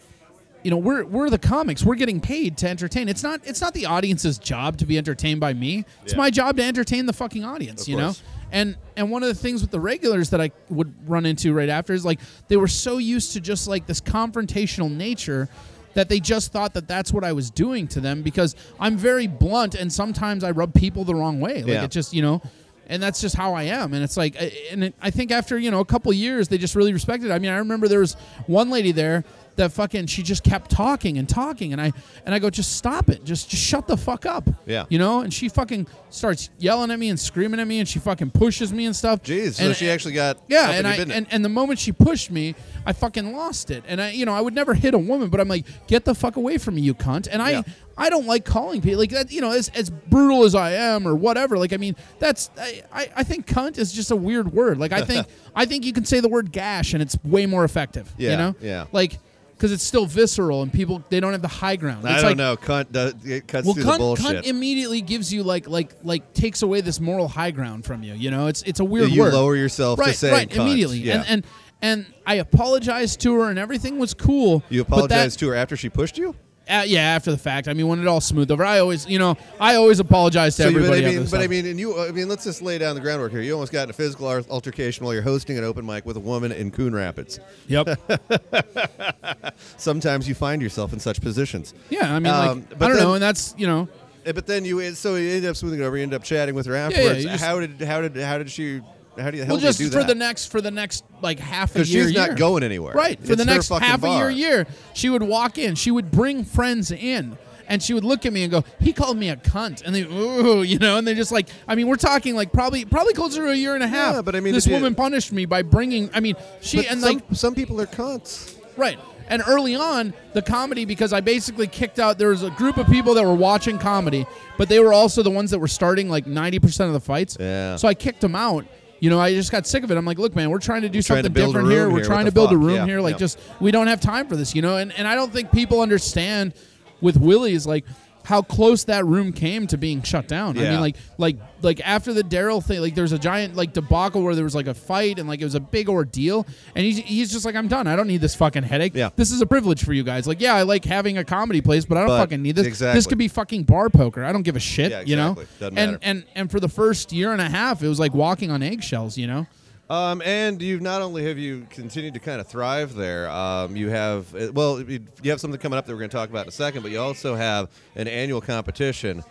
you 0.64 0.70
know, 0.70 0.78
we're 0.78 1.04
we're 1.04 1.30
the 1.30 1.38
comics. 1.38 1.84
We're 1.84 1.94
getting 1.94 2.20
paid 2.20 2.56
to 2.58 2.68
entertain. 2.68 3.08
It's 3.08 3.22
not 3.22 3.40
it's 3.44 3.60
not 3.60 3.74
the 3.74 3.86
audience's 3.86 4.38
job 4.38 4.78
to 4.78 4.86
be 4.86 4.98
entertained 4.98 5.38
by 5.38 5.52
me. 5.52 5.84
It's 6.02 6.12
Yeah. 6.14 6.18
my 6.18 6.30
job 6.30 6.56
to 6.56 6.64
entertain 6.64 7.06
the 7.06 7.12
fucking 7.12 7.44
audience, 7.44 7.82
Of 7.82 7.88
you 7.88 7.96
know? 7.98 8.14
And 8.50 8.76
and 8.96 9.10
one 9.10 9.22
of 9.22 9.28
the 9.28 9.34
things 9.34 9.60
with 9.60 9.70
the 9.70 9.80
regulars 9.80 10.30
that 10.30 10.40
I 10.40 10.50
would 10.70 10.92
run 11.08 11.26
into 11.26 11.52
right 11.52 11.68
after 11.68 11.92
is 11.92 12.04
like 12.04 12.18
they 12.48 12.56
were 12.56 12.68
so 12.68 12.98
used 12.98 13.34
to 13.34 13.40
just 13.40 13.68
like 13.68 13.86
this 13.86 14.00
confrontational 14.00 14.90
nature 14.90 15.48
that 15.94 16.08
they 16.08 16.18
just 16.18 16.50
thought 16.50 16.74
that 16.74 16.88
that's 16.88 17.12
what 17.12 17.22
I 17.24 17.32
was 17.32 17.50
doing 17.50 17.86
to 17.88 18.00
them 18.00 18.22
because 18.22 18.56
I'm 18.80 18.96
very 18.96 19.26
blunt 19.28 19.74
and 19.76 19.92
sometimes 19.92 20.42
I 20.42 20.50
rub 20.50 20.74
people 20.74 21.04
the 21.04 21.14
wrong 21.14 21.40
way. 21.40 21.58
Like 21.62 21.66
Yeah. 21.68 21.84
it 21.84 21.90
just, 21.92 22.12
you 22.12 22.22
know, 22.22 22.42
and 22.88 23.02
that's 23.02 23.20
just 23.20 23.36
how 23.36 23.54
I 23.54 23.64
am. 23.64 23.94
And 23.94 24.02
it's 24.02 24.16
like, 24.16 24.34
and 24.72 24.84
it, 24.84 24.94
I 25.00 25.10
think 25.10 25.30
after 25.30 25.58
you 25.58 25.70
know 25.70 25.80
a 25.80 25.84
couple 25.84 26.12
years, 26.12 26.48
they 26.48 26.58
just 26.58 26.74
really 26.74 26.92
respected. 26.92 27.30
It. 27.30 27.32
I 27.34 27.38
mean, 27.38 27.50
I 27.50 27.58
remember 27.58 27.86
there 27.88 28.00
was 28.00 28.14
one 28.46 28.70
lady 28.70 28.92
there 28.92 29.24
that 29.56 29.72
fucking 29.72 30.06
she 30.06 30.22
just 30.22 30.44
kept 30.44 30.70
talking 30.70 31.18
and 31.18 31.28
talking, 31.28 31.72
and 31.72 31.80
I 31.80 31.92
and 32.24 32.34
I 32.34 32.38
go, 32.38 32.50
just 32.50 32.76
stop 32.76 33.08
it, 33.08 33.24
just 33.24 33.48
just 33.48 33.62
shut 33.62 33.86
the 33.86 33.96
fuck 33.96 34.26
up. 34.26 34.48
Yeah. 34.66 34.84
you 34.88 34.98
know. 34.98 35.20
And 35.20 35.32
she 35.32 35.48
fucking 35.48 35.86
starts 36.10 36.50
yelling 36.58 36.90
at 36.90 36.98
me 36.98 37.08
and 37.08 37.18
screaming 37.18 37.60
at 37.60 37.66
me, 37.66 37.78
and 37.78 37.88
she 37.88 37.98
fucking 37.98 38.30
pushes 38.30 38.72
me 38.72 38.86
and 38.86 38.94
stuff. 38.94 39.22
Jeez, 39.22 39.54
so 39.54 39.72
she 39.72 39.88
actually 39.88 40.14
got 40.14 40.38
yeah, 40.48 40.70
and 40.70 40.86
I 40.86 40.96
and, 40.96 41.26
and 41.30 41.44
the 41.44 41.48
moment 41.48 41.78
she 41.78 41.92
pushed 41.92 42.30
me, 42.30 42.54
I 42.86 42.92
fucking 42.92 43.32
lost 43.32 43.70
it. 43.70 43.84
And 43.86 44.00
I, 44.00 44.10
you 44.10 44.26
know, 44.26 44.34
I 44.34 44.40
would 44.40 44.54
never 44.54 44.74
hit 44.74 44.94
a 44.94 44.98
woman, 44.98 45.28
but 45.30 45.40
I'm 45.40 45.48
like, 45.48 45.66
get 45.86 46.04
the 46.04 46.14
fuck 46.14 46.36
away 46.36 46.58
from 46.58 46.74
me, 46.76 46.82
you 46.82 46.94
cunt. 46.94 47.28
And 47.30 47.40
I, 47.42 47.50
Yeah. 47.50 47.62
I 47.96 48.10
don't 48.10 48.26
like 48.26 48.44
calling 48.44 48.80
people 48.82 48.98
like 48.98 49.10
that. 49.10 49.30
You 49.30 49.40
know, 49.40 49.52
as 49.52 49.68
as 49.68 49.88
brutal 49.88 50.44
as 50.44 50.54
I 50.54 50.72
am 50.72 51.06
or 51.06 51.14
whatever. 51.14 51.56
Like, 51.56 51.72
I 51.72 51.76
mean, 51.76 51.94
that's 52.18 52.50
I, 52.58 52.82
I, 52.92 53.08
I 53.18 53.22
think 53.22 53.46
cunt 53.46 53.78
is 53.78 53.92
just 53.92 54.10
a 54.10 54.16
weird 54.16 54.52
word. 54.52 54.78
Like, 54.78 54.92
I 54.92 55.02
think 55.02 55.26
I 55.54 55.64
think 55.64 55.84
you 55.84 55.92
can 55.92 56.04
say 56.04 56.20
the 56.20 56.28
word 56.28 56.50
gash 56.50 56.92
and 56.92 57.00
it's 57.02 57.16
way 57.24 57.46
more 57.46 57.64
effective. 57.64 58.12
Yeah, 58.18 58.30
you 58.32 58.36
know, 58.36 58.54
yeah. 58.60 58.86
like 58.92 59.18
because 59.56 59.72
it's 59.72 59.82
still 59.82 60.06
visceral 60.06 60.62
and 60.62 60.72
people 60.72 61.02
they 61.10 61.20
don't 61.20 61.32
have 61.32 61.42
the 61.42 61.48
high 61.48 61.76
ground. 61.76 62.06
I 62.06 62.12
It's 62.14 62.22
don't 62.22 62.30
like, 62.30 62.36
know. 62.36 62.56
Cunt 62.56 62.92
does, 62.92 63.14
it 63.24 63.46
cuts 63.48 63.64
well, 63.66 63.74
through 63.74 63.84
cunt, 63.84 63.92
the 63.92 63.98
bullshit. 63.98 64.26
cunt 64.44 64.46
immediately 64.46 65.00
gives 65.00 65.32
you 65.32 65.42
like 65.42 65.68
like 65.68 65.92
like 66.02 66.32
takes 66.34 66.62
away 66.62 66.80
this 66.80 67.00
moral 67.00 67.28
high 67.28 67.50
ground 67.50 67.84
from 67.84 68.02
you. 68.02 68.14
You 68.14 68.30
know, 68.30 68.46
it's 68.48 68.62
it's 68.62 68.80
a 68.80 68.84
weird 68.84 69.10
you 69.10 69.20
word. 69.22 69.34
lower 69.34 69.56
yourself 69.56 69.98
to 69.98 70.04
right, 70.04 70.14
saying 70.14 70.34
right, 70.34 70.48
cunt. 70.48 70.56
immediately. 70.62 70.98
Yeah. 70.98 71.18
And 71.18 71.26
and 71.28 71.46
and 71.82 72.06
I 72.26 72.36
apologized 72.36 73.20
to 73.22 73.34
her, 73.40 73.50
and 73.50 73.58
everything 73.58 73.98
was 73.98 74.14
cool. 74.14 74.62
you 74.70 74.80
apologized 74.82 75.38
to 75.40 75.48
her 75.48 75.54
after 75.54 75.76
she 75.76 75.88
pushed 75.90 76.16
you. 76.18 76.34
Uh, 76.68 76.82
yeah, 76.86 77.00
after 77.02 77.30
the 77.30 77.36
fact. 77.36 77.68
I 77.68 77.74
mean, 77.74 77.86
when 77.88 78.00
it 78.00 78.06
all 78.06 78.22
smoothed 78.22 78.50
over, 78.50 78.64
I 78.64 78.78
always, 78.78 79.06
you 79.06 79.18
know, 79.18 79.36
I 79.60 79.74
always 79.74 80.00
apologize 80.00 80.56
to 80.56 80.62
So 80.62 80.68
you, 80.70 80.74
but 80.78 80.84
everybody. 80.84 81.06
I 81.16 81.18
mean, 81.20 81.28
but 81.30 81.40
I 81.42 81.46
mean, 81.46 81.66
and 81.66 81.78
you, 81.78 82.00
I 82.00 82.10
mean, 82.10 82.26
let's 82.28 82.44
just 82.44 82.62
lay 82.62 82.78
down 82.78 82.94
the 82.94 83.02
groundwork 83.02 83.32
here. 83.32 83.42
You 83.42 83.52
almost 83.52 83.70
got 83.72 83.82
in 83.84 83.90
a 83.90 83.92
physical 83.92 84.26
altercation 84.28 85.04
while 85.04 85.12
you're 85.12 85.22
hosting 85.22 85.58
an 85.58 85.64
open 85.64 85.84
mic 85.84 86.06
with 86.06 86.16
a 86.16 86.20
woman 86.20 86.52
in 86.52 86.70
Coon 86.70 86.94
Rapids. 86.94 87.38
yep. 87.68 87.86
Sometimes 89.76 90.28
you 90.28 90.34
find 90.34 90.62
yourself 90.62 90.92
in 90.92 91.00
such 91.00 91.20
positions. 91.20 91.74
Yeah, 91.90 92.14
I 92.14 92.18
mean, 92.18 92.32
Um, 92.32 92.66
but 92.70 92.82
I 92.82 92.88
don't 92.88 92.96
then- 92.96 93.04
know, 93.06 93.14
and 93.14 93.22
that's 93.22 93.54
you 93.58 93.66
know, 93.66 93.88
Eh, 94.26 94.32
But 94.32 94.46
then 94.46 94.64
you, 94.64 94.94
so 94.94 95.16
you 95.16 95.28
ended 95.28 95.50
up 95.50 95.56
smoothing 95.56 95.80
it 95.80 95.82
over. 95.84 95.98
You 95.98 96.02
ended 96.02 96.16
up 96.18 96.24
chatting 96.24 96.54
with 96.54 96.64
her 96.64 96.74
afterwards. 96.74 97.24
you 97.24 97.28
just- 97.30 97.44
how 97.44 97.60
did, 97.60 97.78
how 97.82 98.00
did, 98.00 98.16
how 98.16 98.38
did 98.38 98.50
she, 98.50 98.80
how 99.18 99.30
do 99.30 99.38
you, 99.38 99.46
well, 99.46 99.56
just 99.58 99.80
you 99.80 99.88
for 99.90 99.98
that? 99.98 100.06
the 100.08 100.14
next 100.14 100.46
for 100.50 100.60
the 100.60 100.70
next 100.70 101.04
like 101.22 101.38
half 101.38 101.74
a 101.76 101.84
year, 101.84 102.06
she's 102.06 102.14
not 102.16 102.28
year. 102.30 102.36
going 102.36 102.62
anywhere. 102.62 102.94
Right. 102.94 103.18
For 103.24 103.32
It's 103.32 103.44
the 103.44 103.44
next 103.44 103.68
half 103.68 104.02
a 104.04 104.08
year, 104.08 104.30
year, 104.30 104.66
she 104.94 105.08
would 105.10 105.22
walk 105.22 105.58
in. 105.58 105.74
She 105.74 105.90
would 105.90 106.10
bring 106.10 106.44
friends 106.44 106.90
in. 106.90 107.36
And 107.66 107.82
she 107.82 107.94
would 107.94 108.04
look 108.04 108.26
at 108.26 108.32
me 108.34 108.42
and 108.42 108.50
go, 108.50 108.62
"He 108.78 108.92
called 108.92 109.16
me 109.16 109.30
a 109.30 109.36
cunt," 109.36 109.82
and 109.86 109.94
they, 109.94 110.02
ooh, 110.02 110.60
you 110.62 110.78
know, 110.78 110.98
and 110.98 111.08
they 111.08 111.14
just 111.14 111.32
like, 111.32 111.48
I 111.66 111.74
mean, 111.74 111.86
we're 111.86 111.96
talking 111.96 112.34
like 112.36 112.52
probably, 112.52 112.84
probably 112.84 113.14
closer 113.14 113.42
to 113.42 113.50
a 113.52 113.54
year 113.54 113.72
and 113.74 113.82
a 113.82 113.88
half. 113.88 114.16
Yeah, 114.16 114.20
but 114.20 114.36
I 114.36 114.40
mean, 114.40 114.52
this 114.52 114.66
if 114.66 114.70
you- 114.72 114.76
woman 114.76 114.94
punished 114.94 115.32
me 115.32 115.46
by 115.46 115.62
bringing. 115.62 116.10
I 116.12 116.20
mean, 116.20 116.36
she 116.60 116.86
and 116.86 117.00
some, 117.00 117.14
like, 117.14 117.22
some 117.32 117.54
people 117.54 117.80
are 117.80 117.86
cunts. 117.86 118.54
right. 118.76 118.98
And 119.28 119.42
early 119.46 119.74
on, 119.74 120.12
the 120.34 120.42
comedy 120.42 120.84
because 120.84 121.14
I 121.14 121.22
basically 121.22 121.66
kicked 121.66 121.98
out. 121.98 122.18
There 122.18 122.28
was 122.28 122.42
a 122.42 122.50
group 122.50 122.76
of 122.76 122.86
people 122.88 123.14
that 123.14 123.24
were 123.24 123.32
watching 123.34 123.78
comedy, 123.78 124.26
but 124.58 124.68
they 124.68 124.78
were 124.80 124.92
also 124.92 125.22
the 125.22 125.30
ones 125.30 125.50
that 125.50 125.58
were 125.58 125.66
starting 125.66 126.10
like 126.10 126.26
ninety 126.26 126.58
percent 126.58 126.88
of 126.88 126.92
the 126.92 127.00
fights. 127.00 127.38
Yeah. 127.40 127.76
So 127.76 127.88
I 127.88 127.94
kicked 127.94 128.20
them 128.20 128.36
out. 128.36 128.66
You 129.00 129.10
know, 129.10 129.20
I 129.20 129.34
just 129.34 129.52
got 129.52 129.66
sick 129.66 129.84
of 129.84 129.90
it. 129.90 129.96
I'm 129.96 130.04
like, 130.04 130.18
look, 130.18 130.34
man, 130.34 130.50
we're 130.50 130.58
trying 130.58 130.82
to 130.82 130.88
do 130.88 131.00
to 131.00 131.02
something 131.02 131.26
a 131.26 131.28
different 131.28 131.70
here. 131.70 131.90
We're 131.90 131.96
here. 131.96 132.04
trying 132.04 132.24
to 132.26 132.32
build 132.32 132.52
a 132.52 132.56
room 132.56 132.76
Yeah, 132.76 132.86
here. 132.86 133.00
Like, 133.00 133.14
yeah. 133.14 133.18
just 133.18 133.38
we 133.60 133.70
don't 133.70 133.86
have 133.86 134.00
time 134.00 134.26
for 134.28 134.36
this, 134.36 134.54
you 134.54 134.62
know. 134.62 134.76
And 134.78 134.92
and 134.92 135.06
I 135.06 135.14
don't 135.14 135.32
think 135.32 135.52
people 135.52 135.80
understand 135.80 136.54
with 137.00 137.16
Willie's 137.18 137.66
like 137.66 137.84
how 138.24 138.40
close 138.42 138.84
that 138.84 139.04
room 139.04 139.32
came 139.32 139.66
to 139.68 139.76
being 139.76 140.02
shut 140.02 140.26
down. 140.26 140.58
I 140.58 140.62
mean, 140.62 140.80
like 140.80 140.96
like 141.18 141.36
like 141.62 141.80
after 141.86 142.12
the 142.12 142.22
Daryl 142.22 142.64
thing, 142.64 142.80
like 142.80 142.94
there's 142.94 143.12
a 143.12 143.18
giant 143.18 143.54
like 143.54 143.72
debacle 143.72 144.22
where 144.22 144.34
there 144.34 144.44
was 144.44 144.54
like 144.54 144.66
a 144.66 144.74
fight 144.74 145.18
and 145.18 145.28
like 145.28 145.40
it 145.40 145.44
was 145.44 145.54
a 145.54 145.60
big 145.60 145.88
ordeal. 145.88 146.46
And 146.74 146.84
he's 146.84 146.98
he's 146.98 147.30
just 147.30 147.44
like, 147.44 147.54
I'm 147.54 147.68
done. 147.68 147.86
I 147.86 147.96
don't 147.96 148.08
need 148.08 148.20
this 148.22 148.34
fucking 148.34 148.62
headache. 148.62 148.94
Yeah. 148.94 149.10
This 149.14 149.30
is 149.30 149.40
a 149.42 149.46
privilege 149.46 149.84
for 149.84 149.92
you 149.92 150.02
guys. 150.02 150.26
Like, 150.26 150.40
yeah, 150.40 150.54
I 150.54 150.62
like 150.62 150.84
having 150.84 151.18
a 151.18 151.24
comedy 151.24 151.60
place, 151.60 151.84
but 151.84 151.98
I 151.98 152.00
don't 152.00 152.08
But- 152.08 152.18
fucking 152.20 152.42
need 152.42 152.56
this. 152.56 152.66
exactly. 152.66 152.98
This 152.98 153.06
could 153.06 153.18
be 153.18 153.28
fucking 153.28 153.64
bar 153.64 153.90
poker. 153.90 154.24
I 154.24 154.32
don't 154.32 154.42
give 154.42 154.56
a 154.56 154.60
shit. 154.60 154.90
Yeah, 154.90 155.00
exactly. 155.00 155.10
You 155.10 155.16
know. 155.16 155.34
Doesn't 155.34 155.78
and 155.78 155.92
matter. 155.92 155.98
and 156.02 156.24
and 156.34 156.50
for 156.50 156.60
the 156.60 156.68
first 156.68 157.12
year 157.12 157.32
and 157.32 157.40
a 157.40 157.48
half, 157.48 157.82
it 157.82 157.88
was 157.88 158.00
like 158.00 158.14
walking 158.14 158.50
on 158.50 158.62
eggshells. 158.62 159.16
You 159.18 159.26
know. 159.26 159.46
Um, 159.90 160.22
and 160.24 160.62
you've 160.62 160.80
not 160.80 161.02
only 161.02 161.24
have 161.26 161.38
you 161.38 161.66
continued 161.68 162.14
to 162.14 162.20
kind 162.20 162.40
of 162.40 162.46
thrive 162.46 162.94
there, 162.94 163.28
um, 163.30 163.76
you 163.76 163.90
have 163.90 164.34
uh, 164.34 164.50
well, 164.52 164.80
you 164.80 165.00
have 165.26 165.40
something 165.40 165.60
coming 165.60 165.78
up 165.78 165.84
that 165.86 165.92
we're 165.92 165.98
going 165.98 166.10
to 166.10 166.16
talk 166.16 166.30
about 166.30 166.42
in 166.44 166.48
a 166.48 166.52
second, 166.52 166.82
but 166.82 166.90
you 166.90 166.98
also 167.00 167.34
have 167.34 167.68
an 167.94 168.08
annual 168.08 168.40
competition, 168.40 169.22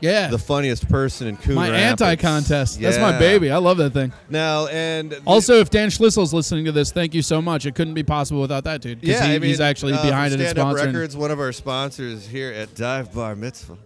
Yeah. 0.00 0.28
the 0.28 0.38
funniest 0.38 0.88
person 0.88 1.26
in 1.28 1.36
Coon 1.36 1.54
my 1.56 1.68
Rapids. 1.70 2.00
anti-contest. 2.00 2.80
That's 2.80 2.98
my 2.98 3.18
baby. 3.18 3.50
I 3.50 3.58
love 3.58 3.76
that 3.76 3.92
thing. 3.92 4.10
Now 4.30 4.68
and 4.68 5.14
Also, 5.26 5.56
if 5.60 5.68
Dan 5.68 5.90
Schlissel's 5.90 6.32
listening 6.32 6.64
to 6.64 6.72
this, 6.72 6.90
thank 6.92 7.12
you 7.14 7.20
so 7.20 7.42
much. 7.42 7.66
It 7.66 7.74
couldn't 7.74 7.92
be 7.94 8.02
possible 8.02 8.40
without 8.40 8.64
that 8.64 8.80
dude. 8.80 9.00
yeah, 9.02 9.22
he- 9.26 9.34
I 9.34 9.38
mean, 9.38 9.48
he's 9.50 9.60
actually 9.60 9.92
uh, 9.92 10.02
behind 10.02 10.32
it 10.32 10.40
and 10.40 10.48
Stand 10.48 10.58
Up 10.60 10.76
sponsoring. 10.76 10.86
Records, 10.86 11.14
one 11.14 11.30
of 11.30 11.38
our 11.40 11.52
sponsors 11.52 12.26
here 12.26 12.52
at 12.52 12.74
Dive 12.74 13.12
Bar 13.12 13.36
Mitzvah. 13.36 13.76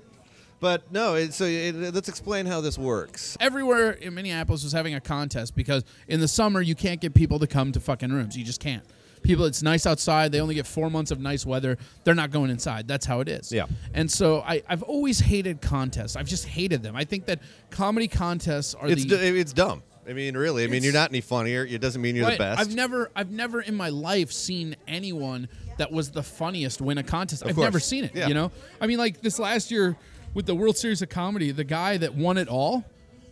But 0.64 0.90
no, 0.90 1.14
it, 1.14 1.35
so 1.35 1.44
it, 1.44 1.74
let's 1.92 2.09
explain 2.09 2.46
how 2.46 2.62
this 2.62 2.79
works. 2.79 3.37
Everywhere 3.38 3.90
in 3.90 4.14
Minneapolis 4.14 4.64
was 4.64 4.72
having 4.72 4.94
a 4.94 5.00
contest 5.00 5.55
because 5.55 5.85
in 6.09 6.20
the 6.20 6.27
summer 6.27 6.62
you 6.62 6.74
can't 6.74 7.03
get 7.03 7.12
people 7.12 7.38
to 7.40 7.46
come 7.46 7.70
to 7.72 7.81
fucking 7.81 8.11
rooms. 8.11 8.35
You 8.35 8.46
just 8.46 8.61
can't. 8.61 8.83
People, 9.22 9.44
it's 9.44 9.62
nice 9.62 9.85
outside. 9.85 10.33
They 10.33 10.40
only 10.40 10.55
get 10.55 10.66
four 10.66 10.88
months 10.88 11.11
of 11.11 11.20
nice 11.20 11.44
weather. 11.44 11.77
They're 12.05 12.14
not 12.14 12.31
going 12.31 12.48
inside. 12.48 12.88
That's 12.88 13.05
how 13.05 13.20
it 13.20 13.29
is. 13.29 13.53
Yeah. 13.53 13.66
And 13.92 14.11
so 14.11 14.40
I, 14.40 14.62
I've 14.66 14.83
always 14.83 15.20
hated 15.20 15.61
contests. 15.61 16.16
I've 16.16 16.29
just 16.29 16.46
hated 16.46 16.83
them. 16.83 16.96
I 16.96 17.05
think 17.05 17.27
that 17.27 17.40
comedy 17.68 18.09
contests 18.09 18.74
are 18.74 18.88
It's 18.88 19.05
the 19.05 19.18
d- 19.18 19.38
it's 19.38 19.53
dumb. 19.53 19.83
I 20.09 20.14
mean, 20.14 20.35
really. 20.35 20.64
I 20.64 20.68
mean, 20.68 20.83
you're 20.83 20.94
not 20.94 21.11
any 21.11 21.20
funnier. 21.20 21.66
It 21.66 21.83
doesn't 21.83 22.00
mean 22.00 22.16
you're 22.16 22.24
Right. 22.24 22.38
the 22.38 22.44
best. 22.44 22.61
I've 22.61 22.74
never, 22.74 23.11
I've 23.14 23.31
never 23.31 23.61
in 23.61 23.74
my 23.74 23.90
life 23.90 24.33
seen 24.33 24.77
anyone 24.88 25.48
that 25.77 25.92
was 25.92 26.11
the 26.11 26.22
funniest 26.22 26.81
win 26.81 26.96
a 26.96 27.03
contest. 27.03 27.42
I've 27.44 27.55
course. 27.55 27.64
never 27.64 27.81
seen 27.81 28.05
it. 28.05 28.12
Yeah. 28.14 28.29
You 28.29 28.35
know, 28.35 28.50
I 28.81 28.87
mean, 28.87 28.96
like 28.96 29.20
this 29.20 29.38
last 29.38 29.70
year 29.70 29.96
with 30.35 30.47
the 30.47 30.55
World 30.55 30.77
Series 30.77 31.01
of 31.03 31.09
Comedy, 31.09 31.51
the 31.53 31.64
guy 31.64 31.97
that 31.97 32.14
won 32.14 32.37
it 32.37 32.49
all, 32.49 32.85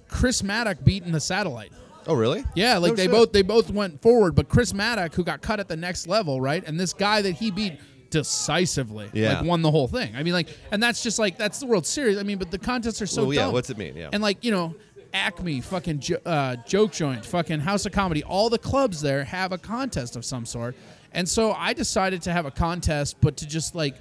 Chris 0.09 0.43
Maddock 0.43 0.85
beat 0.85 1.03
in 1.05 1.13
the 1.13 1.21
Satellite. 1.21 1.73
oh, 2.07 2.15
really? 2.15 2.45
Yeah, 2.55 2.79
like 2.79 2.91
No 2.93 2.97
they 2.97 3.03
shit. 3.05 3.11
both 3.13 3.33
they 3.33 3.43
both 3.43 3.71
went 3.71 4.01
forward, 4.03 4.35
but 4.35 4.49
Chris 4.49 4.73
Maddock, 4.75 5.15
who 5.15 5.25
got 5.25 5.41
cut 5.43 5.61
at 5.61 5.69
the 5.69 5.77
next 5.77 6.07
level, 6.09 6.41
right, 6.41 6.63
and 6.67 6.79
this 6.79 6.93
guy 6.93 7.23
that 7.23 7.33
he 7.33 7.51
beat 7.51 7.79
decisively, 8.11 9.11
Yeah. 9.13 9.39
like 9.39 9.45
won 9.47 9.63
the 9.63 9.71
whole 9.71 9.89
thing. 9.89 10.15
I 10.17 10.23
mean, 10.23 10.33
like, 10.35 10.49
and 10.71 10.83
that's 10.83 11.03
just 11.03 11.19
like 11.19 11.37
that's 11.39 11.59
the 11.61 11.67
World 11.67 11.87
Series. 11.87 12.19
I 12.19 12.23
mean, 12.23 12.39
but 12.39 12.51
the 12.51 12.59
contests 12.59 13.01
are 13.03 13.07
so 13.07 13.25
Well, 13.25 13.35
yeah, 13.35 13.45
dumb. 13.45 13.53
what's 13.53 13.71
it 13.71 13.79
mean? 13.79 13.97
Yeah. 13.97 14.11
and 14.13 14.23
like 14.23 14.45
you 14.45 14.51
know. 14.51 14.75
Acme, 15.15 15.61
fucking 15.61 15.99
jo- 16.01 16.17
uh, 16.25 16.57
joke 16.67 16.91
joint, 16.91 17.23
fucking 17.27 17.61
House 17.61 17.85
of 17.85 17.93
Comedy. 17.93 18.23
All 18.23 18.49
the 18.49 18.57
clubs 18.57 19.03
there 19.03 19.25
have 19.25 19.53
a 19.53 19.59
contest 19.59 20.17
of 20.17 20.25
some 20.25 20.47
sort, 20.47 20.75
and 21.13 21.29
so 21.29 21.53
I 21.53 21.75
decided 21.75 22.23
to 22.23 22.33
have 22.33 22.47
a 22.47 22.51
contest, 22.51 23.17
but 23.21 23.37
to 23.37 23.47
just 23.47 23.75
like 23.75 23.95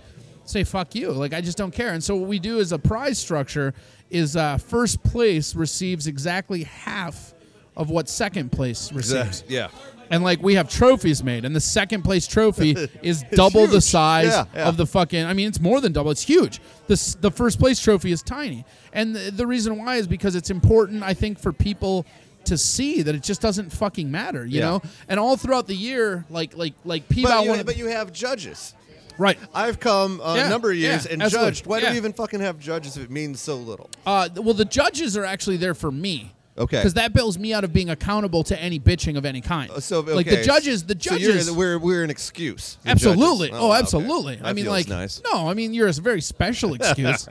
say 0.52 0.64
fuck 0.64 0.94
you, 0.96 1.12
like 1.12 1.34
I 1.34 1.42
just 1.42 1.58
don't 1.58 1.74
care. 1.74 1.94
And 1.94 2.04
so 2.04 2.16
what 2.16 2.28
we 2.28 2.40
do 2.40 2.60
as 2.60 2.72
a 2.72 2.80
prize 2.80 3.18
structure 3.18 3.74
is 4.10 4.36
uh, 4.36 4.58
first 4.58 5.02
place 5.04 5.56
receives 5.56 6.08
exactly 6.08 6.64
half 6.64 7.34
of 7.78 7.90
what 7.90 8.10
second 8.10 8.52
place 8.52 8.92
receives. 8.92 9.44
yeah. 9.48 9.70
And 10.10 10.26
like 10.26 10.42
we 10.44 10.56
have 10.56 10.70
trophies 10.70 11.24
made, 11.24 11.46
and 11.46 11.56
the 11.56 11.62
second 11.62 12.02
place 12.04 12.28
trophy 12.28 12.72
is 13.02 13.24
double 13.32 13.66
the 13.66 13.80
size 13.80 14.26
Yeah, 14.28 14.44
yeah. 14.54 14.68
of 14.68 14.76
the 14.76 14.86
fucking. 14.86 15.24
I 15.26 15.32
mean, 15.34 15.48
it's 15.48 15.62
more 15.62 15.80
than 15.80 15.94
double. 15.94 16.12
It's 16.12 16.22
huge. 16.24 16.60
The 16.88 17.16
the 17.22 17.32
first 17.32 17.60
place 17.60 17.80
trophy 17.80 18.12
is 18.12 18.22
tiny, 18.22 18.66
and 18.92 19.16
the, 19.16 19.32
the 19.32 19.48
reason 19.48 19.78
why 19.78 19.96
is 19.96 20.08
because 20.08 20.36
it's 20.36 20.50
important. 20.50 21.02
I 21.02 21.14
think 21.14 21.40
for 21.40 21.54
people 21.54 22.06
to 22.44 22.58
see 22.58 23.04
that 23.04 23.16
it 23.16 23.24
just 23.24 23.40
doesn't 23.40 23.70
fucking 23.72 24.12
matter, 24.12 24.46
you 24.46 24.60
Yeah. 24.60 24.66
know. 24.72 24.82
And 25.08 25.18
all 25.18 25.38
throughout 25.38 25.68
the 25.68 25.76
year, 25.76 26.26
like 26.30 26.58
like 26.58 26.74
like 26.84 27.08
But 27.08 27.16
P-Bow 27.16 27.44
you, 27.44 27.64
but 27.64 27.78
you 27.78 27.86
have 27.86 28.12
judges. 28.12 28.74
Right. 29.21 29.38
I've 29.53 29.79
come 29.79 30.19
a 30.23 30.36
Yeah, 30.36 30.49
number 30.49 30.71
of 30.71 30.77
years 30.77 31.05
yeah, 31.05 31.13
and 31.13 31.21
absolutely. 31.21 31.51
judged. 31.51 31.65
Why 31.67 31.79
do 31.79 31.86
Yeah. 31.86 31.91
we 31.91 31.97
even 31.97 32.13
fucking 32.13 32.39
have 32.39 32.57
judges 32.60 32.97
if 32.97 33.03
it 33.03 33.12
means 33.12 33.39
so 33.39 33.55
little? 33.55 33.89
Uh, 34.05 34.29
well, 34.38 34.55
the 34.55 34.65
judges 34.65 35.15
are 35.15 35.23
actually 35.25 35.57
there 35.57 35.75
for 35.75 35.91
me. 35.91 36.31
Okay. 36.57 36.77
Because 36.77 36.95
that 36.95 37.13
bails 37.13 37.38
me 37.38 37.53
out 37.53 37.63
of 37.63 37.71
being 37.71 37.89
accountable 37.89 38.43
to 38.45 38.60
any 38.60 38.79
bitching 38.79 39.17
of 39.17 39.23
any 39.25 39.39
kind. 39.41 39.69
Uh, 39.71 39.79
So 39.79 39.99
okay. 39.99 40.13
like 40.13 40.25
the 40.27 40.43
judges, 40.43 40.84
the 40.84 40.97
So 40.99 41.15
you're- 41.15 41.34
judges. 41.34 41.51
we're 41.51 41.77
we're 41.77 42.03
an 42.03 42.10
excuse. 42.10 42.77
the 42.84 42.89
absolutely. 42.89 43.51
Oh, 43.53 43.71
okay. 43.71 43.79
absolutely. 43.79 44.36
That 44.38 44.47
I 44.47 44.53
mean, 44.53 44.65
feels 44.65 44.73
like, 44.73 44.88
nice. 44.89 45.21
no, 45.31 45.47
I 45.47 45.53
mean, 45.53 45.73
you're 45.73 45.88
a 45.88 45.93
very 45.93 46.19
special 46.21 46.73
excuse. 46.79 47.27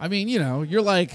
I 0.00 0.08
mean, 0.08 0.28
you 0.28 0.38
know, 0.40 0.62
you're 0.62 0.82
like, 0.82 1.12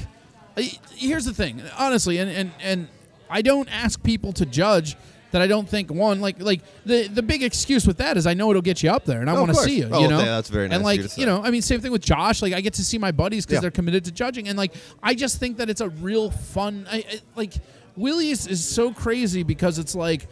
I- 0.55 0.71
here's 0.95 1.25
the 1.25 1.33
thing, 1.33 1.61
honestly, 1.77 2.19
and 2.19 2.29
and 2.31 2.51
and 2.61 2.87
I 3.29 3.41
don't 3.41 3.67
ask 3.69 4.01
people 4.03 4.31
to 4.33 4.45
judge 4.45 4.95
that 5.31 5.41
I 5.41 5.47
don't 5.47 5.67
think 5.67 5.91
one 5.91 6.21
like 6.21 6.41
like 6.41 6.61
the 6.85 7.07
the 7.07 7.21
big 7.21 7.43
excuse 7.43 7.85
with 7.87 7.97
that 7.97 8.17
is 8.17 8.27
I 8.27 8.33
know 8.33 8.49
it'll 8.49 8.61
get 8.61 8.83
you 8.83 8.89
up 8.91 9.05
there 9.05 9.21
and 9.21 9.29
I 9.29 9.35
Oh, 9.35 9.41
want 9.43 9.53
to 9.55 9.57
see 9.63 9.77
you. 9.79 9.89
Oh, 9.91 10.01
you 10.01 10.07
know, 10.07 10.17
that's 10.23 10.49
very 10.49 10.67
nice 10.67 10.75
And 10.75 10.83
like 10.83 10.99
you 11.01 11.07
you 11.17 11.25
know, 11.25 11.41
I 11.43 11.51
mean, 11.51 11.61
same 11.61 11.81
thing 11.81 11.91
with 11.91 12.01
Josh. 12.03 12.41
Like 12.41 12.53
I 12.53 12.61
get 12.61 12.73
to 12.75 12.83
see 12.83 12.97
my 12.97 13.11
buddies 13.11 13.45
because 13.45 13.55
Yeah. 13.55 13.61
they're 13.61 13.71
committed 13.71 14.05
to 14.05 14.11
judging, 14.11 14.47
and 14.47 14.57
like 14.57 14.73
I 15.01 15.13
just 15.15 15.39
think 15.39 15.57
that 15.57 15.69
it's 15.69 15.81
a 15.81 15.89
real 15.89 16.31
fun. 16.31 16.85
I, 16.91 16.97
I 16.97 17.19
like 17.35 17.53
Willie's 17.97 18.47
is 18.47 18.63
so 18.63 18.91
crazy 18.93 19.43
because 19.43 19.79
it's 19.79 19.95
like. 19.95 20.27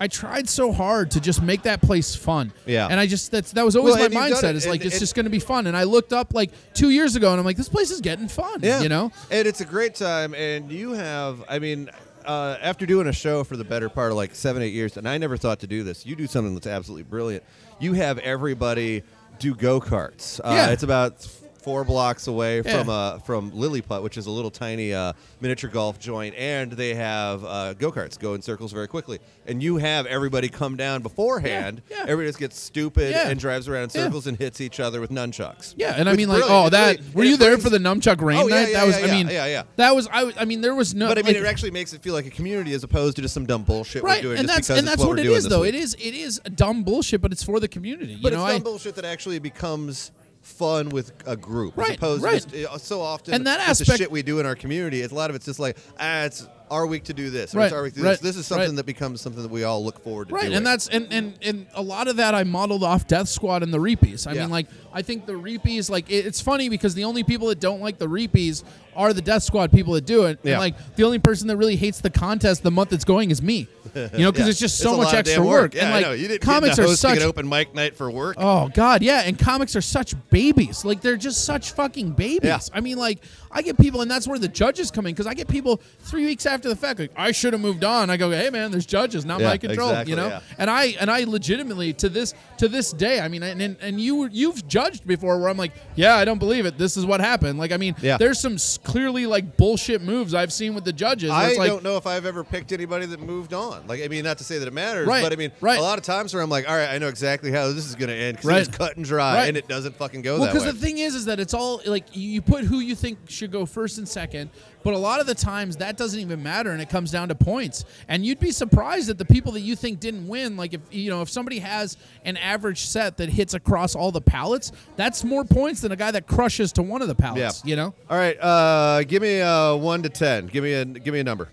I 0.00 0.08
tried 0.08 0.48
so 0.48 0.72
hard 0.72 1.12
to 1.12 1.20
just 1.20 1.40
make 1.40 1.62
that 1.62 1.80
place 1.80 2.16
fun. 2.16 2.52
Yeah. 2.66 2.88
And 2.90 2.98
I 2.98 3.06
just 3.06 3.30
that's 3.30 3.52
that 3.52 3.64
was 3.64 3.76
always 3.76 3.94
Well, 3.94 4.10
my 4.10 4.28
mindset 4.28 4.50
it, 4.50 4.56
is 4.56 4.66
like 4.66 4.80
and- 4.80 4.86
it's 4.86 4.96
and- 4.96 5.00
just 5.00 5.14
going 5.14 5.24
to 5.24 5.30
be 5.30 5.38
fun. 5.38 5.68
And 5.68 5.76
I 5.76 5.84
looked 5.84 6.12
up 6.12 6.34
like 6.34 6.50
2 6.74 6.90
years 6.90 7.14
ago 7.14 7.30
and 7.30 7.38
I'm 7.38 7.44
like 7.46 7.56
this 7.56 7.68
place 7.68 7.92
is 7.92 8.00
getting 8.00 8.26
fun, 8.26 8.58
Yeah. 8.60 8.82
you 8.82 8.88
know? 8.88 9.12
And 9.30 9.46
it's 9.46 9.60
a 9.60 9.64
great 9.64 9.94
time. 9.94 10.34
And 10.34 10.70
you 10.72 10.94
have, 10.94 11.44
I 11.48 11.60
mean, 11.60 11.90
uh, 12.26 12.56
after 12.60 12.86
doing 12.86 13.06
a 13.06 13.12
show 13.12 13.44
for 13.44 13.56
the 13.56 13.64
better 13.64 13.88
part 13.88 14.10
of 14.10 14.16
like 14.16 14.34
seven, 14.34 14.62
eight 14.62 14.72
years, 14.72 14.96
and 14.96 15.08
I 15.08 15.18
never 15.18 15.36
thought 15.36 15.60
to 15.60 15.66
do 15.66 15.82
this, 15.82 16.04
you 16.06 16.16
do 16.16 16.26
something 16.26 16.54
that's 16.54 16.66
absolutely 16.66 17.04
brilliant. 17.04 17.44
You 17.80 17.92
have 17.94 18.18
everybody 18.18 19.02
do 19.38 19.54
go 19.54 19.80
karts. 19.80 20.40
Uh, 20.40 20.50
Yeah. 20.52 20.70
It's 20.70 20.82
about 20.82 21.26
four 21.64 21.82
blocks 21.84 22.26
away 22.26 22.62
Yeah. 22.64 22.78
from 22.78 22.88
uh, 22.90 23.18
from 23.20 23.50
Lilliput, 23.52 24.02
which 24.02 24.16
is 24.18 24.26
a 24.26 24.30
little 24.30 24.50
tiny 24.50 24.92
uh, 24.92 25.14
miniature 25.40 25.70
golf 25.70 25.98
joint, 25.98 26.34
and 26.36 26.70
they 26.72 26.94
have 26.94 27.44
uh, 27.44 27.72
go 27.74 27.90
karts 27.90 28.18
go 28.18 28.34
in 28.34 28.42
circles 28.42 28.70
very 28.72 28.86
quickly. 28.86 29.18
And 29.46 29.62
you 29.62 29.78
have 29.78 30.06
everybody 30.06 30.48
come 30.48 30.76
down 30.76 31.02
beforehand. 31.02 31.82
Yeah, 31.90 31.96
yeah. 31.96 32.02
Everybody 32.02 32.28
just 32.28 32.38
gets 32.38 32.58
stupid 32.60 33.14
and 33.14 33.38
drives 33.40 33.66
around 33.68 33.84
in 33.84 33.90
circles 33.90 34.26
and 34.26 34.36
hits 34.38 34.60
each 34.60 34.78
other 34.80 35.00
with 35.00 35.10
nunchucks. 35.10 35.74
Yeah, 35.76 35.94
and 35.96 36.08
I 36.08 36.14
mean, 36.14 36.28
like, 36.28 36.42
brilliant. 36.42 36.66
oh, 36.66 36.68
that. 36.70 36.98
were 37.14 37.22
and 37.22 37.30
you 37.30 37.36
there 37.36 37.50
brings- 37.52 37.64
for 37.64 37.70
the 37.70 37.78
nunchuck 37.78 38.20
rain 38.20 38.38
Oh, 38.38 38.46
yeah, 38.48 38.54
night? 38.62 38.68
yeah, 38.70 38.80
that 38.80 38.86
was. 38.86 39.00
yeah, 39.00 39.06
I 39.06 39.10
mean, 39.10 39.28
yeah, 39.28 39.46
yeah. 39.46 39.62
That 39.76 39.94
was. 39.94 40.06
I. 40.12 40.32
I 40.38 40.44
mean, 40.44 40.60
there 40.60 40.74
was 40.74 40.94
no. 40.94 41.08
But 41.08 41.18
I 41.18 41.22
mean, 41.22 41.34
like- 41.34 41.42
it 41.42 41.46
actually 41.46 41.70
makes 41.70 41.92
it 41.92 42.02
feel 42.02 42.12
like 42.14 42.26
a 42.26 42.30
community 42.30 42.72
as 42.74 42.84
opposed 42.84 43.16
to 43.16 43.22
just 43.22 43.32
some 43.34 43.46
dumb 43.46 43.62
bullshit 43.64 44.02
right, 44.02 44.18
we're 44.18 44.22
doing 44.34 44.38
and 44.38 44.48
just 44.48 44.56
that's 44.56 44.68
because 44.68 44.78
and 44.78 44.86
it's 44.86 44.92
that's 44.96 45.00
what, 45.00 45.08
what 45.08 45.16
we're 45.18 45.22
doing 45.24 45.42
though. 45.48 45.60
week. 45.62 45.74
It 45.74 45.78
is. 45.78 45.94
It 45.94 46.14
is 46.14 46.40
dumb 46.54 46.84
bullshit, 46.84 47.20
but 47.22 47.32
it's 47.32 47.42
for 47.42 47.58
the 47.60 47.68
community. 47.68 48.18
But 48.20 48.32
you 48.32 48.38
know, 48.38 48.44
it's 48.46 48.52
dumb 48.54 48.60
I, 48.60 48.64
bullshit 48.64 48.94
that 48.96 49.04
actually 49.04 49.38
becomes 49.38 50.10
fun 50.54 50.88
with 50.88 51.12
a 51.26 51.36
group 51.36 51.72
as 51.74 51.78
Right, 51.88 51.96
opposed 51.96 52.22
right. 52.22 52.40
to 52.40 52.62
just 52.62 52.84
so 52.86 53.00
often 53.00 53.34
And 53.34 53.46
that 53.46 53.66
with 53.68 53.78
the 53.86 53.96
shit 53.96 54.10
we 54.10 54.22
do 54.22 54.40
in 54.40 54.46
our 54.46 54.54
community. 54.54 55.00
It's 55.00 55.12
a 55.12 55.16
lot 55.16 55.30
of 55.30 55.36
it's 55.36 55.46
just 55.46 55.58
like 55.60 55.76
ah, 55.98 56.24
it's 56.24 56.46
our 56.70 56.86
week 56.86 57.04
to 57.04 57.12
do 57.14 57.28
this. 57.30 57.54
Right, 57.54 57.66
it's 57.66 57.74
our 57.74 57.82
week 57.82 57.92
to 57.94 58.00
do 58.00 58.04
right, 58.06 58.12
this. 58.12 58.20
This 58.20 58.36
is 58.36 58.46
something 58.46 58.68
right. 58.68 58.76
that 58.76 58.86
becomes 58.86 59.20
something 59.20 59.42
that 59.42 59.50
we 59.50 59.64
all 59.64 59.84
look 59.84 60.02
forward 60.02 60.28
to 60.28 60.34
Right, 60.34 60.44
doing. 60.44 60.54
and 60.54 60.66
that's 60.66 60.88
and, 60.88 61.12
and 61.12 61.34
and 61.42 61.66
a 61.74 61.82
lot 61.82 62.08
of 62.08 62.16
that 62.16 62.34
I 62.34 62.42
modeled 62.44 62.82
off 62.82 63.06
Death 63.06 63.28
Squad 63.28 63.62
and 63.62 63.72
the 63.72 63.78
Reepies. 63.78 64.26
I 64.26 64.32
Yeah. 64.32 64.42
mean, 64.42 64.50
like 64.50 64.66
I 64.92 65.02
think 65.02 65.26
the 65.26 65.34
Reepies, 65.34 65.90
like 65.90 66.10
it, 66.10 66.24
it's 66.26 66.40
funny 66.40 66.68
because 66.68 66.94
the 66.94 67.04
only 67.04 67.22
people 67.22 67.48
that 67.48 67.60
don't 67.60 67.80
like 67.80 67.98
the 67.98 68.08
Reepies 68.08 68.64
are 68.96 69.12
the 69.12 69.22
Death 69.22 69.42
Squad 69.42 69.72
people 69.72 69.92
that 69.94 70.06
do 70.06 70.24
it. 70.24 70.38
Yeah. 70.42 70.52
And 70.52 70.60
like 70.60 70.96
the 70.96 71.04
only 71.04 71.18
person 71.18 71.48
that 71.48 71.56
really 71.56 71.76
hates 71.76 72.00
the 72.00 72.10
contest 72.10 72.62
the 72.62 72.70
month 72.70 72.92
it's 72.92 73.04
going 73.04 73.30
is 73.30 73.42
me. 73.42 73.68
You 73.94 74.08
know, 74.24 74.32
because 74.32 74.46
Yeah. 74.46 74.50
it's 74.50 74.58
just 74.58 74.78
so 74.78 74.94
a 74.94 74.96
much 75.04 75.14
extra 75.14 75.36
damn 75.42 75.46
work. 75.48 75.72
Yeah, 75.74 75.82
and 75.84 75.90
like 75.94 76.04
I 76.04 76.08
know. 76.08 76.14
You 76.14 76.26
didn't 76.26 76.42
comics 76.42 76.76
get 76.76 76.82
into 76.82 76.92
are 76.94 76.96
such 76.96 77.18
an 77.18 77.22
open 77.24 77.48
mic 77.48 77.74
night 77.76 77.94
for 77.94 78.10
work. 78.10 78.34
Oh 78.40 78.68
God, 78.74 79.02
yeah, 79.02 79.20
and 79.24 79.38
comics 79.38 79.76
are 79.76 79.80
such 79.80 80.14
babies. 80.52 80.84
Like 80.84 81.00
they're 81.00 81.16
just 81.16 81.44
such 81.44 81.72
fucking 81.72 82.12
babies. 82.12 82.40
Yeah. 82.44 82.58
I 82.72 82.80
mean, 82.80 82.98
like 82.98 83.20
I 83.54 83.62
get 83.62 83.78
people, 83.78 84.00
and 84.02 84.10
that's 84.10 84.26
where 84.26 84.38
the 84.38 84.48
judges 84.48 84.90
come 84.90 85.06
in 85.06 85.12
because 85.14 85.26
I 85.28 85.34
get 85.34 85.46
people 85.48 85.80
three 86.00 86.26
weeks 86.26 86.44
after 86.44 86.68
the 86.68 86.76
fact, 86.76 86.98
like 86.98 87.12
I 87.16 87.30
should 87.32 87.52
have 87.52 87.62
moved 87.62 87.84
on. 87.84 88.10
I 88.10 88.16
go, 88.16 88.30
hey 88.30 88.50
man, 88.50 88.70
there's 88.72 88.84
judges, 88.86 89.24
not 89.24 89.40
Yeah, 89.40 89.48
my 89.50 89.56
control. 89.58 89.90
exactly, 89.90 90.10
you 90.10 90.16
know, 90.16 90.26
yeah. 90.28 90.40
and 90.58 90.68
I 90.68 90.86
and 91.00 91.10
I 91.10 91.24
legitimately 91.24 91.92
to 91.94 92.08
this 92.08 92.34
to 92.58 92.68
this 92.68 92.90
day, 92.92 93.20
I 93.20 93.28
mean, 93.28 93.42
and 93.42 93.62
and, 93.62 93.76
and 93.80 94.00
you 94.00 94.28
you've 94.32 94.66
judged 94.66 95.06
before 95.06 95.38
where 95.38 95.48
I'm 95.48 95.56
like, 95.56 95.72
yeah, 95.94 96.16
I 96.16 96.24
don't 96.24 96.38
believe 96.38 96.66
it. 96.66 96.78
This 96.78 96.96
is 96.96 97.06
what 97.06 97.20
happened. 97.20 97.58
Like 97.58 97.70
I 97.72 97.76
mean, 97.76 97.94
Yeah. 98.02 98.16
there's 98.18 98.40
some 98.40 98.56
clearly 98.82 99.26
like 99.26 99.56
bullshit 99.56 100.02
moves 100.02 100.34
I've 100.34 100.52
seen 100.52 100.74
with 100.74 100.84
the 100.84 100.92
judges. 100.92 101.30
I 101.30 101.50
it's 101.50 101.58
like, 101.58 101.68
don't 101.70 101.84
know 101.84 101.96
if 101.96 102.06
I've 102.06 102.26
ever 102.26 102.42
picked 102.44 102.72
anybody 102.72 103.06
that 103.06 103.20
moved 103.20 103.54
on. 103.54 103.86
Like, 103.86 104.02
I 104.02 104.08
mean, 104.08 104.24
not 104.24 104.38
to 104.38 104.44
say 104.44 104.58
that 104.58 104.66
it 104.66 104.74
matters, 104.74 105.06
Right, 105.06 105.22
but 105.22 105.32
I 105.32 105.36
mean, 105.36 105.52
right. 105.60 105.78
a 105.78 105.82
lot 105.82 105.98
of 105.98 106.04
times 106.04 106.34
where 106.34 106.42
I'm 106.42 106.50
like, 106.50 106.68
all 106.68 106.76
right, 106.76 106.88
I 106.90 106.98
know 106.98 107.08
exactly 107.08 107.52
how 107.52 107.68
this 107.68 107.86
is 107.86 107.94
going 107.94 108.08
to 108.08 108.14
end 108.16 108.36
because 108.38 108.50
Right. 108.50 108.66
it's 108.66 108.76
cut 108.76 108.96
and 108.96 109.04
dry, 109.04 109.34
Right. 109.36 109.48
and 109.48 109.56
it 109.56 109.68
doesn't 109.68 109.94
fucking 109.96 110.22
go 110.22 110.34
that 110.34 110.40
way. 110.40 110.46
Well, 110.46 110.52
because 110.54 110.64
the 110.74 110.80
thing 110.80 110.98
is, 110.98 111.14
is 111.14 111.26
that 111.26 111.38
it's 111.38 111.54
all 111.54 111.80
like 111.86 112.04
you 112.16 112.28
you 112.34 112.42
put 112.42 112.64
who 112.64 112.80
you 112.80 112.94
think 112.96 113.18
should 113.28 113.43
go 113.48 113.66
first 113.66 113.98
and 113.98 114.08
second, 114.08 114.50
but 114.82 114.94
a 114.94 114.98
lot 114.98 115.20
of 115.20 115.26
the 115.26 115.34
times 115.34 115.76
that 115.78 115.96
doesn't 115.96 116.18
even 116.20 116.42
matter, 116.42 116.70
and 116.70 116.80
it 116.82 116.88
comes 116.90 117.10
down 117.10 117.28
to 117.28 117.34
points. 117.34 117.84
And 118.08 118.24
you'd 118.24 118.40
be 118.40 118.50
surprised 118.50 119.10
at 119.10 119.18
the 119.18 119.24
people 119.24 119.52
that 119.52 119.60
you 119.60 119.76
think 119.76 120.00
didn't 120.00 120.26
win. 120.28 120.56
Like 120.56 120.74
if 120.74 120.80
you 120.90 121.10
know 121.10 121.22
if 121.22 121.30
somebody 121.30 121.58
has 121.60 121.96
an 122.24 122.36
average 122.36 122.86
set 122.86 123.16
that 123.18 123.28
hits 123.28 123.54
across 123.54 123.94
all 123.94 124.10
the 124.10 124.20
pallets, 124.20 124.72
that's 124.96 125.24
more 125.24 125.44
points 125.44 125.80
than 125.80 125.92
a 125.92 125.96
guy 125.96 126.10
that 126.10 126.26
crushes 126.26 126.72
to 126.72 126.82
one 126.82 127.02
of 127.02 127.08
the 127.08 127.14
pallets. 127.14 127.62
Yeah. 127.64 127.70
You 127.70 127.76
know? 127.76 127.94
all 128.10 128.16
right, 128.18 128.36
uh, 128.40 129.02
give 129.04 129.22
me 129.22 129.40
a 129.40 129.76
one 129.76 130.02
to 130.02 130.08
ten. 130.08 130.46
Give 130.46 130.62
me 130.64 130.72
a 130.72 130.84
give 130.84 131.12
me 131.14 131.20
a 131.20 131.24
number. 131.24 131.48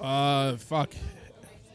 Uh, 0.00 0.56
fuck. 0.56 0.92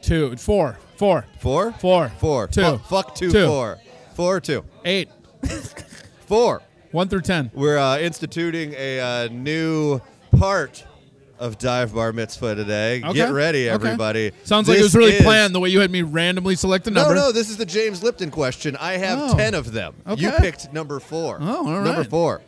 Two, 0.01 0.35
four, 0.37 0.77
four, 0.95 1.25
Four. 1.39 1.73
four, 1.79 2.09
Four. 2.19 2.47
two, 2.47 2.61
Fuck, 2.61 2.85
fuck 2.87 3.15
two, 3.15 3.31
two. 3.31 3.45
Four. 3.47 3.79
Four. 4.13 4.39
Two. 4.39 4.63
eight, 4.85 5.09
Four. 6.27 6.61
One 6.97 7.07
through 7.07 7.21
ten. 7.21 7.51
We're 7.53 7.77
uh, 7.77 7.99
instituting 7.99 8.73
a 8.75 8.99
uh, 8.99 9.27
new 9.31 10.01
part 10.37 10.83
of 11.37 11.59
Dive 11.59 11.93
Bar 11.93 12.11
Mitzvah 12.11 12.55
today. 12.55 13.03
Okay, 13.03 13.13
Get 13.13 13.31
ready, 13.31 13.65
okay. 13.69 13.73
everybody. 13.73 14.31
Sounds 14.43 14.67
like 14.67 14.79
it 14.79 14.81
was 14.81 14.95
really 14.95 15.11
is- 15.13 15.21
planned 15.21 15.53
the 15.53 15.59
way 15.59 15.69
you 15.69 15.79
had 15.79 15.91
me 15.91 16.01
randomly 16.01 16.55
select 16.55 16.87
a 16.87 16.91
number. 16.91 17.13
no, 17.13 17.27
no, 17.27 17.31
this 17.31 17.51
is 17.51 17.57
the 17.57 17.65
James 17.67 18.01
Lipton 18.01 18.31
question. 18.31 18.75
I 18.77 18.93
have 18.93 19.19
Oh. 19.21 19.37
ten 19.37 19.53
of 19.53 19.71
them. 19.71 19.93
You 20.17 20.31
picked 20.31 20.73
number 20.73 20.99
four. 20.99 21.37
Oh, 21.39 21.67
all 21.67 21.81
Number 21.81 22.03
four. 22.03 22.41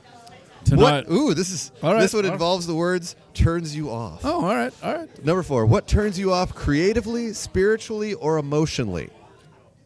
Tonight. 0.65 1.07
What? 1.07 1.11
Ooh, 1.11 1.33
this 1.35 1.51
is 1.51 1.71
All 1.83 1.93
right, 1.93 2.01
this 2.01 2.13
one 2.13 2.25
all 2.25 2.29
right. 2.31 2.33
involves 2.33 2.65
the 2.67 2.75
words 2.75 3.15
turns 3.35 3.75
you 3.75 3.89
off. 3.91 4.21
Oh, 4.25 4.43
all 4.45 4.55
right, 4.55 4.73
all 4.83 4.93
right. 4.95 5.23
Number 5.25 5.43
four. 5.43 5.65
What 5.67 5.87
turns 5.87 6.17
you 6.19 6.33
off 6.33 6.53
creatively, 6.55 7.33
spiritually, 7.33 8.13
or 8.15 8.37
emotionally? 8.39 9.09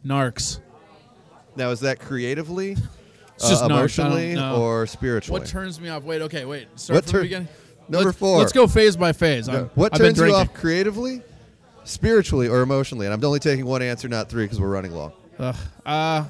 Narcs. 0.06 0.60
Now, 1.56 1.70
is 1.70 1.82
that 1.82 2.00
creatively, 2.00 2.76
just 3.50 3.64
uh, 3.64 3.68
narcs. 3.68 3.70
I 3.70 3.70
don't 3.70 3.80
emotionally, 3.80 4.34
know. 4.36 4.62
or 4.62 4.88
spiritually? 4.88 5.40
What 5.40 5.48
turns 5.50 5.80
me 5.80 5.90
off? 5.90 6.04
Wait, 6.04 6.22
okay, 6.24 6.46
wait. 6.46 6.68
Start 6.80 6.96
What 6.96 7.04
from 7.06 7.12
tur- 7.12 7.18
the 7.20 7.24
beginning. 7.24 7.48
Number 7.90 8.06
let's, 8.06 8.18
four. 8.18 8.40
Let's 8.40 8.54
go 8.54 8.68
phase 8.68 8.96
by 8.96 9.12
phase. 9.12 9.50
I'm, 9.50 9.66
what 9.76 9.94
I've 9.94 10.00
been 10.00 10.08
turns 10.08 10.18
you 10.18 10.24
drinking. 10.26 10.42
off 10.42 10.54
creatively, 10.54 11.22
spiritually, 11.84 12.48
or 12.48 12.62
emotionally? 12.62 13.06
And 13.06 13.14
I'm 13.14 13.24
only 13.24 13.40
taking 13.40 13.66
one 13.66 13.82
answer, 13.82 14.08
not 14.08 14.30
three, 14.30 14.46
because 14.46 14.60
we're 14.60 14.70
running 14.70 14.94
long. 14.94 15.14
Ugh. 15.40 15.56
Uh, 15.86 16.26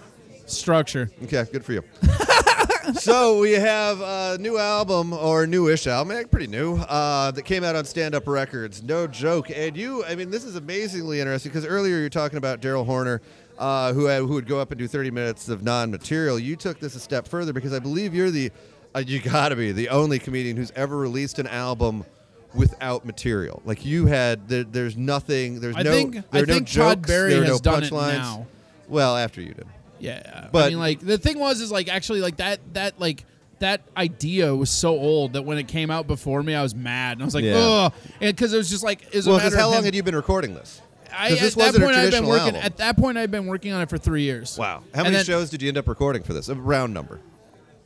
structure. 0.45 1.11
Okay, 1.23 1.45
good 1.51 1.63
for 1.63 1.73
you. 1.73 1.83
so 2.93 3.39
we 3.39 3.51
have 3.51 4.01
a 4.01 4.37
new 4.39 4.57
album 4.57 5.13
or 5.13 5.47
newish 5.47 5.87
album, 5.87 6.15
eh, 6.15 6.23
pretty 6.29 6.47
new, 6.47 6.77
uh, 6.77 7.31
that 7.31 7.43
came 7.43 7.63
out 7.63 7.75
on 7.75 7.85
Stand 7.85 8.15
Up 8.15 8.27
Records. 8.27 8.83
No 8.83 9.07
joke. 9.07 9.49
And 9.51 9.77
you, 9.77 10.03
I 10.05 10.15
mean, 10.15 10.29
this 10.29 10.43
is 10.43 10.55
amazingly 10.55 11.19
interesting 11.19 11.51
because 11.51 11.65
earlier 11.65 11.97
you 11.97 12.03
were 12.03 12.09
talking 12.09 12.37
about 12.37 12.61
Daryl 12.61 12.85
Horner, 12.85 13.21
uh, 13.63 13.93
who 13.93 14.05
had, 14.05 14.19
who 14.19 14.27
would 14.33 14.45
go 14.45 14.59
up 14.59 14.71
and 14.71 14.77
do 14.79 14.87
30 14.87 15.09
minutes 15.11 15.47
of 15.47 15.63
non-material. 15.63 16.37
You 16.37 16.55
took 16.57 16.79
this 16.79 16.95
a 16.95 16.99
step 16.99 17.27
further 17.27 17.53
because 17.53 17.71
I 17.71 17.79
believe 17.79 18.13
you're 18.13 18.29
the, 18.29 18.51
uh, 18.93 18.99
you 19.05 19.19
got 19.21 19.49
to 19.49 19.55
be 19.55 19.71
the 19.71 19.87
only 19.87 20.19
comedian 20.19 20.57
who's 20.57 20.71
ever 20.75 20.97
released 20.97 21.39
an 21.39 21.47
album 21.47 22.03
without 22.53 23.05
material. 23.05 23.61
Like 23.63 23.85
you 23.85 24.05
had, 24.05 24.49
there, 24.49 24.65
there's 24.65 24.97
nothing. 24.97 25.61
There's 25.61 25.77
I 25.77 25.83
no. 25.83 25.91
think- 25.91 26.13
there 26.15 26.23
I 26.33 26.39
are 26.39 26.45
no 26.45 26.53
think 26.55 26.67
jokes. 26.67 26.87
Todd 26.95 27.07
Barry 27.07 27.29
there 27.33 27.41
are 27.43 27.45
has 27.45 27.63
no 27.63 27.71
punchlines. 27.71 28.45
Well, 28.89 29.15
after 29.15 29.41
you 29.41 29.53
did. 29.53 29.65
Yeah, 29.99 30.49
But- 30.51 30.65
I 30.65 30.69
mean, 30.69 30.79
like 30.79 30.99
the 30.99 31.17
thing 31.17 31.39
was, 31.39 31.61
is 31.61 31.71
like 31.71 31.87
actually 31.87 32.19
like 32.19 32.35
that 32.37 32.59
that 32.73 32.99
like 32.99 33.23
that 33.59 33.79
idea 33.95 34.53
was 34.53 34.69
so 34.69 34.89
old 34.89 35.33
that 35.33 35.43
when 35.43 35.57
it 35.57 35.69
came 35.69 35.89
out 35.89 36.05
before 36.05 36.43
me, 36.43 36.53
I 36.53 36.61
was 36.61 36.75
mad 36.75 37.13
and 37.13 37.21
I 37.21 37.25
was 37.25 37.33
like, 37.33 37.45
Yeah. 37.45 37.55
ugh, 37.55 37.93
because 38.19 38.51
it 38.53 38.57
was 38.57 38.69
just 38.69 38.83
like, 38.83 39.15
is 39.15 39.25
Well, 39.25 39.37
because 39.37 39.51
because 39.53 39.63
how 39.63 39.71
long 39.71 39.85
had 39.85 39.95
you 39.95 40.03
been 40.03 40.15
recording 40.17 40.53
this? 40.53 40.81
I, 41.15 41.29
at 41.31 41.39
this 41.39 41.55
that 41.55 41.59
wasn't 41.59 41.83
a 41.83 41.87
point, 41.87 41.95
I'd 41.97 42.01
been 42.11 42.23
traditional 42.23 42.29
working. 42.29 42.45
album. 42.55 42.61
At 42.63 42.77
that 42.77 42.97
point, 42.97 43.17
I'd 43.17 43.31
been 43.31 43.45
working 43.47 43.71
on 43.73 43.81
it 43.81 43.89
for 43.89 43.97
three 43.97 44.23
years. 44.23 44.57
Wow. 44.57 44.83
How 44.93 44.99
And 44.99 45.03
many 45.05 45.15
then- 45.17 45.25
shows 45.25 45.49
did 45.49 45.61
you 45.61 45.67
end 45.69 45.77
up 45.77 45.87
recording 45.87 46.23
for 46.23 46.33
this? 46.33 46.49
A 46.49 46.55
round 46.55 46.93
number. 46.93 47.19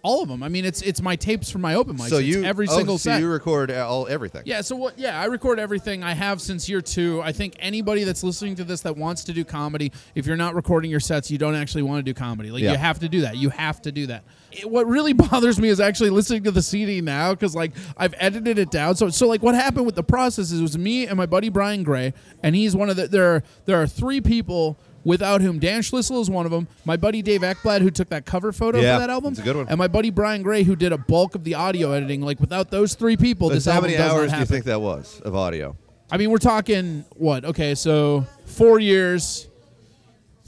All 0.03 0.21
of 0.21 0.29
them. 0.29 0.41
I 0.41 0.47
mean, 0.47 0.63
it's 0.63 0.81
it's 0.83 1.01
my 1.01 1.17
tapes 1.17 1.49
from 1.49 1.61
my 1.61 1.73
open 1.75 1.97
mics. 1.97 2.09
so 2.09 2.17
It's 2.19 2.27
you 2.27 2.43
every 2.45 2.67
oh, 2.69 2.77
single 2.77 2.97
so 2.97 3.09
set. 3.09 3.19
you 3.19 3.27
record 3.27 3.71
all 3.71 4.07
everything. 4.07 4.43
Yeah, 4.45 4.61
so 4.61 4.75
what 4.75 4.97
yeah, 4.97 5.19
I 5.19 5.25
record 5.25 5.59
everything 5.59 6.01
I 6.03 6.13
have 6.13 6.39
since 6.39 6.69
year 6.69 6.81
2. 6.81 7.21
I 7.23 7.33
think 7.33 7.55
anybody 7.59 8.05
that's 8.05 8.23
listening 8.23 8.55
to 8.55 8.63
this 8.63 8.81
that 8.81 8.95
wants 8.95 9.25
to 9.25 9.33
do 9.33 9.43
comedy, 9.43 9.91
if 10.15 10.25
you're 10.25 10.37
not 10.37 10.55
recording 10.55 10.91
your 10.91 10.99
sets, 11.01 11.29
you 11.29 11.37
don't 11.37 11.55
actually 11.55 11.81
want 11.81 12.05
to 12.05 12.09
do 12.09 12.13
comedy. 12.17 12.51
Like 12.51 12.61
Yeah. 12.63 12.71
you 12.73 12.77
have 12.77 12.99
to 12.99 13.09
do 13.09 13.21
that. 13.21 13.35
You 13.37 13.49
have 13.49 13.81
to 13.81 13.91
do 13.91 14.05
that. 14.07 14.23
What 14.63 14.87
really 14.87 15.13
bothers 15.31 15.59
me 15.59 15.69
is 15.69 15.79
actually 15.79 16.09
listening 16.09 16.43
to 16.43 16.51
the 16.51 16.61
CD 16.61 17.01
now 17.01 17.33
cuz 17.35 17.55
like 17.55 17.71
I've 17.97 18.13
edited 18.17 18.57
it 18.59 18.71
down. 18.71 18.95
So 18.95 19.09
so 19.09 19.27
like 19.27 19.41
what 19.43 19.55
happened 19.55 19.85
with 19.85 19.95
the 19.95 20.03
process 20.03 20.51
is 20.51 20.59
it 20.59 20.61
was 20.61 20.77
me 20.77 21.07
and 21.07 21.17
my 21.17 21.25
buddy 21.25 21.49
Brian 21.49 21.83
Gray 21.83 22.13
and 22.43 22.55
he's 22.55 22.75
one 22.75 22.89
of 22.89 22.95
the 22.95 23.07
there 23.07 23.35
are, 23.35 23.43
there 23.65 23.81
are 23.81 23.87
three 23.87 24.21
people 24.21 24.77
without 25.03 25.39
whom 25.39 25.57
Dan 25.57 25.81
Schlissel 25.81 26.19
is 26.21 26.29
one 26.29 26.45
of 26.45 26.51
them. 26.51 26.67
My 26.83 26.97
buddy 26.97 27.21
Dave 27.21 27.39
Ekblad, 27.41 27.79
who 27.81 27.89
took 27.89 28.09
that 28.09 28.25
cover 28.25 28.51
photo 28.51 28.79
Yeah, 28.79 28.95
for 28.95 28.99
that 29.01 29.09
album, 29.09 29.31
it's 29.31 29.39
a 29.39 29.43
good 29.43 29.55
one. 29.55 29.67
and 29.69 29.77
my 29.77 29.87
buddy 29.87 30.09
Brian 30.09 30.43
Gray, 30.43 30.63
who 30.63 30.75
did 30.75 30.91
a 30.91 30.97
bulk 30.97 31.33
of 31.35 31.43
the 31.45 31.53
audio 31.55 31.91
editing. 31.91 32.21
Like 32.21 32.39
without 32.41 32.71
those 32.71 32.93
three 32.93 33.15
people, 33.15 33.49
this 33.49 33.65
how 33.65 33.79
many 33.79 33.97
hours 33.97 34.33
do 34.33 34.39
you 34.39 34.45
think 34.45 34.65
that 34.65 34.81
was 34.81 35.21
of 35.23 35.33
audio? 35.35 35.77
I 36.11 36.17
mean, 36.17 36.29
we're 36.29 36.37
talking 36.37 37.05
what? 37.15 37.43
Okay, 37.45 37.75
so 37.75 38.25
four 38.45 38.79
years, 38.79 39.46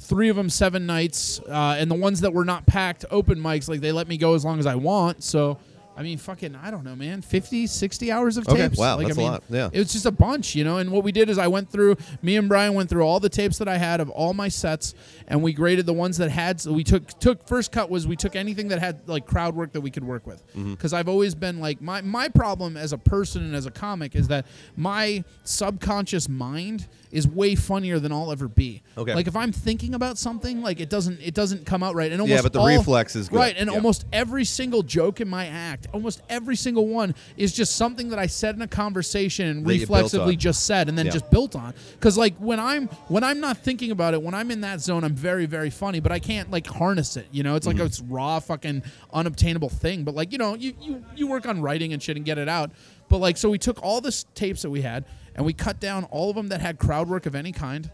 three 0.10 0.28
of 0.30 0.36
them 0.36 0.50
seven 0.50 0.88
nights, 0.88 1.40
uh, 1.48 1.78
and 1.78 1.90
the 1.90 1.96
ones 1.96 2.22
that 2.22 2.34
were 2.34 2.44
not 2.44 2.66
packed 2.66 3.06
open 3.12 3.40
mics, 3.40 3.70
like 3.70 3.80
they 3.80 3.92
let 3.92 4.08
me 4.08 4.18
go 4.18 4.34
as 4.34 4.44
long 4.44 4.58
as 4.58 4.66
I 4.66 4.74
want. 4.74 5.24
So, 5.24 5.60
I 6.00 6.02
mean, 6.02 6.18
fucking, 6.18 6.56
I 6.56 6.72
don't 6.72 6.86
know, 6.86 6.96
man, 6.96 7.22
50, 7.22 7.68
60 7.68 8.10
hours 8.10 8.38
of 8.38 8.48
Okay, 8.48 8.70
tapes. 8.70 8.78
wow, 8.78 8.96
like, 8.96 9.08
that's 9.08 9.20
I 9.20 9.22
a 9.22 9.24
mean, 9.26 9.32
lot, 9.34 9.44
yeah. 9.50 9.70
it 9.74 9.80
was 9.80 9.92
just 9.92 10.06
a 10.06 10.12
bunch, 10.12 10.56
you 10.56 10.64
know. 10.64 10.78
And 10.78 10.92
what 10.94 11.04
we 11.04 11.12
did 11.12 11.30
is 11.30 11.38
I 11.38 11.48
went 11.48 11.70
through, 11.70 11.98
me 12.22 12.38
and 12.38 12.48
Brian 12.48 12.74
went 12.74 12.90
through 12.90 13.04
all 13.04 13.20
the 13.20 13.28
tapes 13.28 13.58
that 13.58 13.68
I 13.68 13.78
had 13.78 14.00
of 14.00 14.10
all 14.10 14.34
my 14.34 14.48
sets, 14.48 14.94
and 15.28 15.44
we 15.44 15.52
graded 15.52 15.86
the 15.86 15.94
ones 15.94 16.16
that 16.18 16.32
had. 16.32 16.62
So 16.62 16.72
we 16.72 16.86
took 16.86 17.06
took 17.20 17.46
first 17.50 17.74
cut 17.74 17.90
was 17.90 18.08
we 18.08 18.16
took 18.16 18.38
anything 18.38 18.70
that 18.70 18.80
had 18.80 19.10
like 19.10 19.26
crowd 19.26 19.56
work 19.58 19.74
that 19.74 19.82
we 19.82 19.92
could 19.92 20.06
work 20.06 20.26
with, 20.26 20.42
Mm-hmm. 20.56 20.72
because 20.72 20.94
I've 20.94 21.10
always 21.10 21.36
been 21.36 21.60
like 21.60 21.82
my 21.82 22.00
my 22.00 22.30
problem 22.30 22.78
as 22.78 22.94
a 22.94 22.98
person 22.98 23.44
and 23.44 23.54
as 23.54 23.66
a 23.66 23.72
comic 23.72 24.16
is 24.16 24.30
that 24.30 24.46
my 24.78 25.26
subconscious 25.44 26.30
mind 26.30 26.88
is 27.12 27.28
way 27.28 27.56
funnier 27.56 28.00
than 28.00 28.12
I'll 28.14 28.32
ever 28.32 28.48
be. 28.48 28.82
Okay. 28.98 29.14
Like 29.16 29.28
if 29.28 29.36
I'm 29.36 29.52
thinking 29.52 29.94
about 29.96 30.18
something, 30.18 30.62
like 30.62 30.80
it 30.80 30.90
doesn't 30.90 31.20
it 31.22 31.34
doesn't 31.34 31.66
come 31.66 31.84
out 31.84 31.94
right. 31.96 32.10
And 32.12 32.22
almost 32.22 32.38
Yeah, 32.38 32.42
but 32.44 32.54
the 32.54 32.60
all- 32.62 32.68
reflex 32.68 33.16
is 33.18 33.28
good. 33.28 33.36
right. 33.38 33.56
And 33.58 33.70
Yeah. 33.70 33.76
almost 33.76 34.06
every 34.14 34.46
single 34.46 34.84
joke 34.84 35.20
in 35.20 35.28
my 35.28 35.48
act, 35.48 35.88
almost 35.94 36.22
every 36.30 36.56
single 36.56 36.88
one, 36.88 37.16
is 37.38 37.54
just 37.54 37.76
something 37.76 38.10
that 38.10 38.20
I 38.20 38.28
said 38.28 38.56
in 38.56 38.62
a 38.62 38.68
conversation 38.68 39.48
and 39.48 39.66
That 39.66 39.74
you 39.74 39.80
built 39.80 39.90
reflexively 39.90 40.34
on. 40.34 40.40
just 40.40 40.66
said 40.66 40.90
and 40.90 40.98
then 40.98 41.06
Yeah. 41.08 41.12
just 41.12 41.30
built 41.32 41.56
on. 41.56 41.74
Because 41.94 42.18
like 42.18 42.36
when 42.38 42.60
I'm 42.60 42.88
when 43.08 43.24
I'm 43.24 43.40
not 43.40 43.58
thinking 43.58 43.92
about 43.92 44.14
it, 44.14 44.22
when 44.22 44.34
I'm 44.34 44.52
in 44.52 44.62
that 44.62 44.82
zone, 44.82 45.04
I'm 45.04 45.16
very 45.16 45.46
very 45.46 45.70
funny, 45.70 46.00
but 46.00 46.12
I 46.12 46.20
can't 46.20 46.50
like 46.52 46.68
harness 46.68 47.18
it. 47.18 47.28
You 47.32 47.44
know, 47.44 47.56
it's 47.56 47.66
like 47.68 47.78
Mm-hmm. 47.78 47.86
it's 47.86 48.02
raw 48.02 48.40
fucking 48.40 48.84
unobtainable 49.14 49.70
thing. 49.70 50.04
But 50.04 50.16
like 50.16 50.32
you 50.32 50.38
know, 50.38 50.56
you 50.56 50.74
you 50.82 51.04
you 51.16 51.28
work 51.28 51.48
on 51.48 51.62
writing 51.62 51.94
and 51.94 52.02
shit 52.02 52.18
and 52.18 52.26
get 52.26 52.38
it 52.38 52.50
out. 52.50 52.72
But 53.10 53.18
like 53.18 53.38
so, 53.38 53.50
we 53.50 53.58
took 53.58 53.82
all 53.84 54.02
the 54.02 54.10
s- 54.10 54.26
tapes 54.36 54.62
that 54.62 54.70
we 54.70 54.82
had 54.82 55.06
and 55.36 55.46
we 55.46 55.54
cut 55.54 55.80
down 55.80 56.04
all 56.06 56.30
of 56.30 56.36
them 56.36 56.50
that 56.50 56.62
had 56.62 56.78
crowd 56.78 57.10
work 57.10 57.26
of 57.26 57.34
any 57.36 57.52
kind. 57.52 57.90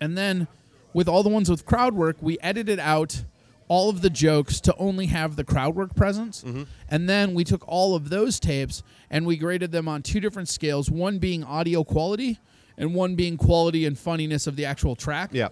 And 0.00 0.16
then 0.16 0.48
with 0.92 1.08
all 1.08 1.22
the 1.22 1.28
ones 1.28 1.48
with 1.50 1.64
crowd 1.66 1.94
work, 1.94 2.16
we 2.20 2.38
edited 2.40 2.78
out 2.78 3.22
all 3.70 3.88
of 3.88 4.00
the 4.02 4.10
jokes 4.10 4.60
to 4.60 4.74
only 4.78 5.06
have 5.06 5.36
the 5.36 5.44
crowd 5.44 5.76
work 5.76 5.94
presence. 5.94 6.42
Mm-hmm. 6.42 6.64
And 6.88 7.08
then 7.08 7.34
we 7.34 7.44
took 7.44 7.62
all 7.68 7.94
of 7.94 8.08
those 8.10 8.40
tapes 8.40 8.82
and 9.10 9.24
we 9.24 9.36
graded 9.36 9.70
them 9.70 9.86
on 9.86 10.02
two 10.02 10.18
different 10.18 10.48
scales, 10.48 10.90
one 10.90 11.18
being 11.18 11.44
audio 11.44 11.84
quality 11.84 12.40
and 12.76 12.96
one 12.96 13.14
being 13.14 13.36
quality 13.36 13.86
and 13.86 13.96
funniness 13.96 14.48
of 14.48 14.56
the 14.56 14.64
actual 14.64 14.96
track. 14.96 15.30
Yeah. 15.32 15.50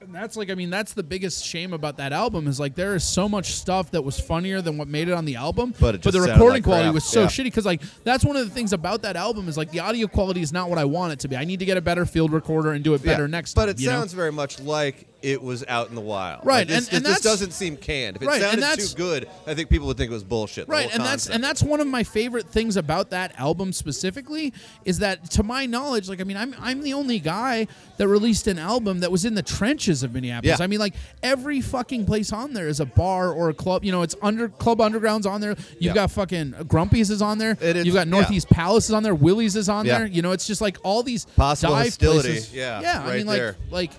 And 0.00 0.14
that's 0.14 0.36
like 0.36 0.50
I 0.50 0.54
mean 0.54 0.70
that's 0.70 0.94
the 0.94 1.02
biggest 1.02 1.44
shame 1.44 1.72
about 1.72 1.96
that 1.96 2.12
album 2.12 2.46
is 2.46 2.60
like 2.60 2.76
there 2.76 2.94
is 2.94 3.02
so 3.02 3.28
much 3.28 3.52
stuff 3.54 3.90
that 3.90 4.02
was 4.02 4.20
funnier 4.20 4.62
than 4.62 4.78
what 4.78 4.86
made 4.86 5.08
it 5.08 5.12
on 5.12 5.24
the 5.24 5.34
album, 5.34 5.74
But 5.80 5.96
it 5.96 6.00
just 6.02 6.14
the 6.14 6.20
recording 6.20 6.48
like 6.48 6.62
quality 6.62 6.84
crap. 6.84 6.94
was 6.94 7.04
so 7.04 7.22
Yeah. 7.22 7.26
shitty 7.26 7.44
because 7.44 7.66
like 7.66 7.82
that's 8.04 8.24
one 8.24 8.36
of 8.36 8.48
the 8.48 8.54
things 8.54 8.72
about 8.72 9.02
that 9.02 9.16
album 9.16 9.48
is 9.48 9.56
like 9.58 9.72
the 9.72 9.80
audio 9.80 10.06
quality 10.06 10.42
is 10.42 10.52
not 10.52 10.70
what 10.70 10.78
I 10.78 10.84
want 10.84 11.12
it 11.14 11.18
to 11.20 11.28
be. 11.28 11.36
I 11.36 11.44
need 11.44 11.58
to 11.58 11.64
get 11.66 11.76
a 11.76 11.80
better 11.82 12.06
field 12.06 12.32
recorder 12.32 12.70
and 12.72 12.84
do 12.84 12.94
it 12.94 13.02
better 13.02 13.24
yeah. 13.24 13.30
next 13.30 13.54
But 13.54 13.62
time. 13.62 13.68
it 13.70 13.80
you 13.80 13.88
know? 13.88 13.98
sounds 13.98 14.12
very 14.12 14.30
much 14.32 14.60
like 14.60 15.06
it 15.26 15.42
was 15.42 15.64
out 15.66 15.88
in 15.88 15.94
the 15.96 16.00
wild. 16.00 16.44
Right, 16.44 16.58
Like, 16.60 16.68
this, 16.68 16.86
and- 16.88 16.98
and 16.98 17.04
this, 17.06 17.14
this 17.14 17.22
doesn't 17.22 17.52
seem 17.52 17.76
canned. 17.76 18.16
If 18.16 18.22
it 18.22 18.26
Right, 18.26 18.40
sounded 18.40 18.78
too 18.78 18.94
good, 18.96 19.28
I 19.46 19.54
think 19.54 19.68
people 19.70 19.86
would 19.88 19.96
think 19.96 20.10
it 20.10 20.14
was 20.14 20.22
bullshit. 20.24 20.68
right 20.68 20.88
and 20.92 21.02
that's 21.04 21.28
and 21.28 21.42
that's 21.42 21.62
one 21.62 21.80
of 21.80 21.86
my 21.86 22.02
favorite 22.04 22.48
things 22.48 22.76
about 22.76 23.10
that 23.10 23.32
album 23.38 23.72
specifically 23.72 24.52
is 24.84 24.98
that 25.00 25.30
to 25.32 25.42
my 25.42 25.66
knowledge 25.66 26.08
like 26.08 26.20
i 26.20 26.24
mean 26.24 26.36
i'm 26.36 26.54
i'm 26.60 26.82
the 26.82 26.92
only 26.92 27.18
guy 27.18 27.66
that 27.96 28.06
released 28.08 28.46
an 28.46 28.58
album 28.58 29.00
that 29.00 29.10
was 29.10 29.24
in 29.24 29.34
the 29.34 29.42
trenches 29.42 30.02
of 30.02 30.12
minneapolis 30.14 30.58
Yeah. 30.58 30.64
i 30.64 30.66
mean 30.66 30.78
like 30.78 30.94
every 31.22 31.60
fucking 31.60 32.06
place 32.06 32.32
on 32.32 32.52
there 32.52 32.68
is 32.68 32.80
a 32.80 32.86
bar 32.86 33.32
or 33.32 33.48
a 33.48 33.54
club 33.54 33.84
you 33.84 33.92
know 33.92 34.02
it's 34.02 34.14
under 34.22 34.48
club 34.48 34.80
underground's 34.80 35.26
on 35.26 35.40
there 35.40 35.50
you've 35.74 35.80
Yeah. 35.80 35.94
got 35.94 36.10
fucking 36.12 36.54
grumpy's 36.68 37.10
is 37.10 37.22
on 37.22 37.38
there 37.38 37.56
you've 37.60 37.94
got 37.94 38.06
yeah. 38.06 38.10
northeast 38.18 38.48
palace 38.48 38.86
is 38.86 38.92
on 38.92 39.02
there 39.02 39.14
willie's 39.14 39.56
is 39.56 39.68
on 39.68 39.86
Yeah. 39.86 39.98
there 39.98 40.06
you 40.06 40.22
know 40.22 40.32
it's 40.32 40.46
just 40.46 40.60
like 40.60 40.78
all 40.82 41.02
these 41.02 41.24
Possible 41.36 41.74
dive 41.74 41.86
hostility. 41.86 42.28
places. 42.30 42.52
Yeah, 42.54 42.80
yeah 42.80 43.02
i 43.02 43.06
right 43.08 43.16
mean 43.18 43.26
like 43.26 43.38
there. 43.38 43.56
like 43.70 43.90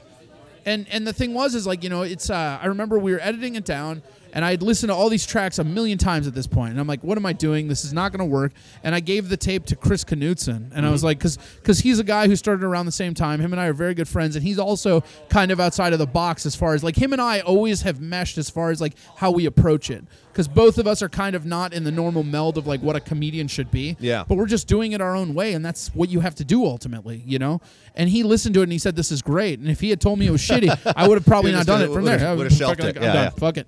and 0.68 0.86
and 0.92 1.08
the 1.08 1.14
thing 1.14 1.34
was 1.34 1.56
is 1.56 1.66
like 1.66 1.84
you 1.84 1.90
know 1.90 2.04
it's 2.04 2.30
uh, 2.30 2.60
I 2.62 2.68
remember 2.68 3.00
we 3.00 3.14
were 3.14 3.22
editing 3.22 3.56
it 3.56 3.66
down 3.66 4.04
and 4.34 4.44
I'd 4.46 4.62
listened 4.62 4.90
to 4.90 4.96
all 4.96 5.10
these 5.10 5.26
tracks 5.26 5.60
a 5.60 5.64
million 5.64 5.98
times 5.98 6.28
at 6.28 6.34
this 6.34 6.48
point 6.48 6.72
and 6.72 6.80
I'm 6.80 6.88
like 6.88 7.04
what 7.04 7.18
am 7.18 7.26
I 7.26 7.34
doing 7.34 7.68
this 7.68 7.84
is 7.86 7.94
not 7.94 8.12
going 8.12 8.20
to 8.20 8.26
work 8.34 8.54
and 8.84 8.94
I 8.96 9.00
gave 9.00 9.30
the 9.30 9.38
tape 9.38 9.66
to 9.68 9.76
Chris 9.76 10.04
Knutson 10.04 10.72
and 10.74 10.86
I 10.86 10.90
was 10.92 11.00
Mm-hmm. 11.02 11.06
like 11.08 11.20
cuz 11.20 11.38
cuz 11.64 11.80
he's 11.80 12.00
a 12.00 12.04
guy 12.04 12.28
who 12.28 12.36
started 12.36 12.64
around 12.66 12.86
the 12.88 12.92
same 12.92 13.14
time 13.14 13.40
him 13.40 13.54
and 13.54 13.60
I 13.62 13.68
are 13.68 13.74
very 13.74 13.94
good 13.94 14.08
friends 14.08 14.36
and 14.36 14.44
he's 14.44 14.60
also 14.60 15.04
kind 15.30 15.52
of 15.52 15.60
outside 15.60 15.94
of 15.94 16.00
the 16.00 16.08
box 16.08 16.46
as 16.46 16.56
far 16.56 16.74
as 16.74 16.84
like 16.84 16.96
him 16.96 17.14
and 17.14 17.22
I 17.22 17.40
always 17.42 17.82
have 17.84 18.00
meshed 18.02 18.38
as 18.38 18.50
far 18.50 18.72
as 18.72 18.82
like 18.82 18.94
how 19.18 19.32
we 19.32 19.46
approach 19.46 19.90
it 19.90 20.04
cuz 20.34 20.48
both 20.48 20.78
of 20.78 20.88
us 20.88 21.02
are 21.02 21.10
kind 21.10 21.36
of 21.36 21.46
not 21.46 21.74
in 21.74 21.84
the 21.84 21.92
normal 21.92 22.24
meld 22.24 22.58
of 22.58 22.68
like 22.68 22.82
what 22.82 22.96
a 22.96 23.00
comedian 23.00 23.48
should 23.48 23.72
be 23.72 23.96
Yeah. 24.00 24.24
but 24.28 24.38
we're 24.38 24.46
just 24.48 24.68
doing 24.68 24.92
it 24.92 25.02
our 25.02 25.16
own 25.16 25.34
way 25.34 25.54
and 25.54 25.66
that's 25.66 25.90
what 25.96 26.10
you 26.10 26.20
have 26.22 26.36
to 26.36 26.44
do 26.44 26.66
ultimately 26.66 27.24
you 27.26 27.40
know 27.40 27.60
and 27.96 28.10
he 28.10 28.24
listened 28.24 28.54
to 28.56 28.60
it 28.62 28.64
and 28.64 28.72
he 28.72 28.78
said 28.80 28.96
this 28.96 29.12
is 29.12 29.22
great 29.22 29.60
and 29.60 29.70
if 29.70 29.80
he 29.80 29.90
had 29.90 30.00
told 30.02 30.20
me 30.20 30.28
it 30.28 30.32
was 30.32 30.42
shitty 30.42 30.70
i 30.96 31.08
would 31.08 31.18
have 31.18 31.26
probably 31.26 31.52
not 31.52 31.66
done 31.66 31.82
it 31.82 31.92
from 31.92 32.06
there 32.06 32.16
I 32.20 32.34
would've 32.34 32.38
would've 32.38 32.54
shelved 32.58 32.80
it. 32.84 32.96
Yeah, 32.96 33.02
done. 33.02 33.16
yeah. 33.16 33.30
fuck 33.30 33.58
it 33.58 33.68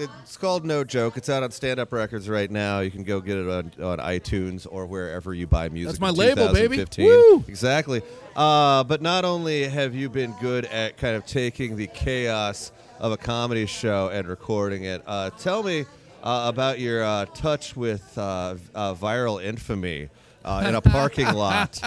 It's 0.00 0.36
called 0.38 0.64
No 0.64 0.82
Joke. 0.82 1.16
It's 1.18 1.28
out 1.28 1.42
on 1.42 1.50
Stand 1.50 1.78
Up 1.78 1.92
Records 1.92 2.28
right 2.28 2.50
now. 2.50 2.80
You 2.80 2.90
can 2.90 3.02
go 3.02 3.20
get 3.20 3.36
it 3.36 3.48
on, 3.48 3.72
on 3.84 3.98
iTunes 3.98 4.66
or 4.70 4.86
wherever 4.86 5.34
you 5.34 5.46
buy 5.46 5.68
music. 5.68 5.92
That's 5.92 6.00
my 6.00 6.08
in 6.08 6.14
label, 6.14 6.52
baby. 6.52 6.76
2015. 6.78 7.06
Woo! 7.06 7.44
Exactly. 7.48 8.02
Uh, 8.34 8.82
but 8.84 9.02
not 9.02 9.24
only 9.26 9.68
have 9.68 9.94
you 9.94 10.08
been 10.08 10.34
good 10.40 10.64
at 10.66 10.96
kind 10.96 11.16
of 11.16 11.26
taking 11.26 11.76
the 11.76 11.86
chaos 11.88 12.72
of 12.98 13.12
a 13.12 13.16
comedy 13.16 13.66
show 13.66 14.08
and 14.08 14.26
recording 14.26 14.84
it, 14.84 15.02
uh, 15.06 15.30
tell 15.30 15.62
me 15.62 15.84
uh, 16.22 16.46
about 16.46 16.78
your 16.78 17.04
uh, 17.04 17.26
touch 17.26 17.76
with 17.76 18.16
uh, 18.16 18.54
uh, 18.74 18.94
viral 18.94 19.42
infamy 19.42 20.08
uh, 20.44 20.64
in 20.66 20.74
a 20.74 20.80
parking 20.80 21.32
lot 21.34 21.78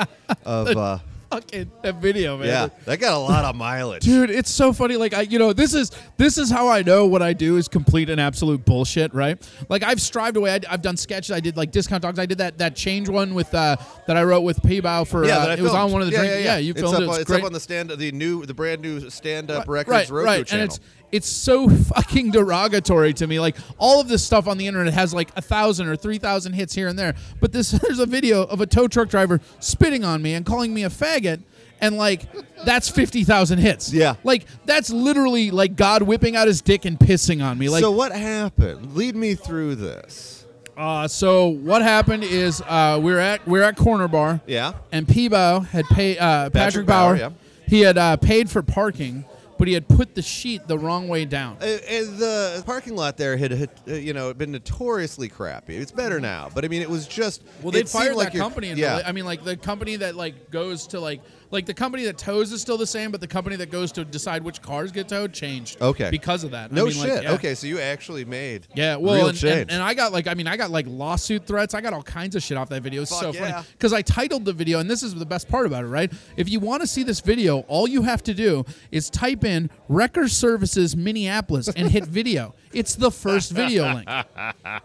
of. 0.46 1.02
Fucking 1.34 1.72
that 1.82 1.96
video 1.96 2.38
man. 2.38 2.48
Yeah, 2.48 2.68
that 2.86 3.00
got 3.00 3.14
a 3.14 3.18
lot 3.18 3.46
of 3.46 3.56
mileage. 3.56 4.04
dude 4.04 4.30
it's 4.30 4.50
so 4.50 4.74
funny. 4.74 4.98
Like 4.98 5.14
i 5.14 5.22
you 5.22 5.40
know 5.40 5.54
this 5.54 5.74
is 5.74 5.92
this 6.18 6.38
is 6.38 6.50
how 6.50 6.68
i 6.68 6.82
know 6.82 7.06
what 7.06 7.22
i 7.22 7.34
do 7.34 7.58
is 7.58 7.68
complete 7.68 8.10
and 8.10 8.20
absolute 8.20 8.66
bullshit 8.66 9.14
right? 9.14 9.38
Like 9.70 9.84
i've 9.84 10.02
strived 10.02 10.38
away. 10.38 10.52
I, 10.52 10.72
have 10.72 10.82
done 10.82 10.98
sketches. 10.98 11.32
I 11.32 11.40
did 11.40 11.58
like 11.58 11.72
discount 11.72 12.04
dogs. 12.04 12.20
I 12.20 12.26
did 12.26 12.38
that 12.38 12.58
that 12.60 12.76
change 12.76 13.10
one 13.10 13.34
with 13.34 13.54
uh 13.54 13.76
that 14.08 14.18
i 14.18 14.24
wrote 14.24 14.42
with 14.42 14.62
Peebow 14.62 15.08
for 15.08 15.26
Yeah, 15.26 15.40
uh, 15.40 15.56
it 15.56 15.62
was 15.62 15.74
on 15.74 15.92
one 15.92 16.02
of 16.02 16.08
the 16.08 16.14
yeah, 16.14 16.20
drink 16.20 16.32
yeah, 16.34 16.40
yeah, 16.40 16.46
yeah. 16.46 16.58
you 16.58 16.72
it's 16.72 16.82
filmed 16.82 16.96
up, 16.96 17.02
it 17.02 17.10
it's 17.10 17.20
it's 17.22 17.32
up 17.32 17.44
on 17.44 17.54
the 17.54 17.60
stand, 17.60 17.90
the 17.90 18.12
new, 18.12 18.46
the 18.46 18.54
brand 18.54 18.82
new 18.82 19.10
stand-up 19.10 19.68
records 19.68 19.90
right, 19.90 20.10
Roku 20.10 20.26
right. 20.26 20.48
channel. 20.48 20.64
And 20.64 20.72
it's 20.72 20.80
it's 21.14 21.30
so 21.30 21.70
fucking 21.94 22.32
derogatory 22.32 23.14
to 23.14 23.28
me. 23.28 23.40
Like 23.40 23.56
all 23.78 24.02
of 24.02 24.08
this 24.10 24.24
stuff 24.26 24.48
on 24.48 24.58
the 24.58 24.68
internet 24.68 24.94
has 24.94 25.14
like 25.14 25.30
a 25.38 25.42
thousand 25.42 25.88
or 25.88 25.96
three 25.96 26.18
thousand 26.18 26.54
hits 26.54 26.74
here 26.74 26.88
and 26.90 26.98
there. 27.00 27.16
But 27.40 27.52
this 27.54 27.72
there's 27.84 28.00
a 28.00 28.06
video 28.06 28.44
of 28.44 28.60
a 28.60 28.66
tow 28.66 28.88
truck 28.88 29.08
driver 29.10 29.40
spitting 29.60 30.04
on 30.04 30.22
me 30.22 30.34
and 30.34 30.46
calling 30.46 30.74
me 30.74 30.84
a 30.84 30.90
faggot. 30.90 31.42
And 31.82 31.98
like 31.98 32.24
that's 32.66 32.90
fifty 32.90 33.24
thousand 33.26 33.60
hits. 33.60 33.92
Yeah. 33.94 34.16
like 34.24 34.46
that's 34.66 34.90
literally 34.90 35.52
like 35.52 35.76
God 35.76 36.02
whipping 36.04 36.36
out 36.36 36.48
his 36.48 36.62
dick 36.62 36.86
and 36.86 36.98
pissing 36.98 37.44
on 37.44 37.58
me. 37.58 37.68
Like 37.70 37.82
so 37.82 37.92
what 37.92 38.12
happened? 38.14 38.96
Lead 38.96 39.16
me 39.16 39.36
through 39.36 39.76
this. 39.76 40.46
uh, 40.78 41.08
so 41.10 41.48
what 41.48 41.82
happened 41.82 42.24
is 42.24 42.62
uh, 42.68 43.00
we 43.04 43.12
are 43.14 43.20
at 43.20 43.46
we 43.46 43.60
are 43.60 43.64
at 43.64 43.76
Corner 43.76 44.08
Bar. 44.08 44.40
Yeah. 44.48 44.74
and 44.94 45.06
Peebo 45.06 45.66
had 45.68 45.86
paid 45.86 46.18
uh, 46.20 46.50
Patrick, 46.50 46.54
Patrick 46.54 46.86
Bauer. 46.88 47.16
Bauer, 47.18 47.18
yeah. 47.18 47.30
He 47.68 47.82
had 47.82 47.98
uh, 47.98 48.16
paid 48.18 48.50
for 48.50 48.62
parking, 48.62 49.26
but 49.58 49.68
he 49.68 49.74
had 49.74 49.88
put 49.88 50.16
the 50.16 50.22
sheet 50.22 50.68
the 50.68 50.78
wrong 50.78 51.08
way 51.08 51.26
down. 51.26 51.58
Uh, 51.62 51.78
and 51.90 52.18
the 52.18 52.64
parking 52.66 52.96
lot 52.96 53.18
there 53.18 53.38
had, 53.38 53.52
had 53.52 53.70
uh, 53.88 53.94
you 53.94 54.14
know, 54.14 54.34
been 54.34 54.52
notoriously 54.52 55.28
crappy. 55.28 55.76
It's 55.78 55.92
better 55.92 56.20
now, 56.20 56.50
but 56.54 56.66
I 56.66 56.68
mean, 56.68 56.82
it 56.82 56.90
was 56.90 57.08
just. 57.08 57.44
Well, 57.62 57.72
they 57.72 57.84
fired 57.84 58.16
like 58.16 58.34
that 58.34 58.40
company. 58.40 58.72
Yeah. 58.74 59.02
I 59.06 59.12
mean, 59.12 59.26
like 59.26 59.44
the 59.44 59.58
company 59.58 59.98
that 59.98 60.16
like 60.16 60.50
goes 60.52 60.88
to 60.88 61.00
like 61.00 61.22
like 61.52 61.66
the 61.66 61.74
company 61.74 62.06
that 62.06 62.18
tows 62.18 62.52
is 62.52 62.62
still 62.62 62.78
the 62.78 62.88
same, 62.88 63.12
but 63.12 63.22
the 63.22 63.28
company 63.28 63.56
that 63.58 63.72
goes 63.72 63.92
to 63.94 64.06
decide 64.06 64.44
which 64.44 64.62
cars 64.62 64.92
get 64.92 65.08
towed 65.08 65.34
changed. 65.34 65.82
Okay. 65.82 66.10
because 66.10 66.44
of 66.44 66.52
that. 66.52 66.72
I 66.72 66.76
no 66.76 66.86
mean, 66.86 66.98
like, 66.98 67.10
shit. 67.10 67.24
yeah. 67.24 67.34
Okay, 67.34 67.56
so 67.56 67.68
you 67.68 67.80
actually 67.80 68.26
made. 68.26 68.68
Yeah, 68.76 68.96
well, 68.96 69.16
real 69.16 69.28
and, 69.30 69.38
change. 69.38 69.62
and, 69.62 69.72
and 69.72 69.84
I 69.84 69.94
got 69.94 70.12
like, 70.12 70.28
I 70.28 70.34
mean, 70.34 70.48
I 70.48 70.58
got 70.58 70.72
like 70.72 70.86
lawsuit 70.88 71.46
threats. 71.46 71.74
I 71.74 71.82
got 71.82 71.94
all 71.94 72.04
kinds 72.04 72.36
of 72.36 72.44
shit 72.44 72.58
off 72.58 72.70
that 72.70 72.82
video. 72.82 73.02
It's 73.02 73.12
so 73.12 73.32
Fuck 73.34 73.42
funny 73.42 73.66
because 73.74 73.94
I 73.94 74.02
titled 74.02 74.46
the 74.46 74.54
video, 74.54 74.80
and 74.80 74.90
this 74.90 75.04
is 75.04 75.16
the 75.16 75.26
best 75.26 75.48
part 75.48 75.66
about 75.66 75.84
it, 75.84 75.88
right? 75.88 76.12
If 76.38 76.50
you 76.50 76.60
want 76.60 76.82
to 76.82 76.88
see 76.88 77.04
this 77.04 77.20
video, 77.20 77.60
all 77.68 77.88
you 77.88 78.04
have 78.04 78.24
to 78.24 78.34
do 78.34 78.66
is 78.92 79.10
type 79.10 79.44
in 79.44 79.70
Wrecker 79.90 80.28
Services 80.28 80.96
Minneapolis 80.96 81.68
and 81.70 81.90
hit 81.90 82.06
video. 82.06 82.56
It's 82.74 82.96
the 82.96 83.12
first 83.12 83.52
video 83.52 83.94
link. 83.94 84.08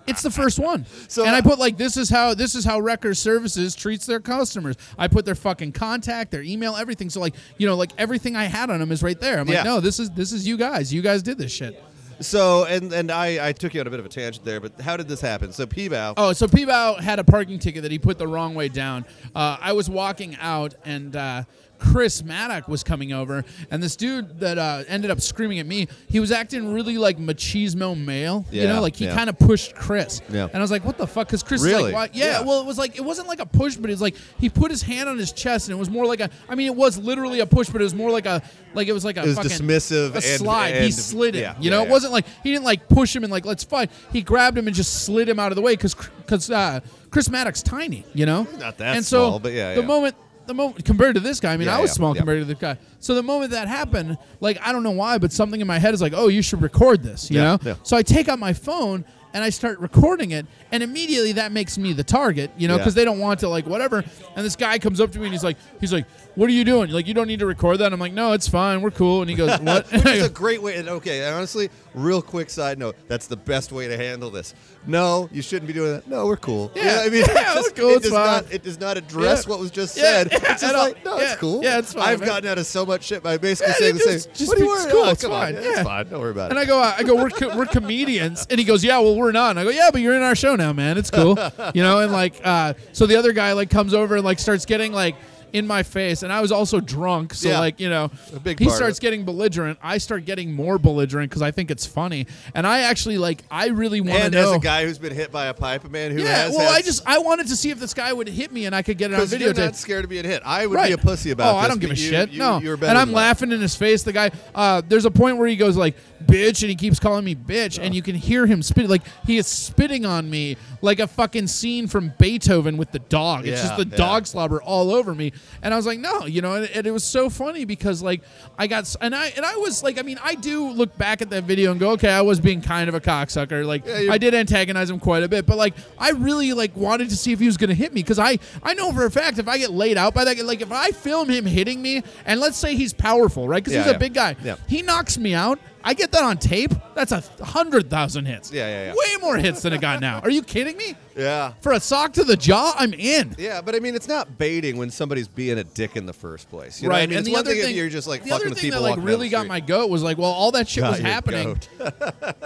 It's 0.06 0.22
the 0.22 0.30
first 0.30 0.58
one. 0.58 0.86
So- 1.08 1.24
and 1.24 1.34
I 1.34 1.40
put 1.40 1.58
like 1.58 1.76
this 1.76 1.96
is 1.96 2.08
how 2.10 2.34
this 2.34 2.54
is 2.54 2.64
how 2.64 2.80
Wrecker 2.80 3.14
Services 3.14 3.74
treats 3.74 4.06
their 4.06 4.20
customers. 4.20 4.76
I 4.98 5.08
put 5.08 5.24
their 5.24 5.34
fucking 5.34 5.72
contact, 5.72 6.30
their 6.30 6.42
email, 6.42 6.76
everything. 6.76 7.10
So 7.10 7.20
like 7.20 7.34
you 7.58 7.66
know 7.66 7.76
like 7.76 7.90
everything 7.98 8.36
I 8.36 8.44
had 8.44 8.70
on 8.70 8.80
them 8.80 8.90
is 8.92 9.02
right 9.02 9.18
there. 9.20 9.38
I'm 9.38 9.48
Yeah. 9.48 9.56
like, 9.56 9.64
no, 9.64 9.80
this 9.80 9.98
is 9.98 10.10
this 10.10 10.32
is 10.32 10.46
you 10.46 10.56
guys. 10.56 10.92
You 10.92 11.02
guys 11.02 11.22
did 11.22 11.38
this 11.38 11.52
shit. 11.52 11.82
so, 12.20 12.64
and 12.64 12.92
and 12.92 13.10
I, 13.12 13.48
I 13.48 13.52
took 13.52 13.74
you 13.74 13.80
on 13.80 13.86
a 13.86 13.90
bit 13.90 14.00
of 14.00 14.06
a 14.06 14.08
tangent 14.08 14.44
there, 14.44 14.58
but 14.60 14.80
how 14.80 14.96
did 14.96 15.06
this 15.08 15.20
happen? 15.20 15.52
So, 15.52 15.66
Peebow. 15.66 16.14
Oh, 16.16 16.32
so 16.32 16.48
Peebow 16.48 16.96
had 17.00 17.18
a 17.20 17.24
parking 17.24 17.60
ticket 17.60 17.82
that 17.82 17.92
he 17.92 17.98
put 18.00 18.18
the 18.18 18.26
wrong 18.26 18.56
way 18.56 18.68
down. 18.68 19.04
Uh, 19.36 19.56
I 19.60 19.72
was 19.72 19.88
walking 19.88 20.36
out, 20.40 20.74
and 20.84 21.14
uh, 21.14 21.44
Chris 21.78 22.22
Maddock 22.24 22.68
was 22.68 22.82
coming 22.82 23.12
over, 23.12 23.44
and 23.70 23.82
this 23.82 23.96
dude 23.96 24.40
that 24.40 24.58
uh, 24.58 24.84
ended 24.88 25.10
up 25.10 25.20
screaming 25.20 25.58
at 25.58 25.66
me, 25.66 25.88
he 26.08 26.20
was 26.20 26.32
acting 26.32 26.72
really 26.72 26.98
like 26.98 27.18
machismo 27.18 27.96
male. 27.96 28.44
you 28.50 28.66
know, 28.66 28.80
like 28.80 28.96
he 28.96 29.04
yeah. 29.06 29.14
kind 29.14 29.30
of 29.30 29.38
pushed 29.38 29.74
Chris. 29.74 30.20
Yeah. 30.30 30.44
And 30.46 30.56
I 30.56 30.60
was 30.60 30.70
like, 30.70 30.84
what 30.84 30.98
the 30.98 31.06
fuck? 31.06 31.28
Because 31.28 31.42
Chris 31.42 31.60
is 31.62 31.66
Really? 31.68 31.92
like? 31.92 32.10
Yeah, 32.14 32.40
Yeah. 32.40 32.46
Well, 32.46 32.60
it 32.60 32.66
was 32.66 32.78
like 32.78 32.96
it 32.96 33.02
wasn't 33.04 33.28
like 33.28 33.40
a 33.40 33.46
push, 33.46 33.76
but 33.76 33.90
it 33.90 33.92
was 33.92 34.02
like 34.02 34.16
he 34.38 34.48
put 34.48 34.70
his 34.70 34.82
hand 34.82 35.08
on 35.08 35.18
his 35.18 35.32
chest, 35.32 35.68
and 35.68 35.76
it 35.76 35.78
was 35.78 35.90
more 35.90 36.06
like 36.06 36.20
a. 36.20 36.30
I 36.48 36.54
mean, 36.54 36.66
it 36.66 36.74
was 36.74 36.98
literally 36.98 37.40
a 37.40 37.46
push, 37.46 37.68
but 37.68 37.80
it 37.80 37.84
was 37.84 37.94
more 37.94 38.10
like 38.10 38.26
a 38.26 38.42
like 38.74 38.88
it 38.88 38.92
was 38.92 39.04
like 39.04 39.16
a 39.16 39.22
It 39.22 39.26
was 39.26 39.36
fucking 39.36 39.50
dismissive 39.50 40.10
a 40.12 40.14
and- 40.16 40.24
slide. 40.24 40.82
he 40.82 40.90
slid 40.90 41.34
him. 41.34 41.42
yeah, 41.42 41.54
you 41.60 41.70
know, 41.70 41.78
yeah, 41.78 41.82
it 41.82 41.86
yeah. 41.86 41.92
wasn't 41.92 42.12
like 42.12 42.26
he 42.42 42.50
didn't 42.52 42.64
like 42.64 42.88
push 42.88 43.14
him 43.14 43.24
and 43.24 43.32
like 43.32 43.44
let's 43.46 43.64
fight. 43.64 43.90
He 44.12 44.22
grabbed 44.22 44.58
him 44.58 44.66
and 44.66 44.74
just 44.76 45.04
slid 45.04 45.28
him 45.28 45.38
out 45.38 45.52
of 45.52 45.56
the 45.56 45.62
way 45.62 45.74
because 45.74 45.94
because 45.94 46.50
uh, 46.50 46.80
Chris 47.10 47.30
Maddock's 47.30 47.62
tiny. 47.62 48.04
You 48.14 48.26
know, 48.26 48.46
Not 48.58 48.78
that 48.78 48.96
and 48.96 49.04
so 49.04 49.28
small, 49.28 49.38
but 49.38 49.52
yeah, 49.52 49.74
the 49.74 49.82
moment. 49.82 50.16
The 50.48 50.54
moment 50.54 50.82
compared 50.84 51.14
to 51.14 51.20
this 51.20 51.40
guy, 51.40 51.52
I 51.52 51.56
mean, 51.58 51.68
Yeah, 51.68 51.76
I 51.76 51.80
was 51.80 51.90
yeah, 51.90 51.94
small 51.94 52.14
yeah. 52.14 52.20
compared 52.20 52.40
to 52.40 52.46
the 52.46 52.54
guy. 52.54 52.78
So 53.00 53.14
the 53.14 53.22
moment 53.22 53.50
that 53.50 53.68
happened, 53.68 54.16
like 54.40 54.58
I 54.62 54.72
don't 54.72 54.82
know 54.82 54.92
why, 54.92 55.18
but 55.18 55.30
something 55.30 55.60
in 55.60 55.66
my 55.66 55.78
head 55.78 55.92
is 55.92 56.00
like, 56.00 56.14
"Oh, 56.16 56.28
you 56.28 56.40
should 56.40 56.62
record 56.62 57.02
this," 57.02 57.30
you 57.30 57.36
Yeah, 57.36 57.44
know. 57.44 57.58
yeah. 57.62 57.74
So 57.82 57.98
I 57.98 58.02
take 58.02 58.28
out 58.30 58.38
my 58.38 58.54
phone 58.54 59.04
and 59.34 59.44
I 59.44 59.50
start 59.50 59.78
recording 59.78 60.30
it, 60.30 60.46
and 60.72 60.82
immediately 60.82 61.32
that 61.32 61.52
makes 61.52 61.76
me 61.76 61.92
the 61.92 62.02
target, 62.02 62.50
you 62.56 62.66
know, 62.66 62.74
Yeah. 62.74 62.78
because 62.78 62.94
they 62.94 63.04
don't 63.04 63.18
want 63.18 63.40
to 63.40 63.48
like 63.50 63.66
whatever. 63.66 64.02
And 64.36 64.44
this 64.46 64.56
guy 64.56 64.78
comes 64.78 65.02
up 65.02 65.12
to 65.12 65.18
me 65.18 65.26
and 65.26 65.34
he's 65.34 65.44
like, 65.44 65.58
he's 65.82 65.92
like, 65.92 66.06
"What 66.38 66.48
are 66.48 66.52
you 66.52 66.64
doing? 66.64 66.90
Like, 66.90 67.06
you 67.08 67.14
don't 67.14 67.26
need 67.26 67.40
to 67.40 67.46
record 67.46 67.78
that." 67.78 67.92
I'm 67.92 67.98
like, 68.00 68.12
"No, 68.12 68.32
it's 68.32 68.46
fine. 68.48 68.80
We're 68.80 68.90
cool." 68.92 69.20
And 69.22 69.28
he 69.30 69.34
goes, 69.36 69.58
"What?" 69.60 69.86
Which 69.92 70.06
is 70.06 70.24
a 70.26 70.30
great 70.30 70.62
way. 70.62 70.76
And 70.76 70.88
okay, 70.88 71.24
and 71.24 71.34
honestly, 71.34 71.68
real 71.94 72.22
quick 72.22 72.48
side 72.50 72.78
note: 72.78 72.96
that's 73.08 73.26
the 73.26 73.36
best 73.36 73.72
way 73.72 73.88
to 73.88 73.96
handle 73.96 74.30
this. 74.30 74.54
No, 74.86 75.28
you 75.32 75.42
shouldn't 75.42 75.66
be 75.66 75.72
doing 75.74 75.92
that. 75.92 76.06
No, 76.08 76.24
we're 76.26 76.36
cool. 76.36 76.70
Yeah. 76.74 77.00
I 77.02 77.08
mean, 77.10 77.24
Yeah, 77.28 77.34
it's 77.34 77.54
just, 77.54 77.76
we're 77.76 77.82
cool, 77.82 77.90
It 77.90 77.96
it's 77.96 78.02
does 78.04 78.12
fine. 78.12 78.26
not. 78.44 78.52
It 78.52 78.62
does 78.62 78.80
not 78.80 78.96
address 78.96 79.44
Yeah. 79.44 79.50
what 79.50 79.58
was 79.60 79.70
just 79.70 79.96
Yeah, 79.96 80.02
said. 80.04 80.28
yeah, 80.32 80.38
it's 80.38 80.48
just 80.48 80.64
at 80.64 80.74
all. 80.76 80.84
like, 80.84 81.04
no, 81.04 81.18
Yeah. 81.18 81.24
it's 81.32 81.40
cool. 81.40 81.62
Yeah, 81.62 81.78
it's 81.78 81.92
fine, 81.92 82.02
I've 82.08 82.20
man. 82.20 82.28
gotten 82.28 82.48
out 82.48 82.56
of 82.58 82.66
so 82.66 82.86
much 82.86 83.02
shit 83.04 83.22
by 83.22 83.36
basically 83.36 83.72
Yeah, 83.72 83.78
saying 83.78 83.94
the 83.96 84.04
just- 84.04 84.24
same. 84.24 84.32
just 84.34 84.48
what 84.48 84.58
you 84.58 84.64
be- 84.64 84.70
it's 84.70 84.86
cool, 84.86 85.02
about? 85.02 85.12
it's 85.12 85.22
Come 85.22 85.32
on, 85.32 85.42
fine, 85.42 85.54
yeah. 85.54 85.60
It's 85.70 85.80
fine. 85.82 86.08
Don't 86.08 86.20
worry 86.20 86.30
about 86.30 86.46
it. 86.46 86.50
And 86.52 86.58
it. 86.58 86.62
I 86.62 86.64
go, 86.64 86.78
I 86.80 87.02
go, 87.02 87.16
we're, 87.16 87.28
co- 87.30 87.56
we're 87.56 87.66
comedians, 87.66 88.46
and 88.48 88.58
he 88.58 88.64
goes, 88.64 88.82
yeah, 88.82 88.98
well, 88.98 89.14
we're 89.16 89.32
not. 89.32 89.50
And 89.50 89.58
I 89.60 89.64
go, 89.64 89.70
yeah, 89.70 89.90
but 89.92 90.00
you're 90.00 90.14
in 90.14 90.22
our 90.22 90.36
show 90.36 90.56
now, 90.56 90.72
man. 90.72 90.96
It's 90.96 91.10
cool, 91.10 91.36
you 91.74 91.82
know. 91.82 91.98
And 92.00 92.12
like, 92.12 92.40
uh, 92.44 92.72
so 92.92 93.06
the 93.06 93.16
other 93.16 93.32
guy 93.32 93.52
like 93.52 93.68
comes 93.70 93.92
over 93.92 94.16
and 94.16 94.24
like 94.24 94.38
starts 94.38 94.64
getting 94.64 94.92
like 94.92 95.16
in 95.52 95.66
my 95.66 95.82
face, 95.82 96.22
and 96.22 96.32
I 96.32 96.40
was 96.40 96.52
also 96.52 96.80
drunk, 96.80 97.34
so 97.34 97.48
Yeah. 97.48 97.60
like, 97.60 97.80
you 97.80 97.88
know, 97.88 98.10
A 98.34 98.40
big 98.40 98.58
he 98.58 98.66
part 98.66 98.74
of 98.74 98.76
starts 98.76 98.98
it. 98.98 99.02
getting 99.02 99.24
belligerent. 99.24 99.78
I 99.82 99.98
start 99.98 100.24
getting 100.24 100.52
more 100.52 100.78
belligerent 100.78 101.30
because 101.30 101.42
I 101.42 101.50
think 101.50 101.70
it's 101.70 101.86
funny, 101.86 102.26
and 102.54 102.66
I 102.66 102.80
actually 102.80 103.18
like, 103.18 103.42
I 103.50 103.68
really 103.68 104.00
want 104.00 104.18
to 104.18 104.24
and 104.24 104.34
know. 104.34 104.50
as 104.50 104.56
a 104.56 104.60
guy 104.60 104.84
who's 104.84 104.98
been 104.98 105.14
hit 105.14 105.30
by 105.32 105.46
a 105.46 105.54
pipe 105.54 105.84
a 105.84 105.88
man 105.88 106.10
who 106.12 106.22
yeah, 106.22 106.44
has 106.44 106.52
well, 106.56 106.70
had 106.70 106.78
I 106.78 106.82
just 106.82 107.02
I 107.06 107.18
wanted 107.18 107.48
to 107.48 107.56
see 107.56 107.70
if 107.70 107.78
this 107.80 107.94
guy 107.94 108.12
would 108.12 108.28
hit 108.28 108.52
me 108.52 108.66
and 108.66 108.74
I 108.74 108.82
could 108.82 108.98
get 108.98 109.10
it 109.10 109.14
on 109.14 109.20
because 109.20 109.40
you're 109.40 109.52
videotape. 109.54 109.56
not 109.64 109.76
scared 109.76 110.04
of 110.04 110.10
being 110.10 110.24
hit. 110.24 110.42
I 110.44 110.66
would 110.66 110.80
be 110.82 110.92
a 110.92 110.98
pussy 110.98 111.30
about 111.30 111.54
Oh, 111.54 111.56
this. 111.58 111.64
I 111.64 111.68
don't 111.68 111.80
give 111.80 111.90
a 111.90 111.92
but 111.94 111.98
you- 111.98 112.08
shit. 112.10 112.30
you- 112.30 112.38
no, 112.38 112.60
you're 112.60 112.76
better 112.76 112.90
and 112.90 112.98
I'm 112.98 113.08
than 113.08 113.14
that. 113.14 113.20
laughing 113.20 113.52
in 113.52 113.60
his 113.60 113.74
face. 113.74 114.02
The 114.02 114.12
guy, 114.12 114.30
uh, 114.54 114.82
there's 114.88 115.04
a 115.04 115.10
point 115.10 115.38
where 115.38 115.48
he 115.48 115.56
goes 115.56 115.76
like 115.76 115.96
"bitch" 116.28 116.62
and 116.62 116.70
he 116.70 116.74
keeps 116.76 116.98
calling 117.00 117.24
me 117.24 117.34
"bitch," 117.34 117.78
and 117.80 117.94
you 117.94 118.02
can 118.02 118.14
hear 118.14 118.46
him 118.46 118.62
spit 118.62 118.88
like 118.88 119.02
he 119.26 119.38
is 119.38 119.46
spitting 119.46 120.04
on 120.04 120.28
me 120.28 120.56
like 120.82 121.00
a 121.00 121.06
fucking 121.06 121.46
scene 121.46 121.86
from 121.88 122.12
Beethoven 122.18 122.76
with 122.76 122.92
the 122.92 122.98
dog. 122.98 123.46
It's 123.46 123.62
Yeah, 123.62 123.68
just 123.68 123.76
the 123.78 123.86
yeah. 123.88 123.96
dog 123.96 124.26
slobber 124.26 124.60
all 124.62 124.90
over 124.92 125.14
me, 125.14 125.32
and 125.62 125.72
I 125.72 125.76
was 125.76 125.86
like, 125.86 125.98
no, 126.00 126.26
you 126.26 126.42
know, 126.42 126.54
and, 126.54 126.66
and 126.70 126.86
it 126.86 126.90
was 126.90 127.04
so 127.04 127.30
funny 127.30 127.64
because 127.64 128.02
like 128.02 128.22
I 128.58 128.66
got 128.66 128.80
s- 128.80 128.96
and 129.00 129.14
I 129.14 129.28
and 129.36 129.44
I 129.46 129.56
was 129.56 129.82
like, 129.82 129.98
I 129.98 130.02
mean, 130.02 130.18
I 130.22 130.34
do 130.34 130.68
look 130.70 130.96
back 130.98 131.22
at 131.22 131.30
that 131.30 131.44
video 131.44 131.70
and 131.70 131.78
go, 131.78 131.90
okay, 131.92 132.10
I 132.10 132.22
was 132.22 132.40
being 132.40 132.60
kind 132.60 132.88
of 132.88 132.94
a 132.94 133.00
cocksucker. 133.00 133.64
Like 133.64 133.88
I 133.88 134.18
did 134.18 134.34
antagonize 134.34 134.90
him 134.90 134.98
quite 134.98 135.22
a 135.22 135.28
bit, 135.28 135.46
but 135.46 135.56
like 135.56 135.74
I 135.98 136.10
really 136.10 136.52
like 136.52 136.76
wanted 136.76 137.10
to 137.10 137.16
see 137.16 137.32
if 137.32 137.38
he 137.38 137.46
was 137.46 137.56
to 137.56 137.74
hit 137.74 137.92
me 137.92 138.02
because 138.02 138.18
I 138.18 138.38
I 138.62 138.74
know 138.74 138.92
for 138.92 139.04
a 139.04 139.10
fact 139.10 139.38
if 139.38 139.48
I 139.48 139.58
get 139.58 139.70
laid 139.70 139.96
out 139.98 140.14
by 140.14 140.24
that, 140.24 140.38
like 140.44 140.60
if 140.60 140.70
I 140.72 140.90
film 140.92 141.28
him 141.28 141.44
hitting 141.44 141.82
me 141.82 142.02
and 142.24 142.40
let's 142.40 142.56
say 142.56 142.74
he's 142.76 142.92
powerful, 142.92 143.46
right? 143.48 143.62
Because 143.62 143.74
Yeah, 143.74 143.80
he's 143.82 143.88
a 143.90 143.92
yeah. 143.92 143.98
big 143.98 144.14
guy, 144.14 144.36
Yeah. 144.44 144.56
he 144.68 144.82
knocks 144.82 145.18
me 145.18 145.34
out. 145.34 145.58
I 145.84 145.94
get 145.94 146.12
that 146.12 146.22
on 146.22 146.38
tape. 146.38 146.72
That's 146.94 147.12
a 147.12 147.22
hundred 147.42 147.88
thousand 147.88 148.26
hits. 148.26 148.52
Yeah, 148.52 148.66
yeah, 148.68 148.84
yeah. 148.86 148.92
Way 148.92 149.20
more 149.20 149.36
hits 149.36 149.62
than 149.62 149.72
it 149.72 149.80
got 149.80 150.00
now. 150.00 150.20
Are 150.20 150.30
you 150.30 150.42
kidding 150.42 150.76
me? 150.76 150.96
Yeah. 151.16 151.52
For 151.60 151.72
a 151.72 151.80
sock 151.80 152.12
to 152.14 152.24
the 152.24 152.36
jaw, 152.36 152.74
I'm 152.76 152.92
in. 152.92 153.34
Yeah, 153.38 153.60
but 153.60 153.74
I 153.74 153.80
mean, 153.80 153.94
it's 153.94 154.08
not 154.08 154.38
baiting 154.38 154.76
when 154.76 154.90
somebody's 154.90 155.28
being 155.28 155.58
a 155.58 155.64
dick 155.64 155.96
in 155.96 156.06
the 156.06 156.12
first 156.12 156.50
place. 156.50 156.82
You 156.82 156.88
right, 156.88 156.96
what 156.96 157.02
I 157.02 157.06
mean, 157.06 157.10
and 157.10 157.18
it's 157.20 157.26
the 157.26 157.32
one 157.32 157.40
other 157.40 157.52
thing 157.52 157.62
thing 157.62 157.76
you're 157.76 157.88
just 157.88 158.08
like 158.08 158.22
the 158.22 158.30
fucking 158.30 158.42
other 158.46 158.50
with 158.50 158.58
thing 158.60 158.70
people 158.70 158.82
that 158.82 158.96
like 158.96 159.04
really 159.04 159.28
got 159.28 159.46
my 159.46 159.60
goat 159.60 159.88
was 159.90 160.02
like, 160.02 160.18
well, 160.18 160.30
all 160.30 160.52
that 160.52 160.68
shit 160.68 160.82
Got 160.82 160.90
was 160.92 161.00
happening. 161.00 161.54
goat. 161.54 161.68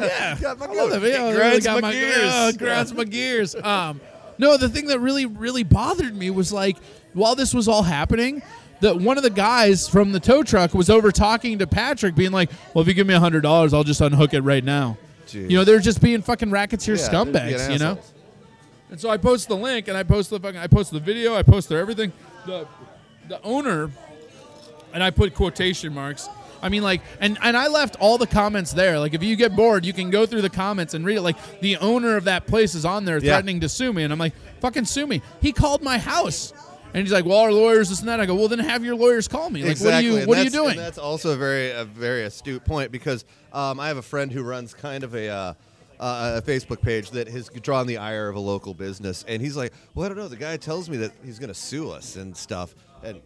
Yeah, 0.00 0.38
Got 0.40 0.58
my 0.58 0.66
I 0.66 0.72
love 0.72 0.90
goat. 0.90 1.02
It 1.04 1.10
grinds 1.10 1.36
really 1.38 1.60
got 1.60 1.74
my 1.74 1.88
my 1.88 1.92
gears. 1.92 2.54
It 2.54 2.58
grinds 2.58 2.94
my 2.94 3.04
gears. 3.04 3.54
Um, 3.54 4.00
no, 4.38 4.56
the 4.56 4.68
thing 4.68 4.86
that 4.88 4.98
really, 5.00 5.26
really 5.26 5.62
bothered 5.62 6.14
me 6.14 6.30
was 6.30 6.52
like 6.52 6.76
while 7.12 7.34
this 7.34 7.52
was 7.54 7.68
all 7.68 7.82
happening, 7.82 8.42
that 8.82 8.98
one 8.98 9.16
of 9.16 9.22
the 9.22 9.30
guys 9.30 9.88
from 9.88 10.12
the 10.12 10.20
tow 10.20 10.42
truck 10.42 10.74
was 10.74 10.90
over 10.90 11.10
talking 11.10 11.58
to 11.58 11.66
Patrick, 11.66 12.14
being 12.14 12.30
like, 12.32 12.50
"Well, 12.74 12.82
if 12.82 12.88
you 12.88 12.94
give 12.94 13.06
me 13.06 13.14
a 13.14 13.20
hundred 13.20 13.40
dollars, 13.40 13.72
I'll 13.72 13.84
just 13.84 14.00
unhook 14.00 14.34
it 14.34 14.42
right 14.42 14.62
now." 14.62 14.98
Jeez. 15.26 15.48
You 15.50 15.56
know, 15.56 15.64
they're 15.64 15.80
just 15.80 16.02
being 16.02 16.20
fucking 16.20 16.50
racketeer 16.50 16.96
Yeah, 16.96 17.08
scumbags. 17.08 17.72
You 17.72 17.78
know. 17.78 17.98
And 18.90 19.00
so 19.00 19.08
I 19.08 19.16
post 19.16 19.48
the 19.48 19.56
link, 19.56 19.88
and 19.88 19.96
I 19.96 20.02
post 20.02 20.28
the 20.28 20.38
fucking, 20.38 20.60
I 20.60 20.66
post 20.66 20.90
the 20.92 21.00
video, 21.00 21.34
I 21.34 21.42
post 21.42 21.68
their 21.70 21.78
everything. 21.78 22.12
The 22.46 22.66
the 23.28 23.40
owner, 23.42 23.90
and 24.92 25.02
I 25.02 25.10
put 25.10 25.34
quotation 25.34 25.94
marks. 25.94 26.28
I 26.60 26.68
mean, 26.68 26.82
like, 26.82 27.00
and 27.20 27.38
and 27.42 27.56
I 27.56 27.68
left 27.68 27.96
all 27.98 28.18
the 28.18 28.26
comments 28.26 28.72
there. 28.72 28.98
Like, 28.98 29.14
if 29.14 29.22
you 29.22 29.34
get 29.36 29.56
bored, 29.56 29.84
you 29.84 29.92
can 29.92 30.10
go 30.10 30.26
through 30.26 30.42
the 30.42 30.50
comments 30.50 30.94
and 30.94 31.04
read 31.04 31.16
it. 31.16 31.22
Like, 31.22 31.36
the 31.60 31.76
owner 31.78 32.16
of 32.16 32.24
that 32.24 32.46
place 32.46 32.74
is 32.74 32.84
on 32.84 33.04
there 33.04 33.18
Yeah. 33.18 33.32
threatening 33.32 33.60
to 33.60 33.68
sue 33.68 33.92
me, 33.92 34.02
and 34.04 34.12
I'm 34.12 34.18
like, 34.18 34.34
fucking 34.60 34.84
sue 34.84 35.06
me. 35.06 35.22
He 35.40 35.52
called 35.52 35.82
my 35.82 35.98
house, 35.98 36.52
and 36.94 37.02
he's 37.02 37.12
like, 37.12 37.24
well, 37.24 37.38
our 37.38 37.52
lawyers 37.52 37.88
this 37.88 38.00
and 38.00 38.08
that. 38.08 38.20
I 38.20 38.26
go, 38.26 38.34
well, 38.34 38.48
then 38.48 38.58
have 38.58 38.84
your 38.84 38.96
lawyers 38.96 39.28
call 39.28 39.50
me. 39.50 39.62
Like, 39.62 39.72
exactly. 39.72 40.10
what 40.10 40.16
are 40.16 40.20
you 40.20 40.28
what 40.28 40.38
are 40.38 40.44
you 40.44 40.50
doing? 40.50 40.76
that's 40.76 40.98
also 40.98 41.30
a 41.30 41.36
very 41.36 41.70
a 41.70 41.84
very 41.84 42.24
astute 42.24 42.64
point 42.64 42.92
because 42.92 43.24
um, 43.52 43.80
I 43.80 43.88
have 43.88 43.96
a 43.96 44.02
friend 44.02 44.30
who 44.30 44.42
runs 44.42 44.74
kind 44.74 45.04
of 45.04 45.14
a. 45.14 45.28
Uh, 45.28 45.54
uh, 46.00 46.40
a 46.42 46.42
Facebook 46.42 46.82
page 46.82 47.10
that 47.12 47.28
has 47.28 47.48
drawn 47.48 47.86
the 47.86 47.96
ire 47.96 48.28
of 48.28 48.34
a 48.34 48.40
local 48.40 48.74
business, 48.74 49.24
and 49.28 49.40
he's 49.40 49.56
like, 49.56 49.72
"Well, 49.94 50.04
I 50.04 50.08
don't 50.08 50.18
know. 50.18 50.26
The 50.26 50.34
guy 50.34 50.56
tells 50.56 50.90
me 50.90 50.96
that 50.96 51.12
he's 51.24 51.38
going 51.38 51.48
to 51.48 51.54
sue 51.54 51.92
us 51.92 52.16
and 52.16 52.36
stuff." 52.36 52.74
And 53.04 53.20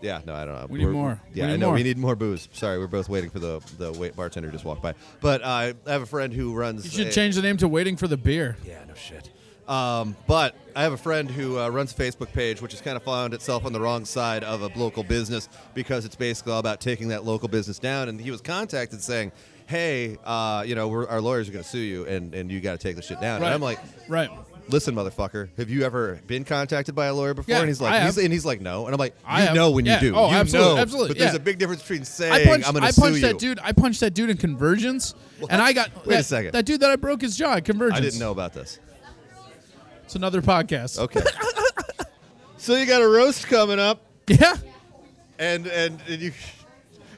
yeah, 0.00 0.20
no, 0.26 0.34
I 0.34 0.44
don't 0.44 0.54
know. 0.54 0.66
We 0.68 0.78
need 0.78 0.86
We're- 0.86 0.96
more. 0.96 1.20
Yeah, 1.32 1.46
need 1.46 1.52
I 1.52 1.56
know. 1.56 1.66
more. 1.66 1.74
We 1.76 1.82
need 1.84 1.96
more 1.96 2.16
booze. 2.16 2.48
Sorry, 2.52 2.78
we're 2.78 2.88
both 2.88 3.08
waiting 3.08 3.30
for 3.30 3.38
the 3.38 3.60
the 3.78 3.92
wait 3.92 4.16
bartender 4.16 4.50
just 4.50 4.64
walked 4.64 4.82
by. 4.82 4.94
But 5.20 5.42
uh, 5.42 5.46
I 5.46 5.90
have 5.90 6.02
a 6.02 6.06
friend 6.06 6.32
who 6.32 6.54
runs. 6.54 6.84
You 6.84 6.90
should 6.90 7.06
a- 7.08 7.12
change 7.12 7.36
the 7.36 7.42
name 7.42 7.56
to 7.58 7.68
Waiting 7.68 7.96
for 7.96 8.08
the 8.08 8.16
Beer. 8.16 8.56
yeah, 8.64 8.84
no 8.86 8.94
shit. 8.94 9.30
Um, 9.68 10.16
but 10.26 10.56
I 10.74 10.82
have 10.82 10.92
a 10.94 10.96
friend 10.96 11.30
who 11.30 11.58
uh, 11.58 11.68
runs 11.68 11.92
a 11.92 11.94
Facebook 11.94 12.32
page, 12.32 12.62
which 12.62 12.72
has 12.72 12.80
kind 12.80 12.96
of 12.96 13.02
found 13.02 13.34
itself 13.34 13.66
on 13.66 13.72
the 13.72 13.80
wrong 13.80 14.04
side 14.06 14.42
of 14.44 14.62
a 14.62 14.68
local 14.78 15.02
business 15.02 15.48
because 15.74 16.04
it's 16.04 16.16
basically 16.16 16.52
all 16.52 16.58
about 16.60 16.80
taking 16.80 17.08
that 17.08 17.24
local 17.24 17.48
business 17.48 17.78
down. 17.78 18.08
And 18.08 18.18
he 18.20 18.30
was 18.30 18.40
contacted 18.40 19.02
saying, 19.02 19.30
"Hey, 19.66 20.16
uh, 20.24 20.64
you 20.66 20.74
know, 20.74 20.88
we're, 20.88 21.06
our 21.06 21.20
lawyers 21.20 21.48
are 21.48 21.52
going 21.52 21.64
to 21.64 21.68
sue 21.68 21.78
you, 21.78 22.06
and, 22.06 22.34
and 22.34 22.50
you 22.50 22.60
got 22.60 22.72
to 22.72 22.78
take 22.78 22.96
the 22.96 23.02
shit 23.02 23.20
down." 23.20 23.40
Right. 23.42 23.48
And 23.48 23.54
I'm 23.54 23.60
like, 23.60 23.78
Right. 24.08 24.30
"Listen, 24.70 24.94
motherfucker, 24.94 25.50
have 25.58 25.68
you 25.68 25.82
ever 25.84 26.18
been 26.26 26.44
contacted 26.44 26.94
by 26.94 27.06
a 27.06 27.14
lawyer 27.14 27.34
before?" 27.34 27.52
Yeah, 27.54 27.60
and 27.60 27.68
he's 27.68 27.80
like, 27.82 28.02
he's, 28.04 28.16
and 28.16 28.32
he's 28.32 28.46
like, 28.46 28.62
"No," 28.62 28.86
and 28.86 28.94
I'm 28.94 28.98
like, 28.98 29.12
"You 29.18 29.24
I 29.26 29.40
have. 29.42 29.54
know 29.54 29.70
when 29.72 29.84
Yeah. 29.84 29.96
you 30.00 30.12
do, 30.12 30.16
Oh, 30.16 30.30
you 30.30 30.34
absolutely, 30.36 30.74
know." 30.76 30.80
absolutely, 30.80 31.08
But 31.10 31.18
there's 31.18 31.32
yeah. 31.32 31.36
a 31.36 31.40
big 31.40 31.58
difference 31.58 31.82
between 31.82 32.04
saying, 32.04 32.32
I 32.32 32.44
punched, 32.46 32.66
"I'm 32.68 32.72
going 32.72 32.86
to 32.86 32.92
sue 32.94 33.00
punched 33.02 33.16
you." 33.16 33.22
that 33.26 33.38
dude. 33.38 33.58
I 33.62 33.72
punched 33.72 34.00
that 34.00 34.14
dude 34.14 34.30
in 34.30 34.38
Convergence, 34.38 35.14
and 35.50 35.60
I 35.60 35.74
got 35.74 36.06
Wait 36.06 36.20
a 36.20 36.22
second. 36.22 36.52
That 36.52 36.64
dude 36.64 36.80
that 36.80 36.90
I 36.90 36.96
broke 36.96 37.20
his 37.20 37.36
jaw 37.36 37.54
at 37.56 37.66
Convergence. 37.66 37.98
I 37.98 38.00
didn't 38.02 38.20
know 38.20 38.30
about 38.32 38.54
this. 38.54 38.78
It's 40.08 40.14
another 40.16 40.40
podcast. 40.40 40.98
Okay. 40.98 41.20
so 42.56 42.74
you 42.76 42.86
got 42.86 43.02
a 43.02 43.06
roast 43.06 43.46
coming 43.46 43.78
up. 43.78 44.06
Yeah. 44.26 44.56
And 45.38 45.66
and, 45.66 46.00
and 46.08 46.22
you, 46.22 46.32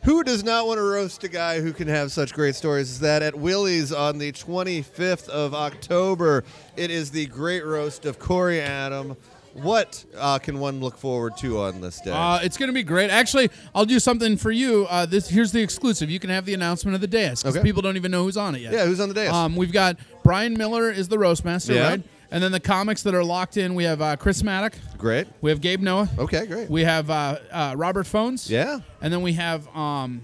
who 0.03 0.24
does 0.24 0.43
not 0.43 0.66
want 0.66 0.78
to 0.78 0.82
roast 0.82 1.22
a 1.22 1.28
guy 1.28 1.61
who 1.61 1.72
can 1.72 1.86
have 1.86 2.11
such 2.11 2.32
great 2.34 2.57
stories? 2.57 2.91
Is 2.91 2.99
that 2.99 3.22
at 3.22 3.36
Willie's 3.36 3.93
on 3.93 4.18
the 4.18 4.32
25th 4.32 5.28
of 5.28 5.55
October? 5.55 6.43
It 6.76 6.91
is 6.91 7.12
the 7.12 7.26
great 7.26 7.64
roast 7.64 8.07
of 8.07 8.18
Corey 8.18 8.61
Adam. 8.61 9.16
What 9.53 10.05
uh, 10.16 10.41
can 10.41 10.59
one 10.59 10.80
look 10.80 10.99
forward 10.99 11.36
to 11.38 11.61
on 11.61 11.80
this 11.80 12.01
day? 12.01 12.11
Uh, 12.11 12.41
it's 12.43 12.57
going 12.57 12.70
to 12.70 12.72
be 12.72 12.82
great. 12.82 13.11
Actually, 13.11 13.51
I'll 13.72 13.86
do 13.86 14.01
something 14.01 14.36
for 14.36 14.51
you. 14.51 14.88
Uh, 14.91 15.07
this 15.07 15.28
here's 15.28 15.53
the 15.53 15.62
exclusive. 15.62 16.11
You 16.11 16.18
can 16.18 16.30
have 16.30 16.45
the 16.45 16.55
announcement 16.55 16.97
of 16.97 17.01
the 17.01 17.07
dais 17.07 17.41
because 17.41 17.57
Okay. 17.57 17.64
people 17.64 17.82
don't 17.82 17.97
even 17.97 18.11
know 18.11 18.24
who's 18.24 18.36
on 18.36 18.57
it 18.57 18.62
yet. 18.62 18.72
yeah, 18.72 18.84
who's 18.84 18.99
on 18.99 19.09
the 19.09 19.14
dais? 19.14 19.30
Um, 19.30 19.55
we've 19.55 19.72
got 19.72 19.97
Brian 20.24 20.59
Miller 20.59 20.91
is 20.91 21.07
the 21.07 21.20
roast 21.20 21.45
master, 21.45 21.74
Yeah. 21.74 21.88
right? 21.88 22.03
And 22.32 22.42
then 22.42 22.52
the 22.52 22.60
comics 22.60 23.02
that 23.02 23.14
are 23.14 23.24
locked 23.24 23.56
in. 23.56 23.74
We 23.74 23.84
have 23.84 24.00
uh, 24.00 24.16
Chris 24.16 24.42
Maddock. 24.42 24.74
great. 24.98 25.26
We 25.40 25.50
have 25.50 25.60
Gabe 25.60 25.80
Noah. 25.80 26.08
Okay, 26.18 26.46
great. 26.46 26.70
We 26.70 26.84
have 26.84 27.10
uh, 27.10 27.38
uh, 27.50 27.74
Robert 27.76 28.06
Phones. 28.06 28.48
yeah, 28.48 28.80
And 29.02 29.12
then 29.12 29.22
we 29.22 29.32
have 29.32 29.66
um, 29.76 30.22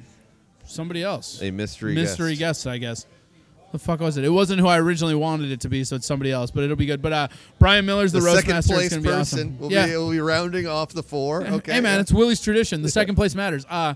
somebody 0.67 1.03
else. 1.03 1.43
a 1.43 1.51
mystery 1.51 1.95
mystery 1.95 2.37
guest. 2.37 2.65
guest, 2.65 2.67
I 2.69 2.79
guess. 2.79 3.07
The 3.73 3.81
fuck 3.81 3.99
was 4.01 4.17
it? 4.17 4.25
It 4.25 4.31
wasn't 4.31 4.61
who 4.61 4.69
I 4.69 4.79
originally 4.79 5.17
wanted 5.17 5.51
it 5.51 5.61
to 5.63 5.69
be, 5.69 5.83
so 5.83 5.97
it's 5.97 6.07
somebody 6.07 6.31
else. 6.31 6.53
But 6.53 6.63
it'll 6.63 6.77
be 6.77 6.87
good. 6.87 7.03
But 7.03 7.13
uh, 7.13 7.29
Brian 7.59 7.85
Miller's 7.85 8.13
the, 8.13 8.21
The 8.21 8.25
roast 8.27 8.37
second 8.39 8.55
master. 8.55 8.75
place 8.75 8.87
it's 8.87 8.95
gonna 8.95 9.03
be 9.03 9.09
person 9.09 9.39
awesome. 9.41 9.59
will, 9.59 9.73
yeah. 9.73 9.87
be, 9.87 9.97
will 9.97 10.11
be 10.13 10.21
rounding 10.21 10.67
off 10.69 10.93
the 10.93 11.03
four. 11.03 11.43
Okay, 11.47 11.73
hey 11.75 11.81
man, 11.81 11.97
yeah. 11.97 12.01
it's 12.03 12.13
Willie's 12.13 12.41
tradition. 12.41 12.83
The 12.83 12.89
second 12.89 13.17
place 13.17 13.35
matters. 13.35 13.67
Uh, 13.69 13.95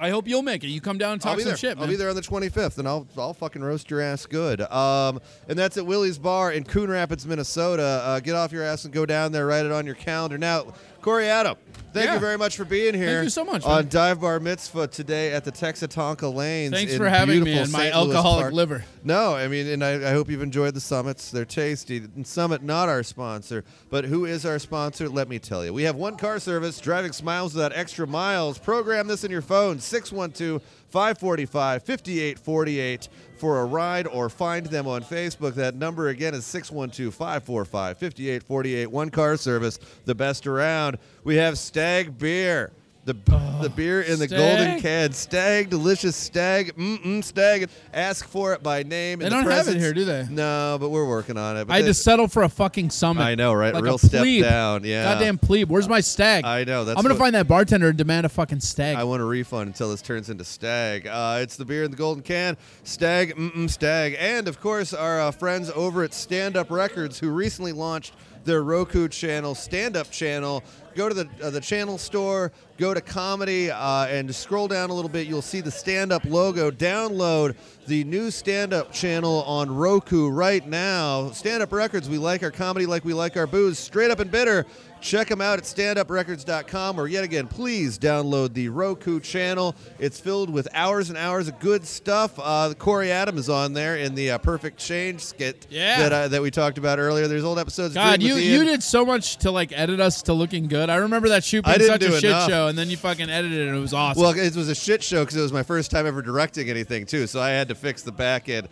I 0.00 0.10
hope 0.10 0.28
you'll 0.28 0.42
make 0.42 0.64
it. 0.64 0.68
You 0.68 0.80
come 0.80 0.98
down 0.98 1.14
and 1.14 1.22
I'll 1.24 1.30
talk 1.32 1.36
be 1.38 1.42
some 1.42 1.50
there. 1.50 1.56
shit, 1.56 1.78
I'll 1.78 1.86
be 1.88 1.96
there 1.96 2.08
on 2.10 2.14
the 2.16 2.22
25th, 2.22 2.78
and 2.78 2.86
I'll 2.86 3.06
I'll 3.16 3.34
fucking 3.34 3.62
roast 3.62 3.90
your 3.90 4.00
ass 4.00 4.26
good. 4.26 4.60
Um, 4.60 5.20
and 5.48 5.58
that's 5.58 5.76
at 5.76 5.86
Willie's 5.86 6.18
Bar 6.18 6.52
in 6.52 6.64
Coon 6.64 6.90
Rapids, 6.90 7.26
Minnesota. 7.26 7.82
Uh, 8.04 8.20
get 8.20 8.34
off 8.34 8.52
your 8.52 8.62
ass 8.62 8.84
and 8.84 8.92
go 8.94 9.04
down 9.06 9.32
there. 9.32 9.46
Write 9.46 9.66
it 9.66 9.72
on 9.72 9.86
your 9.86 9.94
calendar. 9.94 10.38
Now, 10.38 10.72
Corey 11.08 11.26
Adam. 11.30 11.56
Thank 11.94 12.04
Yeah. 12.08 12.14
you 12.14 12.20
very 12.20 12.36
much 12.36 12.54
for 12.58 12.66
being 12.66 12.92
here. 12.92 13.06
Thank 13.14 13.24
you 13.24 13.30
so 13.30 13.42
much, 13.42 13.64
on 13.64 13.76
man. 13.76 13.88
Dive 13.88 14.20
Bar 14.20 14.40
Mitzvah 14.40 14.88
today 14.88 15.32
at 15.32 15.42
the 15.42 15.50
Texa 15.50 15.88
Tonka 15.88 16.32
Lanes. 16.32 16.70
Thanks 16.74 16.94
for 16.94 17.08
having 17.08 17.42
me 17.42 17.56
and 17.56 17.72
my 17.72 17.84
St. 17.84 17.94
Alcoholic 17.94 18.42
Park. 18.42 18.52
liver. 18.52 18.84
No, 19.04 19.34
I 19.34 19.48
mean, 19.48 19.66
and 19.68 19.82
I, 19.82 20.10
I 20.10 20.12
hope 20.12 20.28
you've 20.28 20.42
enjoyed 20.42 20.74
the 20.74 20.82
summits. 20.82 21.30
They're 21.30 21.46
tasty. 21.46 21.96
And 21.96 22.26
Summit, 22.26 22.62
not 22.62 22.90
our 22.90 23.02
sponsor, 23.02 23.64
but 23.88 24.04
who 24.04 24.26
is 24.26 24.44
our 24.44 24.58
sponsor? 24.58 25.08
Let 25.08 25.30
me 25.30 25.38
tell 25.38 25.64
you. 25.64 25.72
We 25.72 25.84
have 25.84 25.96
one 25.96 26.18
car 26.18 26.38
service, 26.38 26.78
driving 26.78 27.12
smiles 27.12 27.54
without 27.54 27.72
extra 27.74 28.06
miles. 28.06 28.58
Program 28.58 29.06
this 29.08 29.24
in 29.24 29.30
your 29.30 29.40
phone, 29.40 29.80
612 29.80 30.60
545 30.90 31.82
5848 31.82 33.08
for 33.36 33.60
a 33.60 33.64
ride 33.64 34.06
or 34.06 34.28
find 34.28 34.66
them 34.66 34.86
on 34.86 35.02
Facebook. 35.02 35.54
That 35.54 35.74
number 35.74 36.08
again 36.08 36.34
is 36.34 36.44
612 36.46 37.14
545 37.14 37.98
5848. 37.98 38.90
One 38.90 39.10
car 39.10 39.36
service, 39.36 39.78
the 40.04 40.14
best 40.14 40.46
around. 40.46 40.98
We 41.24 41.36
have 41.36 41.58
Stag 41.58 42.18
Beer. 42.18 42.72
The, 43.08 43.14
the 43.62 43.70
beer 43.70 44.02
in 44.02 44.18
the 44.18 44.26
Stag? 44.26 44.38
golden 44.38 44.80
can. 44.82 45.12
Stag, 45.12 45.70
delicious 45.70 46.14
stag. 46.14 46.76
Mm-mm, 46.76 47.24
stag. 47.24 47.70
Ask 47.94 48.28
for 48.28 48.52
it 48.52 48.62
by 48.62 48.82
name. 48.82 49.20
They 49.20 49.24
in 49.26 49.30
the 49.30 49.36
don't 49.42 49.50
have 49.50 49.66
it 49.66 49.78
here, 49.78 49.94
do 49.94 50.04
they? 50.04 50.26
No, 50.28 50.76
but 50.78 50.90
we're 50.90 51.08
working 51.08 51.38
on 51.38 51.56
it. 51.56 51.66
But 51.66 51.72
I 51.72 51.76
had 51.78 51.86
to 51.86 51.94
settle 51.94 52.28
for 52.28 52.42
a 52.42 52.50
fucking 52.50 52.90
summit. 52.90 53.22
I 53.22 53.34
know, 53.34 53.54
right? 53.54 53.72
Like 53.72 53.82
Real 53.82 53.94
a 53.94 53.98
step 53.98 54.20
plebe. 54.20 54.42
down, 54.42 54.84
yeah. 54.84 55.04
Goddamn 55.14 55.38
plebe. 55.38 55.70
Where's 55.70 55.88
my 55.88 56.00
stag? 56.00 56.44
I 56.44 56.64
know, 56.64 56.84
that's 56.84 56.98
I'm 56.98 57.02
gonna 57.02 57.14
find 57.14 57.34
that 57.34 57.48
bartender 57.48 57.88
and 57.88 57.96
demand 57.96 58.26
a 58.26 58.28
fucking 58.28 58.60
stag. 58.60 58.96
I 58.98 59.04
want 59.04 59.22
a 59.22 59.24
refund 59.24 59.68
until 59.68 59.88
this 59.88 60.02
turns 60.02 60.28
into 60.28 60.44
Stag. 60.44 61.06
Uh, 61.06 61.38
it's 61.40 61.56
the 61.56 61.64
beer 61.64 61.84
in 61.84 61.90
the 61.90 61.96
golden 61.96 62.22
can, 62.22 62.58
Stag, 62.84 63.34
mm-mm, 63.36 63.70
Stag, 63.70 64.16
and 64.18 64.48
of 64.48 64.60
course 64.60 64.92
our 64.92 65.18
uh, 65.18 65.30
friends 65.30 65.70
over 65.70 66.02
at 66.02 66.12
Stand 66.12 66.58
Up 66.58 66.70
Records 66.70 67.18
who 67.18 67.30
recently 67.30 67.72
launched 67.72 68.12
their 68.44 68.62
Roku 68.62 69.08
channel, 69.08 69.54
Stand 69.54 69.96
Up 69.96 70.10
channel. 70.10 70.62
Go 70.98 71.08
to 71.08 71.14
the 71.14 71.28
uh, 71.40 71.50
the 71.50 71.60
channel 71.60 71.96
store, 71.96 72.50
go 72.76 72.92
to 72.92 73.00
comedy, 73.00 73.70
uh, 73.70 74.06
and 74.06 74.34
scroll 74.34 74.66
down 74.66 74.90
a 74.90 74.92
little 74.92 75.08
bit. 75.08 75.28
You'll 75.28 75.42
see 75.42 75.60
the 75.60 75.70
Stand 75.70 76.10
Up 76.10 76.24
logo. 76.24 76.72
Download 76.72 77.54
the 77.86 78.02
new 78.02 78.32
Stand 78.32 78.74
Up 78.74 78.92
channel 78.92 79.44
on 79.44 79.70
Roku 79.72 80.28
right 80.28 80.66
now. 80.66 81.30
Stand 81.30 81.62
Up 81.62 81.70
Records. 81.70 82.08
We 82.08 82.18
like 82.18 82.42
our 82.42 82.50
comedy 82.50 82.84
like 82.84 83.04
we 83.04 83.14
like 83.14 83.36
our 83.36 83.46
booze. 83.46 83.78
Straight 83.78 84.10
up 84.10 84.18
and 84.18 84.28
bitter. 84.28 84.66
Check 85.00 85.28
them 85.28 85.40
out 85.40 85.58
at 85.58 85.64
standuprecords.com 85.64 86.98
or 87.00 87.06
yet 87.06 87.24
again, 87.24 87.46
please 87.46 87.98
download 87.98 88.52
the 88.54 88.68
Roku 88.68 89.20
channel. 89.20 89.74
It's 89.98 90.18
filled 90.20 90.50
with 90.50 90.68
hours 90.74 91.08
and 91.08 91.16
hours 91.18 91.48
of 91.48 91.58
good 91.60 91.86
stuff. 91.86 92.38
Uh, 92.38 92.74
Corey 92.78 93.10
Adam 93.10 93.38
is 93.38 93.48
on 93.48 93.72
there 93.72 93.96
in 93.96 94.14
the 94.14 94.32
uh, 94.32 94.38
Perfect 94.38 94.78
Change 94.78 95.20
skit 95.20 95.66
Yeah. 95.70 95.98
that, 96.00 96.12
uh, 96.12 96.28
that 96.28 96.42
we 96.42 96.50
talked 96.50 96.78
about 96.78 96.98
earlier. 96.98 97.28
There's 97.28 97.44
old 97.44 97.58
episodes. 97.58 97.90
of 97.92 97.94
God, 97.94 98.22
you 98.22 98.34
with 98.34 98.42
you 98.44 98.64
did 98.64 98.82
so 98.82 99.04
much 99.06 99.36
to 99.38 99.50
like 99.50 99.72
edit 99.72 100.00
us 100.00 100.22
to 100.22 100.32
looking 100.32 100.68
good. 100.68 100.90
I 100.90 100.96
remember 100.96 101.28
that 101.30 101.44
shoot 101.44 101.66
I 101.66 101.78
being 101.78 101.90
didn't 101.90 102.00
such 102.02 102.08
a 102.08 102.12
do 102.12 102.20
shit 102.20 102.30
enough. 102.30 102.48
show, 102.48 102.66
and 102.68 102.76
then 102.76 102.90
you 102.90 102.96
fucking 102.96 103.30
edited 103.30 103.58
it, 103.58 103.68
and 103.68 103.76
it 103.76 103.80
was 103.80 103.94
awesome. 103.94 104.22
Well, 104.22 104.32
it 104.32 104.54
was 104.56 104.68
a 104.68 104.74
shit 104.74 105.02
show 105.02 105.22
because 105.24 105.36
it 105.36 105.42
was 105.42 105.52
my 105.52 105.62
first 105.62 105.90
time 105.90 106.06
ever 106.06 106.22
directing 106.22 106.68
anything 106.70 107.06
too, 107.06 107.26
so 107.26 107.40
I 107.40 107.50
had 107.50 107.68
to 107.68 107.74
fix 107.74 108.02
the 108.02 108.12
back 108.12 108.48
end. 108.48 108.68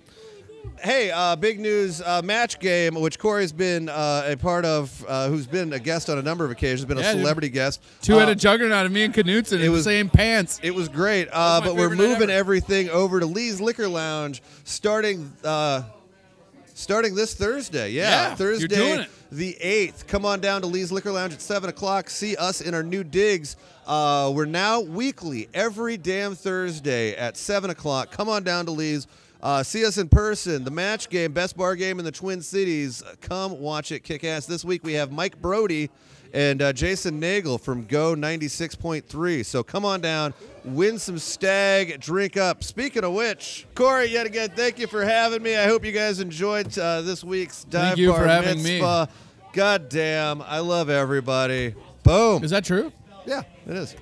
Hey, 0.82 1.10
uh, 1.10 1.36
big 1.36 1.58
news! 1.58 2.00
Uh, 2.02 2.20
match 2.22 2.60
game, 2.60 2.94
which 2.94 3.18
Corey's 3.18 3.52
been 3.52 3.88
uh, 3.88 4.24
a 4.26 4.36
part 4.36 4.64
of, 4.64 5.04
uh, 5.08 5.28
who's 5.28 5.46
been 5.46 5.72
a 5.72 5.78
guest 5.78 6.08
on 6.10 6.18
a 6.18 6.22
number 6.22 6.44
of 6.44 6.50
occasions, 6.50 6.84
been 6.84 6.98
Yeah, 6.98 7.10
a 7.10 7.12
dude. 7.14 7.22
celebrity 7.22 7.48
guest. 7.48 7.80
Two-headed 8.02 8.36
Uh, 8.36 8.38
juggernaut 8.38 8.86
of 8.86 8.92
me 8.92 9.02
and 9.04 9.14
Knutson 9.14 9.54
in 9.54 9.62
it 9.62 9.68
was- 9.68 9.84
the 9.84 9.90
same 9.90 10.08
pants. 10.08 10.60
It 10.62 10.74
was 10.74 10.88
great, 10.88 11.28
uh, 11.32 11.60
but 11.62 11.76
we're 11.76 11.90
moving 11.90 12.30
everything 12.30 12.88
over 12.90 13.20
to 13.20 13.26
Lee's 13.26 13.60
Liquor 13.60 13.88
Lounge 13.88 14.42
starting 14.64 15.32
uh, 15.44 15.82
starting 16.74 17.14
this 17.14 17.32
Thursday. 17.34 17.90
Yeah, 17.92 18.28
Yeah, 18.30 18.34
Thursday 18.34 19.06
the 19.32 19.56
eighth. 19.60 20.06
Come 20.06 20.24
on 20.24 20.40
down 20.40 20.60
to 20.60 20.66
Lee's 20.68 20.92
Liquor 20.92 21.10
Lounge 21.10 21.32
at 21.32 21.40
seven 21.42 21.68
o'clock. 21.70 22.10
See 22.10 22.36
us 22.36 22.60
in 22.60 22.74
our 22.74 22.82
new 22.82 23.02
digs. 23.02 23.56
Uh, 23.86 24.30
we're 24.34 24.44
now 24.44 24.80
weekly, 24.80 25.48
every 25.54 25.96
damn 25.96 26.34
Thursday 26.36 27.14
at 27.16 27.36
seven 27.36 27.70
o'clock. 27.70 28.10
Come 28.12 28.28
on 28.28 28.42
down 28.44 28.66
to 28.66 28.72
Lee's. 28.72 29.06
Uh, 29.46 29.62
see 29.62 29.86
us 29.86 29.96
in 29.96 30.08
person. 30.08 30.64
The 30.64 30.72
match 30.72 31.08
game, 31.08 31.30
best 31.30 31.56
bar 31.56 31.76
game 31.76 32.00
in 32.00 32.04
the 32.04 32.10
Twin 32.10 32.42
Cities. 32.42 33.04
Come 33.20 33.60
watch 33.60 33.92
it, 33.92 34.00
kick 34.00 34.24
ass. 34.24 34.44
This 34.44 34.64
week 34.64 34.82
we 34.82 34.94
have 34.94 35.12
Mike 35.12 35.40
Brody 35.40 35.88
and 36.34 36.60
uh, 36.60 36.72
Jason 36.72 37.20
Nagel 37.20 37.56
from 37.56 37.84
Go 37.84 38.16
96.3. 38.16 39.46
So 39.46 39.62
come 39.62 39.84
on 39.84 40.00
down, 40.00 40.34
win 40.64 40.98
some 40.98 41.16
stag, 41.16 42.00
drink 42.00 42.36
up. 42.36 42.64
Speaking 42.64 43.04
of 43.04 43.12
which, 43.12 43.68
Corey, 43.76 44.06
yet 44.06 44.26
again, 44.26 44.50
thank 44.50 44.80
you 44.80 44.88
for 44.88 45.04
having 45.04 45.44
me. 45.44 45.54
I 45.54 45.66
hope 45.66 45.84
you 45.84 45.92
guys 45.92 46.18
enjoyed 46.18 46.76
uh, 46.76 47.02
this 47.02 47.22
week's 47.22 47.62
Dive 47.62 47.82
Thank 47.82 47.98
you 47.98 48.10
Bar 48.10 48.22
for 48.22 48.26
having 48.26 48.60
me. 48.64 48.80
God 49.52 49.88
damn, 49.88 50.42
I 50.42 50.58
love 50.58 50.90
everybody. 50.90 51.76
Boom. 52.02 52.42
Is 52.42 52.50
that 52.50 52.64
true? 52.64 52.92
yeah, 53.24 53.42
it 53.64 53.76
is. 53.76 53.94